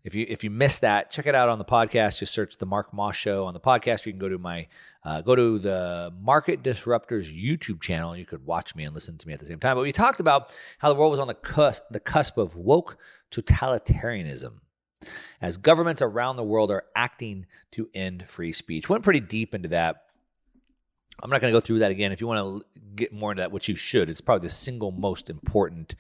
If 0.05 0.15
you 0.15 0.25
if 0.29 0.45
you 0.45 0.51
missed 0.51 0.83
that, 0.83 1.11
check 1.11 1.27
it 1.27 1.35
out 1.35 1.49
on 1.49 1.59
the 1.59 1.65
podcast. 1.65 2.21
Just 2.21 2.33
search 2.33 2.57
the 2.57 2.67
Mark 2.67 2.95
Moss 2.95 3.17
Show 3.17 3.47
on 3.47 3.55
the 3.55 3.61
podcast. 3.61 4.07
You 4.07 4.13
can 4.13 4.21
go 4.21 4.29
to 4.29 4.39
my 4.39 4.69
uh, 5.05 5.23
go 5.23 5.35
to 5.35 5.59
the 5.59 6.13
Market 6.21 6.63
Disruptors 6.63 7.29
YouTube 7.35 7.81
channel. 7.81 8.17
You 8.17 8.25
could 8.25 8.47
watch 8.47 8.77
me 8.77 8.85
and 8.85 8.95
listen 8.95 9.19
to 9.19 9.27
me 9.27 9.35
at 9.35 9.41
the 9.41 9.47
same 9.47 9.59
time. 9.59 9.77
But 9.77 9.83
we 9.83 9.93
talked 9.93 10.21
about 10.21 10.57
how 10.79 10.89
the 10.89 10.95
world 10.95 11.11
was 11.11 11.21
on 11.21 11.27
the 11.27 11.35
cusp 11.35 11.83
the 11.91 12.01
cusp 12.01 12.39
of 12.39 12.55
woke 12.55 12.97
totalitarianism, 13.33 14.61
as 15.41 15.57
governments 15.57 16.01
around 16.01 16.37
the 16.37 16.45
world 16.45 16.71
are 16.71 16.85
acting 16.95 17.47
to 17.73 17.91
end 17.93 18.29
free 18.29 18.53
speech. 18.53 18.89
Went 18.89 19.03
pretty 19.03 19.21
deep 19.21 19.55
into 19.55 19.69
that. 19.71 20.05
I'm 21.21 21.31
not 21.31 21.41
going 21.41 21.53
to 21.53 21.57
go 21.57 21.61
through 21.61 21.81
that 21.81 21.91
again. 21.91 22.13
If 22.13 22.21
you 22.21 22.29
want 22.29 22.63
to 22.63 22.67
get 22.95 23.13
more 23.13 23.33
into 23.33 23.41
that, 23.41 23.51
which 23.51 23.69
you 23.69 23.75
should, 23.75 24.09
it's 24.09 24.21
probably 24.21 24.47
the 24.47 24.55
single 24.55 24.93
most 24.93 25.29
important 25.29 25.97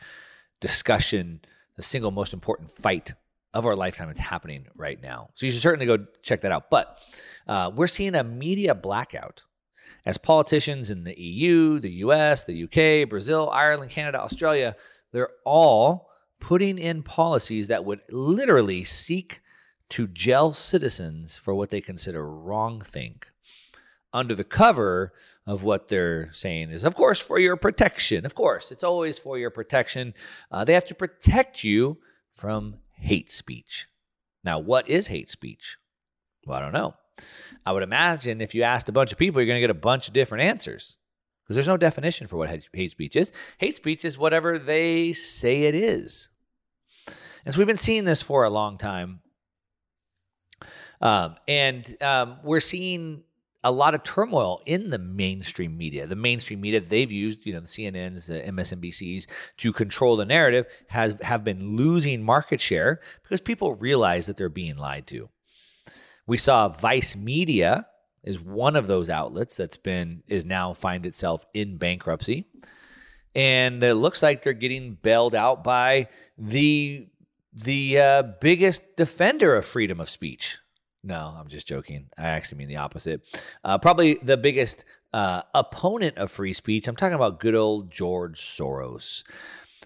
discussion, 0.60 1.40
the 1.74 1.82
single 1.82 2.12
most 2.12 2.32
important 2.32 2.70
fight 2.70 3.14
of 3.54 3.66
our 3.66 3.76
lifetime. 3.76 4.08
It's 4.08 4.18
happening 4.18 4.66
right 4.76 5.00
now. 5.02 5.30
So 5.34 5.46
you 5.46 5.52
should 5.52 5.62
certainly 5.62 5.86
go 5.86 6.06
check 6.22 6.42
that 6.42 6.52
out. 6.52 6.70
But 6.70 7.04
uh, 7.46 7.70
we're 7.74 7.86
seeing 7.86 8.14
a 8.14 8.24
media 8.24 8.74
blackout 8.74 9.44
as 10.04 10.16
politicians 10.18 10.90
in 10.90 11.04
the 11.04 11.18
EU, 11.20 11.78
the 11.80 11.90
US, 12.04 12.44
the 12.44 12.64
UK, 12.64 13.08
Brazil, 13.08 13.50
Ireland, 13.52 13.90
Canada, 13.90 14.20
Australia, 14.20 14.76
they're 15.12 15.30
all 15.44 16.08
putting 16.40 16.78
in 16.78 17.02
policies 17.02 17.68
that 17.68 17.84
would 17.84 18.00
literally 18.10 18.84
seek 18.84 19.40
to 19.90 20.06
jail 20.06 20.52
citizens 20.52 21.36
for 21.36 21.54
what 21.54 21.70
they 21.70 21.80
consider 21.80 22.28
wrong 22.28 22.80
think 22.80 23.28
under 24.12 24.34
the 24.34 24.44
cover 24.44 25.12
of 25.46 25.62
what 25.62 25.88
they're 25.88 26.30
saying 26.32 26.70
is, 26.70 26.84
of 26.84 26.94
course, 26.94 27.18
for 27.18 27.38
your 27.38 27.56
protection. 27.56 28.26
Of 28.26 28.34
course, 28.34 28.70
it's 28.70 28.84
always 28.84 29.18
for 29.18 29.38
your 29.38 29.50
protection. 29.50 30.14
Uh, 30.50 30.64
they 30.64 30.74
have 30.74 30.84
to 30.86 30.94
protect 30.94 31.64
you 31.64 31.98
from 32.34 32.76
hate 33.00 33.30
speech. 33.30 33.86
Now, 34.44 34.58
what 34.58 34.88
is 34.88 35.08
hate 35.08 35.28
speech? 35.28 35.76
Well, 36.46 36.58
I 36.58 36.60
don't 36.60 36.72
know. 36.72 36.94
I 37.66 37.72
would 37.72 37.82
imagine 37.82 38.40
if 38.40 38.54
you 38.54 38.62
asked 38.62 38.88
a 38.88 38.92
bunch 38.92 39.12
of 39.12 39.18
people, 39.18 39.40
you're 39.40 39.46
going 39.46 39.56
to 39.56 39.60
get 39.60 39.70
a 39.70 39.74
bunch 39.74 40.08
of 40.08 40.14
different 40.14 40.44
answers 40.44 40.98
because 41.42 41.56
there's 41.56 41.68
no 41.68 41.76
definition 41.76 42.26
for 42.26 42.36
what 42.36 42.48
hate 42.72 42.90
speech 42.90 43.16
is. 43.16 43.32
Hate 43.58 43.74
speech 43.74 44.04
is 44.04 44.16
whatever 44.18 44.58
they 44.58 45.12
say 45.12 45.64
it 45.64 45.74
is. 45.74 46.30
And 47.44 47.54
so 47.54 47.58
we've 47.58 47.66
been 47.66 47.76
seeing 47.76 48.04
this 48.04 48.22
for 48.22 48.44
a 48.44 48.50
long 48.50 48.78
time. 48.78 49.20
Um, 51.00 51.36
and 51.46 52.02
um, 52.02 52.38
we're 52.42 52.60
seeing 52.60 53.22
a 53.64 53.72
lot 53.72 53.94
of 53.94 54.02
turmoil 54.02 54.62
in 54.66 54.90
the 54.90 54.98
mainstream 54.98 55.76
media. 55.76 56.06
The 56.06 56.16
mainstream 56.16 56.60
media 56.60 56.80
they've 56.80 57.10
used, 57.10 57.44
you 57.44 57.52
know, 57.52 57.60
the 57.60 57.66
CNNs, 57.66 58.28
the 58.28 58.40
MSNBCs 58.40 59.26
to 59.58 59.72
control 59.72 60.16
the 60.16 60.24
narrative 60.24 60.66
has 60.88 61.16
have 61.22 61.44
been 61.44 61.76
losing 61.76 62.22
market 62.22 62.60
share 62.60 63.00
because 63.22 63.40
people 63.40 63.74
realize 63.74 64.26
that 64.26 64.36
they're 64.36 64.48
being 64.48 64.76
lied 64.76 65.06
to. 65.08 65.28
We 66.26 66.36
saw 66.36 66.68
Vice 66.68 67.16
Media 67.16 67.86
is 68.22 68.38
one 68.38 68.76
of 68.76 68.86
those 68.86 69.10
outlets 69.10 69.56
that's 69.56 69.76
been 69.76 70.22
is 70.28 70.44
now 70.44 70.74
find 70.74 71.06
itself 71.06 71.46
in 71.54 71.78
bankruptcy. 71.78 72.46
And 73.34 73.82
it 73.82 73.94
looks 73.94 74.22
like 74.22 74.42
they're 74.42 74.52
getting 74.52 74.94
bailed 74.94 75.34
out 75.34 75.64
by 75.64 76.08
the 76.36 77.08
the 77.52 77.98
uh, 77.98 78.22
biggest 78.40 78.96
defender 78.96 79.56
of 79.56 79.64
freedom 79.64 80.00
of 80.00 80.08
speech, 80.08 80.58
no, 81.08 81.34
I'm 81.36 81.48
just 81.48 81.66
joking. 81.66 82.10
I 82.16 82.28
actually 82.28 82.58
mean 82.58 82.68
the 82.68 82.76
opposite. 82.76 83.22
Uh, 83.64 83.78
probably 83.78 84.18
the 84.22 84.36
biggest 84.36 84.84
uh, 85.12 85.42
opponent 85.54 86.18
of 86.18 86.30
free 86.30 86.52
speech. 86.52 86.86
I'm 86.86 86.96
talking 86.96 87.14
about 87.14 87.40
good 87.40 87.54
old 87.54 87.90
George 87.90 88.38
Soros. 88.38 89.24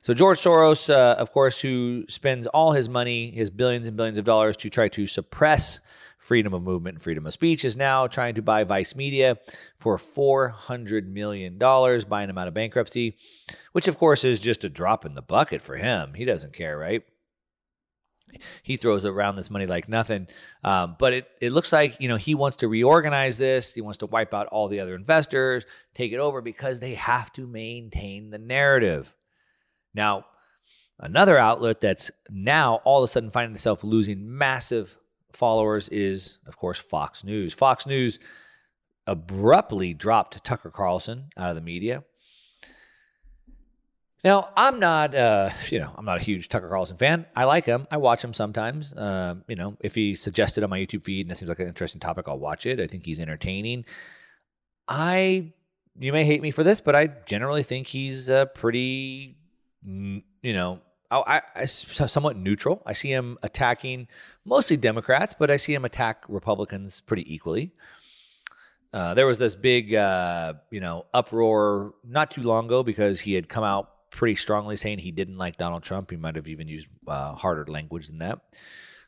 So, 0.02 0.14
George 0.14 0.38
Soros, 0.38 0.90
uh, 0.90 1.14
of 1.16 1.30
course, 1.30 1.60
who 1.60 2.04
spends 2.08 2.48
all 2.48 2.72
his 2.72 2.88
money, 2.88 3.30
his 3.30 3.50
billions 3.50 3.86
and 3.86 3.96
billions 3.96 4.18
of 4.18 4.24
dollars 4.24 4.56
to 4.58 4.68
try 4.68 4.88
to 4.88 5.06
suppress 5.06 5.80
freedom 6.18 6.52
of 6.54 6.62
movement 6.62 6.96
and 6.96 7.02
freedom 7.02 7.24
of 7.24 7.32
speech, 7.32 7.64
is 7.64 7.76
now 7.76 8.08
trying 8.08 8.34
to 8.34 8.42
buy 8.42 8.64
Vice 8.64 8.96
Media 8.96 9.38
for 9.78 9.96
$400 9.96 11.06
million, 11.06 11.56
buying 11.56 12.30
him 12.30 12.38
out 12.38 12.48
of 12.48 12.54
bankruptcy, 12.54 13.16
which, 13.70 13.86
of 13.86 13.96
course, 13.96 14.24
is 14.24 14.40
just 14.40 14.64
a 14.64 14.68
drop 14.68 15.04
in 15.04 15.14
the 15.14 15.22
bucket 15.22 15.62
for 15.62 15.76
him. 15.76 16.14
He 16.14 16.24
doesn't 16.24 16.52
care, 16.52 16.76
right? 16.76 17.04
He 18.62 18.76
throws 18.76 19.04
around 19.04 19.36
this 19.36 19.50
money 19.50 19.66
like 19.66 19.88
nothing. 19.88 20.28
Um, 20.64 20.96
but 20.98 21.12
it 21.12 21.28
it 21.40 21.52
looks 21.52 21.72
like 21.72 22.00
you 22.00 22.08
know 22.08 22.16
he 22.16 22.34
wants 22.34 22.58
to 22.58 22.68
reorganize 22.68 23.38
this. 23.38 23.74
He 23.74 23.80
wants 23.80 23.98
to 23.98 24.06
wipe 24.06 24.34
out 24.34 24.46
all 24.48 24.68
the 24.68 24.80
other 24.80 24.94
investors, 24.94 25.64
take 25.94 26.12
it 26.12 26.18
over 26.18 26.40
because 26.40 26.80
they 26.80 26.94
have 26.94 27.32
to 27.34 27.46
maintain 27.46 28.30
the 28.30 28.38
narrative. 28.38 29.14
Now, 29.94 30.26
another 30.98 31.38
outlet 31.38 31.80
that's 31.80 32.10
now 32.30 32.80
all 32.84 33.02
of 33.02 33.08
a 33.08 33.10
sudden 33.10 33.30
finding 33.30 33.54
itself 33.54 33.84
losing 33.84 34.36
massive 34.38 34.96
followers 35.32 35.88
is, 35.88 36.38
of 36.46 36.56
course, 36.56 36.78
Fox 36.78 37.24
News. 37.24 37.52
Fox 37.52 37.86
News 37.86 38.18
abruptly 39.06 39.94
dropped 39.94 40.42
Tucker 40.44 40.70
Carlson 40.70 41.30
out 41.36 41.50
of 41.50 41.56
the 41.56 41.62
media. 41.62 42.04
Now, 44.24 44.50
I'm 44.56 44.78
not, 44.78 45.14
uh, 45.16 45.50
you 45.68 45.80
know, 45.80 45.92
I'm 45.96 46.04
not 46.04 46.18
a 46.18 46.22
huge 46.22 46.48
Tucker 46.48 46.68
Carlson 46.68 46.96
fan. 46.96 47.26
I 47.34 47.44
like 47.44 47.64
him. 47.64 47.88
I 47.90 47.96
watch 47.96 48.22
him 48.22 48.32
sometimes. 48.32 48.92
Uh, 48.92 49.34
you 49.48 49.56
know, 49.56 49.76
if 49.80 49.96
he 49.96 50.14
suggested 50.14 50.62
on 50.62 50.70
my 50.70 50.78
YouTube 50.78 51.02
feed 51.02 51.26
and 51.26 51.32
it 51.32 51.36
seems 51.36 51.48
like 51.48 51.58
an 51.58 51.66
interesting 51.66 52.00
topic, 52.00 52.26
I'll 52.28 52.38
watch 52.38 52.64
it. 52.64 52.78
I 52.78 52.86
think 52.86 53.04
he's 53.04 53.18
entertaining. 53.18 53.84
I, 54.86 55.52
you 55.98 56.12
may 56.12 56.24
hate 56.24 56.40
me 56.40 56.52
for 56.52 56.62
this, 56.62 56.80
but 56.80 56.94
I 56.94 57.08
generally 57.26 57.64
think 57.64 57.88
he's 57.88 58.28
a 58.28 58.48
pretty, 58.54 59.36
you 59.84 60.22
know, 60.42 60.80
I, 61.10 61.42
I, 61.54 61.64
somewhat 61.66 62.36
neutral. 62.36 62.82
I 62.86 62.94
see 62.94 63.12
him 63.12 63.38
attacking 63.42 64.08
mostly 64.44 64.76
Democrats, 64.76 65.34
but 65.38 65.50
I 65.50 65.56
see 65.56 65.74
him 65.74 65.84
attack 65.84 66.24
Republicans 66.28 67.00
pretty 67.00 67.32
equally. 67.34 67.72
Uh, 68.94 69.14
there 69.14 69.26
was 69.26 69.38
this 69.38 69.54
big, 69.54 69.94
uh, 69.94 70.54
you 70.70 70.80
know, 70.80 71.06
uproar 71.12 71.94
not 72.04 72.30
too 72.30 72.42
long 72.42 72.66
ago 72.66 72.82
because 72.82 73.20
he 73.20 73.34
had 73.34 73.48
come 73.48 73.64
out 73.64 73.91
pretty 74.12 74.36
strongly 74.36 74.76
saying 74.76 74.98
he 74.98 75.10
didn't 75.10 75.38
like 75.38 75.56
Donald 75.56 75.82
Trump. 75.82 76.10
He 76.10 76.16
might 76.16 76.36
have 76.36 76.48
even 76.48 76.68
used 76.68 76.86
uh, 77.06 77.34
harder 77.34 77.66
language 77.66 78.06
than 78.06 78.18
that. 78.18 78.40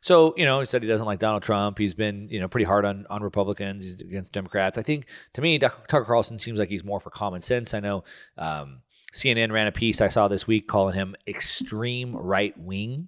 So, 0.01 0.35
you 0.37 0.45
know, 0.45 0.59
he 0.59 0.65
said 0.65 0.83
he 0.83 0.87
doesn't 0.87 1.05
like 1.05 1.19
Donald 1.19 1.41
Trump. 1.41 1.79
He's 1.79 1.95
been, 1.95 2.27
you 2.29 2.39
know, 2.39 2.47
pretty 2.47 2.65
hard 2.65 2.85
on, 2.85 3.07
on 3.09 3.23
Republicans. 3.23 3.83
He's 3.83 3.99
against 4.01 4.33
Democrats. 4.33 4.77
I 4.77 4.83
think, 4.83 5.07
to 5.33 5.41
me, 5.41 5.57
Tucker 5.57 6.03
Carlson 6.03 6.37
seems 6.37 6.59
like 6.59 6.69
he's 6.69 6.83
more 6.83 6.99
for 6.99 7.09
common 7.09 7.41
sense. 7.41 7.73
I 7.73 7.79
know 7.79 8.03
um, 8.37 8.81
CNN 9.13 9.51
ran 9.51 9.67
a 9.67 9.71
piece 9.71 10.01
I 10.01 10.09
saw 10.09 10.27
this 10.27 10.45
week 10.45 10.67
calling 10.67 10.93
him 10.93 11.15
extreme 11.27 12.15
right 12.15 12.55
wing. 12.59 13.07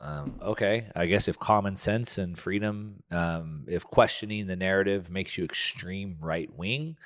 Um, 0.00 0.38
okay, 0.42 0.88
I 0.94 1.06
guess 1.06 1.26
if 1.26 1.38
common 1.38 1.76
sense 1.76 2.16
and 2.18 2.38
freedom, 2.38 3.02
um, 3.10 3.64
if 3.66 3.84
questioning 3.84 4.46
the 4.46 4.56
narrative 4.56 5.10
makes 5.10 5.36
you 5.36 5.44
extreme 5.44 6.16
right 6.20 6.50
wing, 6.54 6.96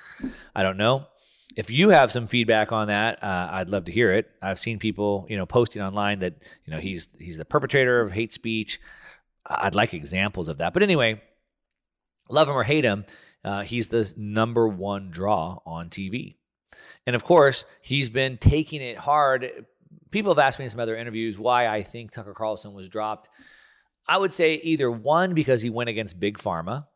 I 0.55 0.63
don't 0.63 0.77
know 0.77 1.07
if 1.55 1.69
you 1.69 1.89
have 1.89 2.11
some 2.11 2.27
feedback 2.27 2.71
on 2.71 2.87
that, 2.87 3.23
uh, 3.23 3.49
I'd 3.51 3.69
love 3.69 3.85
to 3.85 3.91
hear 3.91 4.11
it. 4.11 4.29
I've 4.41 4.59
seen 4.59 4.79
people, 4.79 5.25
you 5.29 5.37
know, 5.37 5.45
posting 5.45 5.81
online 5.81 6.19
that 6.19 6.35
you 6.65 6.71
know 6.71 6.79
he's 6.79 7.09
he's 7.19 7.37
the 7.37 7.45
perpetrator 7.45 8.01
of 8.01 8.11
hate 8.11 8.33
speech. 8.33 8.79
I'd 9.45 9.75
like 9.75 9.93
examples 9.93 10.47
of 10.47 10.59
that. 10.59 10.73
But 10.73 10.83
anyway, 10.83 11.21
love 12.29 12.47
him 12.47 12.55
or 12.55 12.63
hate 12.63 12.83
him, 12.83 13.05
uh, 13.43 13.61
he's 13.61 13.87
the 13.87 14.13
number 14.17 14.67
one 14.67 15.11
draw 15.11 15.59
on 15.65 15.89
TV, 15.89 16.35
and 17.05 17.15
of 17.15 17.23
course, 17.23 17.65
he's 17.81 18.09
been 18.09 18.37
taking 18.37 18.81
it 18.81 18.97
hard 18.97 19.65
people 20.11 20.31
have 20.31 20.39
asked 20.39 20.59
me 20.59 20.65
in 20.65 20.69
some 20.69 20.79
other 20.79 20.95
interviews 20.95 21.39
why 21.39 21.67
I 21.67 21.83
think 21.83 22.11
Tucker 22.11 22.33
Carlson 22.33 22.73
was 22.73 22.89
dropped. 22.89 23.29
I 24.07 24.17
would 24.17 24.33
say 24.33 24.55
either 24.55 24.91
one 24.91 25.33
because 25.33 25.61
he 25.61 25.69
went 25.69 25.89
against 25.89 26.19
Big 26.19 26.37
Pharma. 26.37 26.87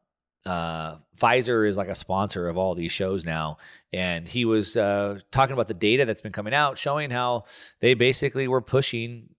Uh, 0.45 0.97
Pfizer 1.17 1.67
is 1.67 1.77
like 1.77 1.87
a 1.87 1.95
sponsor 1.95 2.47
of 2.47 2.57
all 2.57 2.75
these 2.75 2.91
shows 2.91 3.25
now, 3.25 3.57
and 3.93 4.27
he 4.27 4.45
was 4.45 4.77
uh, 4.77 5.19
talking 5.31 5.53
about 5.53 5.67
the 5.67 5.73
data 5.73 6.05
that's 6.05 6.21
been 6.21 6.31
coming 6.31 6.53
out, 6.53 6.77
showing 6.77 7.09
how 7.09 7.45
they 7.79 7.93
basically 7.93 8.47
were 8.47 8.61
pushing 8.61 9.29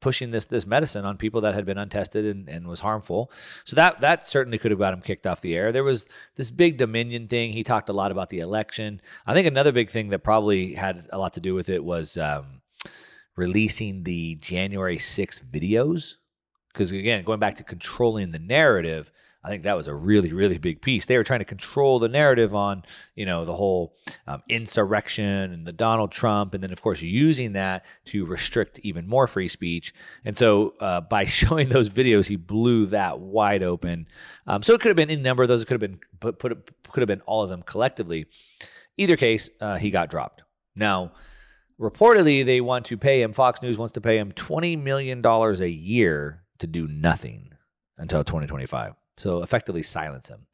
pushing 0.00 0.30
this 0.30 0.44
this 0.44 0.66
medicine 0.66 1.04
on 1.04 1.16
people 1.16 1.40
that 1.40 1.54
had 1.54 1.64
been 1.64 1.78
untested 1.78 2.24
and, 2.24 2.48
and 2.48 2.66
was 2.66 2.80
harmful. 2.80 3.30
So 3.64 3.76
that 3.76 4.00
that 4.00 4.26
certainly 4.26 4.58
could 4.58 4.70
have 4.70 4.78
got 4.78 4.94
him 4.94 5.00
kicked 5.00 5.26
off 5.26 5.40
the 5.40 5.56
air. 5.56 5.72
There 5.72 5.84
was 5.84 6.06
this 6.36 6.50
big 6.50 6.76
Dominion 6.78 7.28
thing. 7.28 7.52
He 7.52 7.64
talked 7.64 7.88
a 7.88 7.92
lot 7.92 8.12
about 8.12 8.30
the 8.30 8.40
election. 8.40 9.00
I 9.26 9.34
think 9.34 9.46
another 9.46 9.72
big 9.72 9.90
thing 9.90 10.08
that 10.10 10.20
probably 10.20 10.74
had 10.74 11.06
a 11.10 11.18
lot 11.18 11.34
to 11.34 11.40
do 11.40 11.54
with 11.54 11.68
it 11.68 11.82
was 11.82 12.16
um, 12.16 12.62
releasing 13.36 14.04
the 14.04 14.36
January 14.36 14.98
6th 14.98 15.44
videos. 15.44 16.16
Because 16.72 16.92
again, 16.92 17.24
going 17.24 17.40
back 17.40 17.56
to 17.56 17.64
controlling 17.64 18.30
the 18.30 18.38
narrative, 18.38 19.10
I 19.48 19.50
think 19.50 19.62
that 19.62 19.78
was 19.78 19.86
a 19.86 19.94
really, 19.94 20.34
really 20.34 20.58
big 20.58 20.82
piece. 20.82 21.06
They 21.06 21.16
were 21.16 21.24
trying 21.24 21.38
to 21.38 21.46
control 21.46 21.98
the 21.98 22.08
narrative 22.08 22.54
on, 22.54 22.82
you 23.14 23.24
know, 23.24 23.46
the 23.46 23.54
whole 23.54 23.96
um, 24.26 24.42
insurrection 24.50 25.24
and 25.24 25.66
the 25.66 25.72
Donald 25.72 26.12
Trump, 26.12 26.52
and 26.52 26.62
then 26.62 26.70
of 26.70 26.82
course 26.82 27.00
using 27.00 27.54
that 27.54 27.86
to 28.04 28.26
restrict 28.26 28.78
even 28.82 29.08
more 29.08 29.26
free 29.26 29.48
speech. 29.48 29.94
And 30.22 30.36
so 30.36 30.74
uh, 30.80 31.00
by 31.00 31.24
showing 31.40 31.70
those 31.70 31.88
videos, 31.88 32.26
he 32.26 32.36
blew 32.36 32.84
that 32.86 33.20
wide 33.20 33.62
open. 33.62 34.06
Um, 34.46 34.62
so 34.62 34.74
it 34.74 34.82
could 34.82 34.90
have 34.90 34.96
been 34.96 35.08
any 35.08 35.22
number 35.22 35.44
of 35.44 35.48
those. 35.48 35.62
It 35.62 35.64
could 35.64 35.80
have 35.80 35.90
been 35.90 36.00
put, 36.20 36.38
put 36.38 36.70
could 36.92 37.00
have 37.00 37.08
been 37.08 37.22
all 37.22 37.42
of 37.42 37.48
them 37.48 37.62
collectively. 37.62 38.26
Either 38.98 39.16
case, 39.16 39.48
uh, 39.62 39.78
he 39.78 39.90
got 39.90 40.10
dropped. 40.10 40.42
Now, 40.76 41.12
reportedly, 41.80 42.44
they 42.44 42.60
want 42.60 42.84
to 42.86 42.98
pay 42.98 43.22
him. 43.22 43.32
Fox 43.32 43.62
News 43.62 43.78
wants 43.78 43.92
to 43.92 44.02
pay 44.02 44.18
him 44.18 44.30
twenty 44.32 44.76
million 44.76 45.22
dollars 45.22 45.62
a 45.62 45.70
year 45.70 46.42
to 46.58 46.66
do 46.66 46.86
nothing 46.86 47.54
until 47.96 48.22
2025. 48.22 48.92
So 49.18 49.42
effectively 49.42 49.82
silence 49.82 50.28
him. 50.28 50.46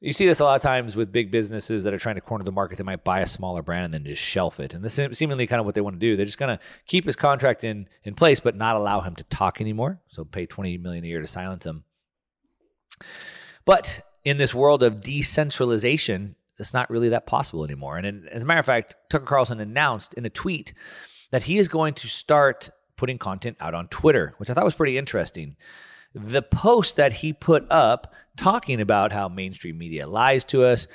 You 0.00 0.14
see 0.14 0.26
this 0.26 0.40
a 0.40 0.44
lot 0.44 0.56
of 0.56 0.62
times 0.62 0.96
with 0.96 1.12
big 1.12 1.30
businesses 1.30 1.84
that 1.84 1.92
are 1.92 1.98
trying 1.98 2.14
to 2.14 2.22
corner 2.22 2.42
the 2.42 2.52
market. 2.52 2.78
They 2.78 2.84
might 2.84 3.04
buy 3.04 3.20
a 3.20 3.26
smaller 3.26 3.62
brand 3.62 3.84
and 3.84 3.94
then 3.94 4.04
just 4.04 4.22
shelf 4.22 4.58
it. 4.58 4.72
And 4.72 4.82
this 4.82 4.98
is 4.98 5.18
seemingly 5.18 5.46
kind 5.46 5.60
of 5.60 5.66
what 5.66 5.74
they 5.74 5.82
want 5.82 5.96
to 5.96 6.00
do. 6.00 6.16
They're 6.16 6.24
just 6.24 6.38
going 6.38 6.56
to 6.56 6.64
keep 6.86 7.04
his 7.04 7.16
contract 7.16 7.64
in, 7.64 7.86
in 8.02 8.14
place, 8.14 8.40
but 8.40 8.56
not 8.56 8.76
allow 8.76 9.02
him 9.02 9.14
to 9.16 9.24
talk 9.24 9.60
anymore. 9.60 10.00
So 10.08 10.24
pay 10.24 10.46
20 10.46 10.78
million 10.78 11.04
a 11.04 11.06
year 11.06 11.20
to 11.20 11.26
silence 11.26 11.66
him. 11.66 11.84
But 13.66 14.00
in 14.24 14.38
this 14.38 14.54
world 14.54 14.82
of 14.82 15.00
decentralization, 15.00 16.34
it's 16.58 16.72
not 16.72 16.88
really 16.88 17.10
that 17.10 17.26
possible 17.26 17.64
anymore. 17.64 17.98
And 17.98 18.26
as 18.30 18.42
a 18.42 18.46
matter 18.46 18.60
of 18.60 18.66
fact, 18.66 18.96
Tucker 19.10 19.26
Carlson 19.26 19.60
announced 19.60 20.14
in 20.14 20.24
a 20.24 20.30
tweet 20.30 20.72
that 21.30 21.42
he 21.42 21.58
is 21.58 21.68
going 21.68 21.92
to 21.94 22.08
start 22.08 22.70
putting 22.96 23.18
content 23.18 23.58
out 23.60 23.74
on 23.74 23.86
Twitter, 23.88 24.34
which 24.38 24.48
I 24.48 24.54
thought 24.54 24.64
was 24.64 24.74
pretty 24.74 24.96
interesting 24.96 25.56
the 26.14 26.42
post 26.42 26.96
that 26.96 27.12
he 27.12 27.32
put 27.32 27.66
up 27.70 28.14
talking 28.36 28.80
about 28.80 29.12
how 29.12 29.28
mainstream 29.28 29.78
media 29.78 30.06
lies 30.06 30.44
to 30.46 30.64
us. 30.64 30.86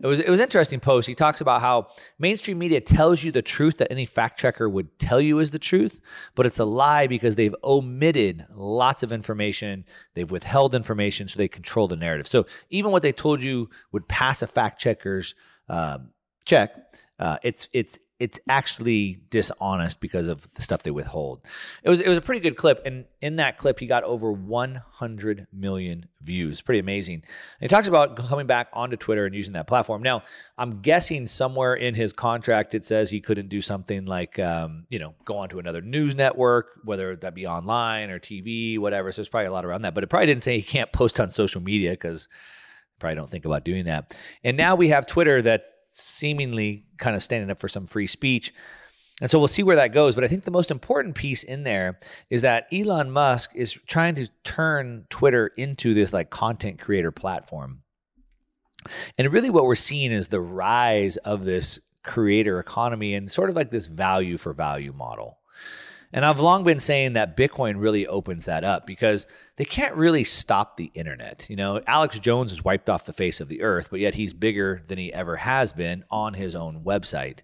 It 0.00 0.06
was 0.06 0.18
it 0.18 0.28
was 0.28 0.40
interesting 0.40 0.80
post. 0.80 1.06
He 1.06 1.14
talks 1.14 1.40
about 1.40 1.60
how 1.60 1.88
mainstream 2.18 2.58
media 2.58 2.80
tells 2.80 3.22
you 3.22 3.30
the 3.30 3.42
truth 3.42 3.78
that 3.78 3.92
any 3.92 4.04
fact 4.04 4.38
checker 4.38 4.68
would 4.68 4.98
tell 4.98 5.20
you 5.20 5.38
is 5.38 5.52
the 5.52 5.60
truth, 5.60 6.00
but 6.34 6.44
it's 6.44 6.58
a 6.58 6.64
lie 6.64 7.06
because 7.06 7.36
they've 7.36 7.54
omitted 7.62 8.44
lots 8.52 9.04
of 9.04 9.12
information, 9.12 9.84
they've 10.14 10.30
withheld 10.30 10.74
information, 10.74 11.28
so 11.28 11.38
they 11.38 11.46
control 11.46 11.86
the 11.86 11.96
narrative. 11.96 12.26
So 12.26 12.46
even 12.68 12.90
what 12.90 13.02
they 13.02 13.12
told 13.12 13.42
you 13.42 13.70
would 13.92 14.08
pass 14.08 14.42
a 14.42 14.48
fact 14.48 14.80
checker's 14.80 15.36
um, 15.68 16.08
check, 16.44 16.74
uh, 17.20 17.36
it's 17.44 17.68
it's 17.72 17.96
it's 18.22 18.38
actually 18.48 19.18
dishonest 19.30 19.98
because 19.98 20.28
of 20.28 20.48
the 20.54 20.62
stuff 20.62 20.84
they 20.84 20.92
withhold. 20.92 21.40
It 21.82 21.90
was 21.90 21.98
it 21.98 22.06
was 22.06 22.16
a 22.16 22.20
pretty 22.20 22.40
good 22.40 22.54
clip, 22.54 22.80
and 22.86 23.04
in 23.20 23.34
that 23.36 23.56
clip, 23.56 23.80
he 23.80 23.88
got 23.88 24.04
over 24.04 24.30
100 24.30 25.48
million 25.52 26.06
views. 26.20 26.60
Pretty 26.60 26.78
amazing. 26.78 27.16
And 27.16 27.24
he 27.62 27.66
talks 27.66 27.88
about 27.88 28.14
coming 28.14 28.46
back 28.46 28.68
onto 28.72 28.96
Twitter 28.96 29.26
and 29.26 29.34
using 29.34 29.54
that 29.54 29.66
platform. 29.66 30.04
Now, 30.04 30.22
I'm 30.56 30.82
guessing 30.82 31.26
somewhere 31.26 31.74
in 31.74 31.96
his 31.96 32.12
contract 32.12 32.76
it 32.76 32.84
says 32.84 33.10
he 33.10 33.20
couldn't 33.20 33.48
do 33.48 33.60
something 33.60 34.06
like 34.06 34.38
um, 34.38 34.86
you 34.88 35.00
know 35.00 35.16
go 35.24 35.38
onto 35.38 35.58
another 35.58 35.80
news 35.80 36.14
network, 36.14 36.78
whether 36.84 37.16
that 37.16 37.34
be 37.34 37.48
online 37.48 38.08
or 38.10 38.20
TV, 38.20 38.78
whatever. 38.78 39.10
So 39.10 39.22
there's 39.22 39.30
probably 39.30 39.48
a 39.48 39.52
lot 39.52 39.64
around 39.64 39.82
that, 39.82 39.94
but 39.94 40.04
it 40.04 40.06
probably 40.06 40.28
didn't 40.28 40.44
say 40.44 40.54
he 40.54 40.62
can't 40.62 40.92
post 40.92 41.18
on 41.18 41.32
social 41.32 41.60
media 41.60 41.90
because 41.90 42.28
probably 43.00 43.16
don't 43.16 43.28
think 43.28 43.46
about 43.46 43.64
doing 43.64 43.86
that. 43.86 44.16
And 44.44 44.56
now 44.56 44.76
we 44.76 44.90
have 44.90 45.08
Twitter 45.08 45.42
that 45.42 45.64
seemingly 45.92 46.84
kind 46.98 47.14
of 47.16 47.22
standing 47.22 47.50
up 47.50 47.58
for 47.58 47.68
some 47.68 47.86
free 47.86 48.06
speech. 48.06 48.52
And 49.20 49.30
so 49.30 49.38
we'll 49.38 49.48
see 49.48 49.62
where 49.62 49.76
that 49.76 49.92
goes. 49.92 50.14
But 50.14 50.24
I 50.24 50.28
think 50.28 50.44
the 50.44 50.50
most 50.50 50.70
important 50.70 51.14
piece 51.14 51.44
in 51.44 51.62
there 51.62 52.00
is 52.30 52.42
that 52.42 52.66
Elon 52.72 53.10
Musk 53.10 53.52
is 53.54 53.72
trying 53.86 54.14
to 54.16 54.28
turn 54.42 55.06
Twitter 55.10 55.48
into 55.56 55.94
this 55.94 56.12
like 56.12 56.30
content 56.30 56.80
creator 56.80 57.12
platform. 57.12 57.82
And 59.16 59.32
really 59.32 59.50
what 59.50 59.64
we're 59.64 59.74
seeing 59.76 60.10
is 60.10 60.28
the 60.28 60.40
rise 60.40 61.18
of 61.18 61.44
this 61.44 61.78
creator 62.02 62.58
economy 62.58 63.14
and 63.14 63.30
sort 63.30 63.48
of 63.48 63.54
like 63.54 63.70
this 63.70 63.86
value 63.86 64.36
for 64.38 64.52
value 64.52 64.92
model. 64.92 65.38
And 66.12 66.26
I've 66.26 66.40
long 66.40 66.62
been 66.62 66.80
saying 66.80 67.14
that 67.14 67.36
Bitcoin 67.36 67.80
really 67.80 68.06
opens 68.06 68.44
that 68.44 68.64
up 68.64 68.86
because 68.86 69.26
they 69.56 69.64
can't 69.64 69.94
really 69.94 70.24
stop 70.24 70.76
the 70.76 70.90
internet. 70.94 71.46
You 71.48 71.56
know, 71.56 71.80
Alex 71.86 72.18
Jones 72.18 72.52
was 72.52 72.62
wiped 72.62 72.90
off 72.90 73.06
the 73.06 73.14
face 73.14 73.40
of 73.40 73.48
the 73.48 73.62
earth, 73.62 73.88
but 73.90 74.00
yet 74.00 74.14
he's 74.14 74.34
bigger 74.34 74.82
than 74.86 74.98
he 74.98 75.12
ever 75.12 75.36
has 75.36 75.72
been 75.72 76.04
on 76.10 76.34
his 76.34 76.54
own 76.54 76.82
website. 76.84 77.38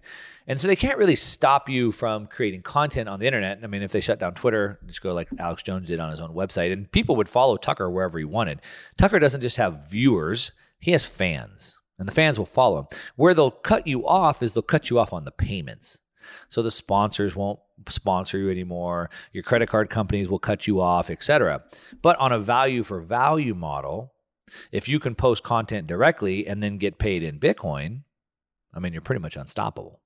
And 0.45 0.59
so 0.59 0.67
they 0.67 0.75
can't 0.75 0.97
really 0.97 1.15
stop 1.15 1.67
you 1.67 1.91
from 1.91 2.27
creating 2.27 2.61
content 2.61 3.09
on 3.09 3.19
the 3.19 3.27
internet. 3.27 3.59
I 3.63 3.67
mean, 3.67 3.81
if 3.81 3.91
they 3.91 4.01
shut 4.01 4.19
down 4.19 4.33
Twitter, 4.33 4.79
just 4.85 5.01
go 5.01 5.13
like 5.13 5.29
Alex 5.39 5.63
Jones 5.63 5.87
did 5.87 5.99
on 5.99 6.11
his 6.11 6.21
own 6.21 6.33
website, 6.35 6.71
and 6.71 6.91
people 6.91 7.15
would 7.15 7.29
follow 7.29 7.57
Tucker 7.57 7.89
wherever 7.89 8.19
he 8.19 8.25
wanted. 8.25 8.61
Tucker 8.97 9.19
doesn't 9.19 9.41
just 9.41 9.57
have 9.57 9.87
viewers, 9.89 10.51
he 10.79 10.91
has 10.91 11.05
fans, 11.05 11.81
and 11.97 12.07
the 12.07 12.13
fans 12.13 12.37
will 12.37 12.45
follow 12.45 12.79
him. 12.79 12.87
Where 13.15 13.33
they'll 13.33 13.51
cut 13.51 13.85
you 13.85 14.07
off 14.07 14.41
is 14.41 14.53
they'll 14.53 14.61
cut 14.63 14.89
you 14.89 14.97
off 14.99 15.13
on 15.13 15.25
the 15.25 15.31
payments. 15.31 16.01
So 16.47 16.61
the 16.61 16.71
sponsors 16.71 17.35
won't 17.35 17.59
sponsor 17.87 18.37
you 18.37 18.49
anymore. 18.49 19.09
Your 19.33 19.43
credit 19.43 19.69
card 19.69 19.89
companies 19.89 20.29
will 20.29 20.39
cut 20.39 20.67
you 20.67 20.81
off, 20.81 21.09
etc. 21.09 21.63
But 22.01 22.17
on 22.17 22.31
a 22.31 22.39
value 22.39 22.83
for 22.83 22.99
value 22.99 23.55
model, 23.55 24.13
if 24.71 24.87
you 24.87 24.99
can 24.99 25.15
post 25.15 25.43
content 25.43 25.87
directly 25.87 26.47
and 26.47 26.61
then 26.61 26.77
get 26.77 26.97
paid 26.97 27.23
in 27.23 27.39
Bitcoin, 27.39 28.03
I 28.73 28.79
mean, 28.79 28.93
you're 28.93 29.01
pretty 29.01 29.21
much 29.21 29.35
unstoppable. 29.35 29.99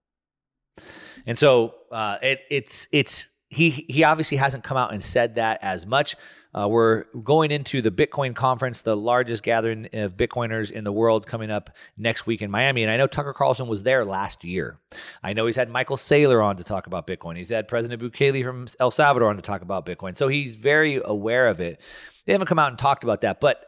And 1.25 1.37
so 1.37 1.75
uh, 1.91 2.17
it, 2.21 2.41
it's 2.49 2.87
it's 2.91 3.29
he 3.53 3.69
he 3.69 4.03
obviously 4.03 4.37
hasn't 4.37 4.63
come 4.63 4.77
out 4.77 4.91
and 4.91 5.01
said 5.01 5.35
that 5.35 5.59
as 5.61 5.85
much. 5.85 6.15
Uh, 6.55 6.67
we're 6.67 7.05
going 7.23 7.49
into 7.49 7.81
the 7.81 7.89
Bitcoin 7.89 8.35
conference, 8.35 8.81
the 8.81 8.95
largest 8.95 9.41
gathering 9.41 9.87
of 9.93 10.15
Bitcoiners 10.15 10.71
in 10.71 10.83
the 10.83 10.91
world, 10.91 11.25
coming 11.25 11.49
up 11.49 11.71
next 11.97 12.27
week 12.27 12.43
in 12.43 12.51
Miami. 12.51 12.83
And 12.83 12.91
I 12.91 12.97
know 12.97 13.07
Tucker 13.07 13.33
Carlson 13.33 13.67
was 13.67 13.81
there 13.81 14.05
last 14.05 14.43
year. 14.43 14.77
I 15.23 15.33
know 15.33 15.47
he's 15.47 15.55
had 15.55 15.69
Michael 15.69 15.97
Saylor 15.97 16.43
on 16.43 16.57
to 16.57 16.63
talk 16.63 16.85
about 16.85 17.07
Bitcoin. 17.07 17.37
He's 17.37 17.49
had 17.49 17.67
President 17.67 18.01
Bukele 18.01 18.43
from 18.43 18.67
El 18.79 18.91
Salvador 18.91 19.29
on 19.29 19.35
to 19.37 19.41
talk 19.41 19.63
about 19.63 19.85
Bitcoin. 19.85 20.15
So 20.15 20.27
he's 20.27 20.55
very 20.55 21.01
aware 21.03 21.47
of 21.47 21.59
it. 21.59 21.81
They 22.25 22.33
haven't 22.33 22.47
come 22.47 22.59
out 22.59 22.69
and 22.69 22.77
talked 22.77 23.03
about 23.03 23.21
that, 23.21 23.41
but 23.41 23.65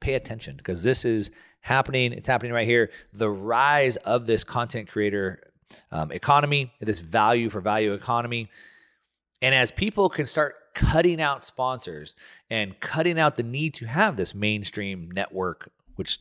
pay 0.00 0.14
attention 0.14 0.56
because 0.56 0.82
this 0.82 1.04
is 1.04 1.30
happening. 1.60 2.12
It's 2.12 2.26
happening 2.26 2.52
right 2.52 2.66
here. 2.66 2.90
The 3.12 3.30
rise 3.30 3.96
of 3.96 4.26
this 4.26 4.42
content 4.42 4.88
creator 4.88 5.40
um, 5.92 6.10
economy, 6.10 6.72
this 6.80 7.00
value 7.00 7.48
for 7.48 7.60
value 7.60 7.92
economy. 7.92 8.50
And 9.40 9.54
as 9.54 9.70
people 9.70 10.08
can 10.08 10.26
start 10.26 10.56
cutting 10.74 11.20
out 11.20 11.42
sponsors 11.42 12.14
and 12.50 12.78
cutting 12.80 13.18
out 13.18 13.36
the 13.36 13.42
need 13.42 13.74
to 13.74 13.86
have 13.86 14.16
this 14.16 14.34
mainstream 14.34 15.10
network, 15.10 15.70
which 15.96 16.18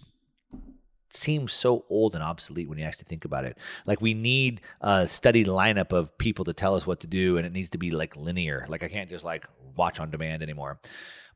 seems 1.09 1.53
so 1.53 1.85
old 1.89 2.15
and 2.15 2.23
obsolete 2.23 2.67
when 2.67 2.77
you 2.77 2.85
actually 2.85 3.05
think 3.07 3.25
about 3.25 3.45
it. 3.45 3.57
Like 3.85 4.01
we 4.01 4.13
need 4.13 4.61
a 4.81 5.07
steady 5.07 5.45
lineup 5.45 5.91
of 5.91 6.17
people 6.17 6.45
to 6.45 6.53
tell 6.53 6.75
us 6.75 6.85
what 6.85 6.99
to 7.01 7.07
do, 7.07 7.37
and 7.37 7.45
it 7.45 7.53
needs 7.53 7.69
to 7.71 7.77
be 7.77 7.91
like 7.91 8.15
linear. 8.15 8.65
Like 8.67 8.83
I 8.83 8.87
can't 8.87 9.09
just 9.09 9.25
like 9.25 9.45
watch 9.75 9.99
on 9.99 10.09
demand 10.09 10.43
anymore. 10.43 10.79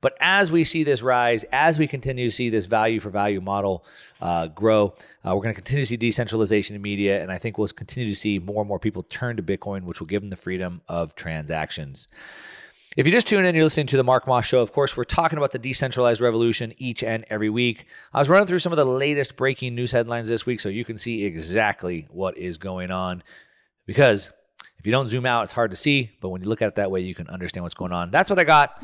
But 0.02 0.18
as 0.20 0.52
we 0.52 0.64
see 0.64 0.84
this 0.84 1.04
rise, 1.04 1.46
as 1.52 1.78
we 1.78 1.88
continue 1.88 2.26
to 2.26 2.32
see 2.32 2.50
this 2.50 2.66
value 2.66 3.00
for 3.00 3.12
value 3.12 3.40
model 3.40 3.86
uh, 4.20 4.48
grow, 4.48 4.96
uh, 5.24 5.36
we're 5.36 5.44
going 5.44 5.54
to 5.54 5.62
continue 5.62 5.84
to 5.84 5.88
see 5.88 5.98
decentralization 5.98 6.76
in 6.76 6.82
media, 6.82 7.22
and 7.22 7.32
I 7.32 7.38
think 7.38 7.58
we'll 7.58 7.68
continue 7.68 8.10
to 8.10 8.16
see 8.16 8.40
more 8.40 8.62
and 8.62 8.68
more 8.68 8.80
people 8.80 9.04
turn 9.04 9.38
to 9.38 9.44
Bitcoin, 9.44 9.84
which 9.84 10.00
will 10.00 10.08
give 10.08 10.24
them 10.24 10.32
the 10.32 10.36
freedom 10.36 10.82
of 10.88 11.14
transactions. 11.16 12.08
If 12.98 13.06
you 13.06 13.14
just 13.14 13.28
tune 13.28 13.46
in, 13.46 13.56
you're 13.56 13.64
listening 13.64 13.88
to 13.88 13.98
the 13.98 14.04
Mark 14.04 14.28
Moss 14.28 14.46
Show. 14.46 14.60
Of 14.60 14.74
course, 14.74 14.98
we're 14.98 15.06
talking 15.06 15.38
about 15.38 15.52
the 15.52 15.60
decentralized 15.60 16.20
revolution 16.20 16.74
each 16.78 17.04
and 17.04 17.24
every 17.30 17.50
week. 17.50 17.86
I 18.12 18.20
was 18.20 18.28
running 18.28 18.48
through 18.48 18.60
some 18.60 18.74
of 18.74 18.78
the 18.78 18.86
latest 18.86 19.38
breaking 19.38 19.76
news 19.76 19.94
headlines 19.94 20.28
this 20.28 20.46
week 20.46 20.60
so 20.60 20.68
you 20.68 20.84
can 20.84 20.98
see 20.98 21.24
exactly 21.24 22.08
what 22.12 22.38
is 22.38 22.58
going 22.58 22.92
on. 22.92 23.24
Because 23.86 24.34
if 24.78 24.86
you 24.86 24.92
don't 24.92 25.08
zoom 25.08 25.26
out, 25.26 25.44
it's 25.44 25.54
hard 25.54 25.72
to 25.72 25.78
see. 25.78 26.12
But 26.20 26.30
when 26.30 26.44
you 26.44 26.50
look 26.50 26.62
at 26.62 26.68
it 26.68 26.76
that 26.76 26.92
way, 26.92 27.00
you 27.00 27.16
can 27.16 27.30
understand 27.30 27.64
what's 27.64 27.76
going 27.76 27.94
on. 27.94 28.12
That's 28.12 28.30
what 28.30 28.40
I 28.40 28.44
got 28.44 28.84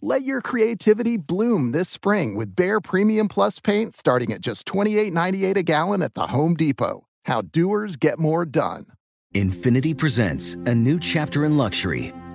Let 0.00 0.22
your 0.22 0.40
creativity 0.40 1.16
bloom 1.16 1.72
this 1.72 1.88
spring 1.88 2.36
with 2.36 2.54
Behr 2.54 2.80
Premium 2.80 3.26
Plus 3.26 3.58
paint 3.58 3.96
starting 3.96 4.32
at 4.32 4.40
just 4.40 4.64
$28.98 4.64 5.56
a 5.56 5.62
gallon 5.64 6.02
at 6.02 6.14
the 6.14 6.28
Home 6.28 6.54
Depot. 6.54 7.08
How 7.24 7.42
doers 7.42 7.96
get 7.96 8.20
more 8.20 8.46
done. 8.46 8.86
Infiniti 9.34 9.98
presents 9.98 10.54
a 10.66 10.74
new 10.74 11.00
chapter 11.00 11.44
in 11.44 11.56
luxury, 11.56 12.12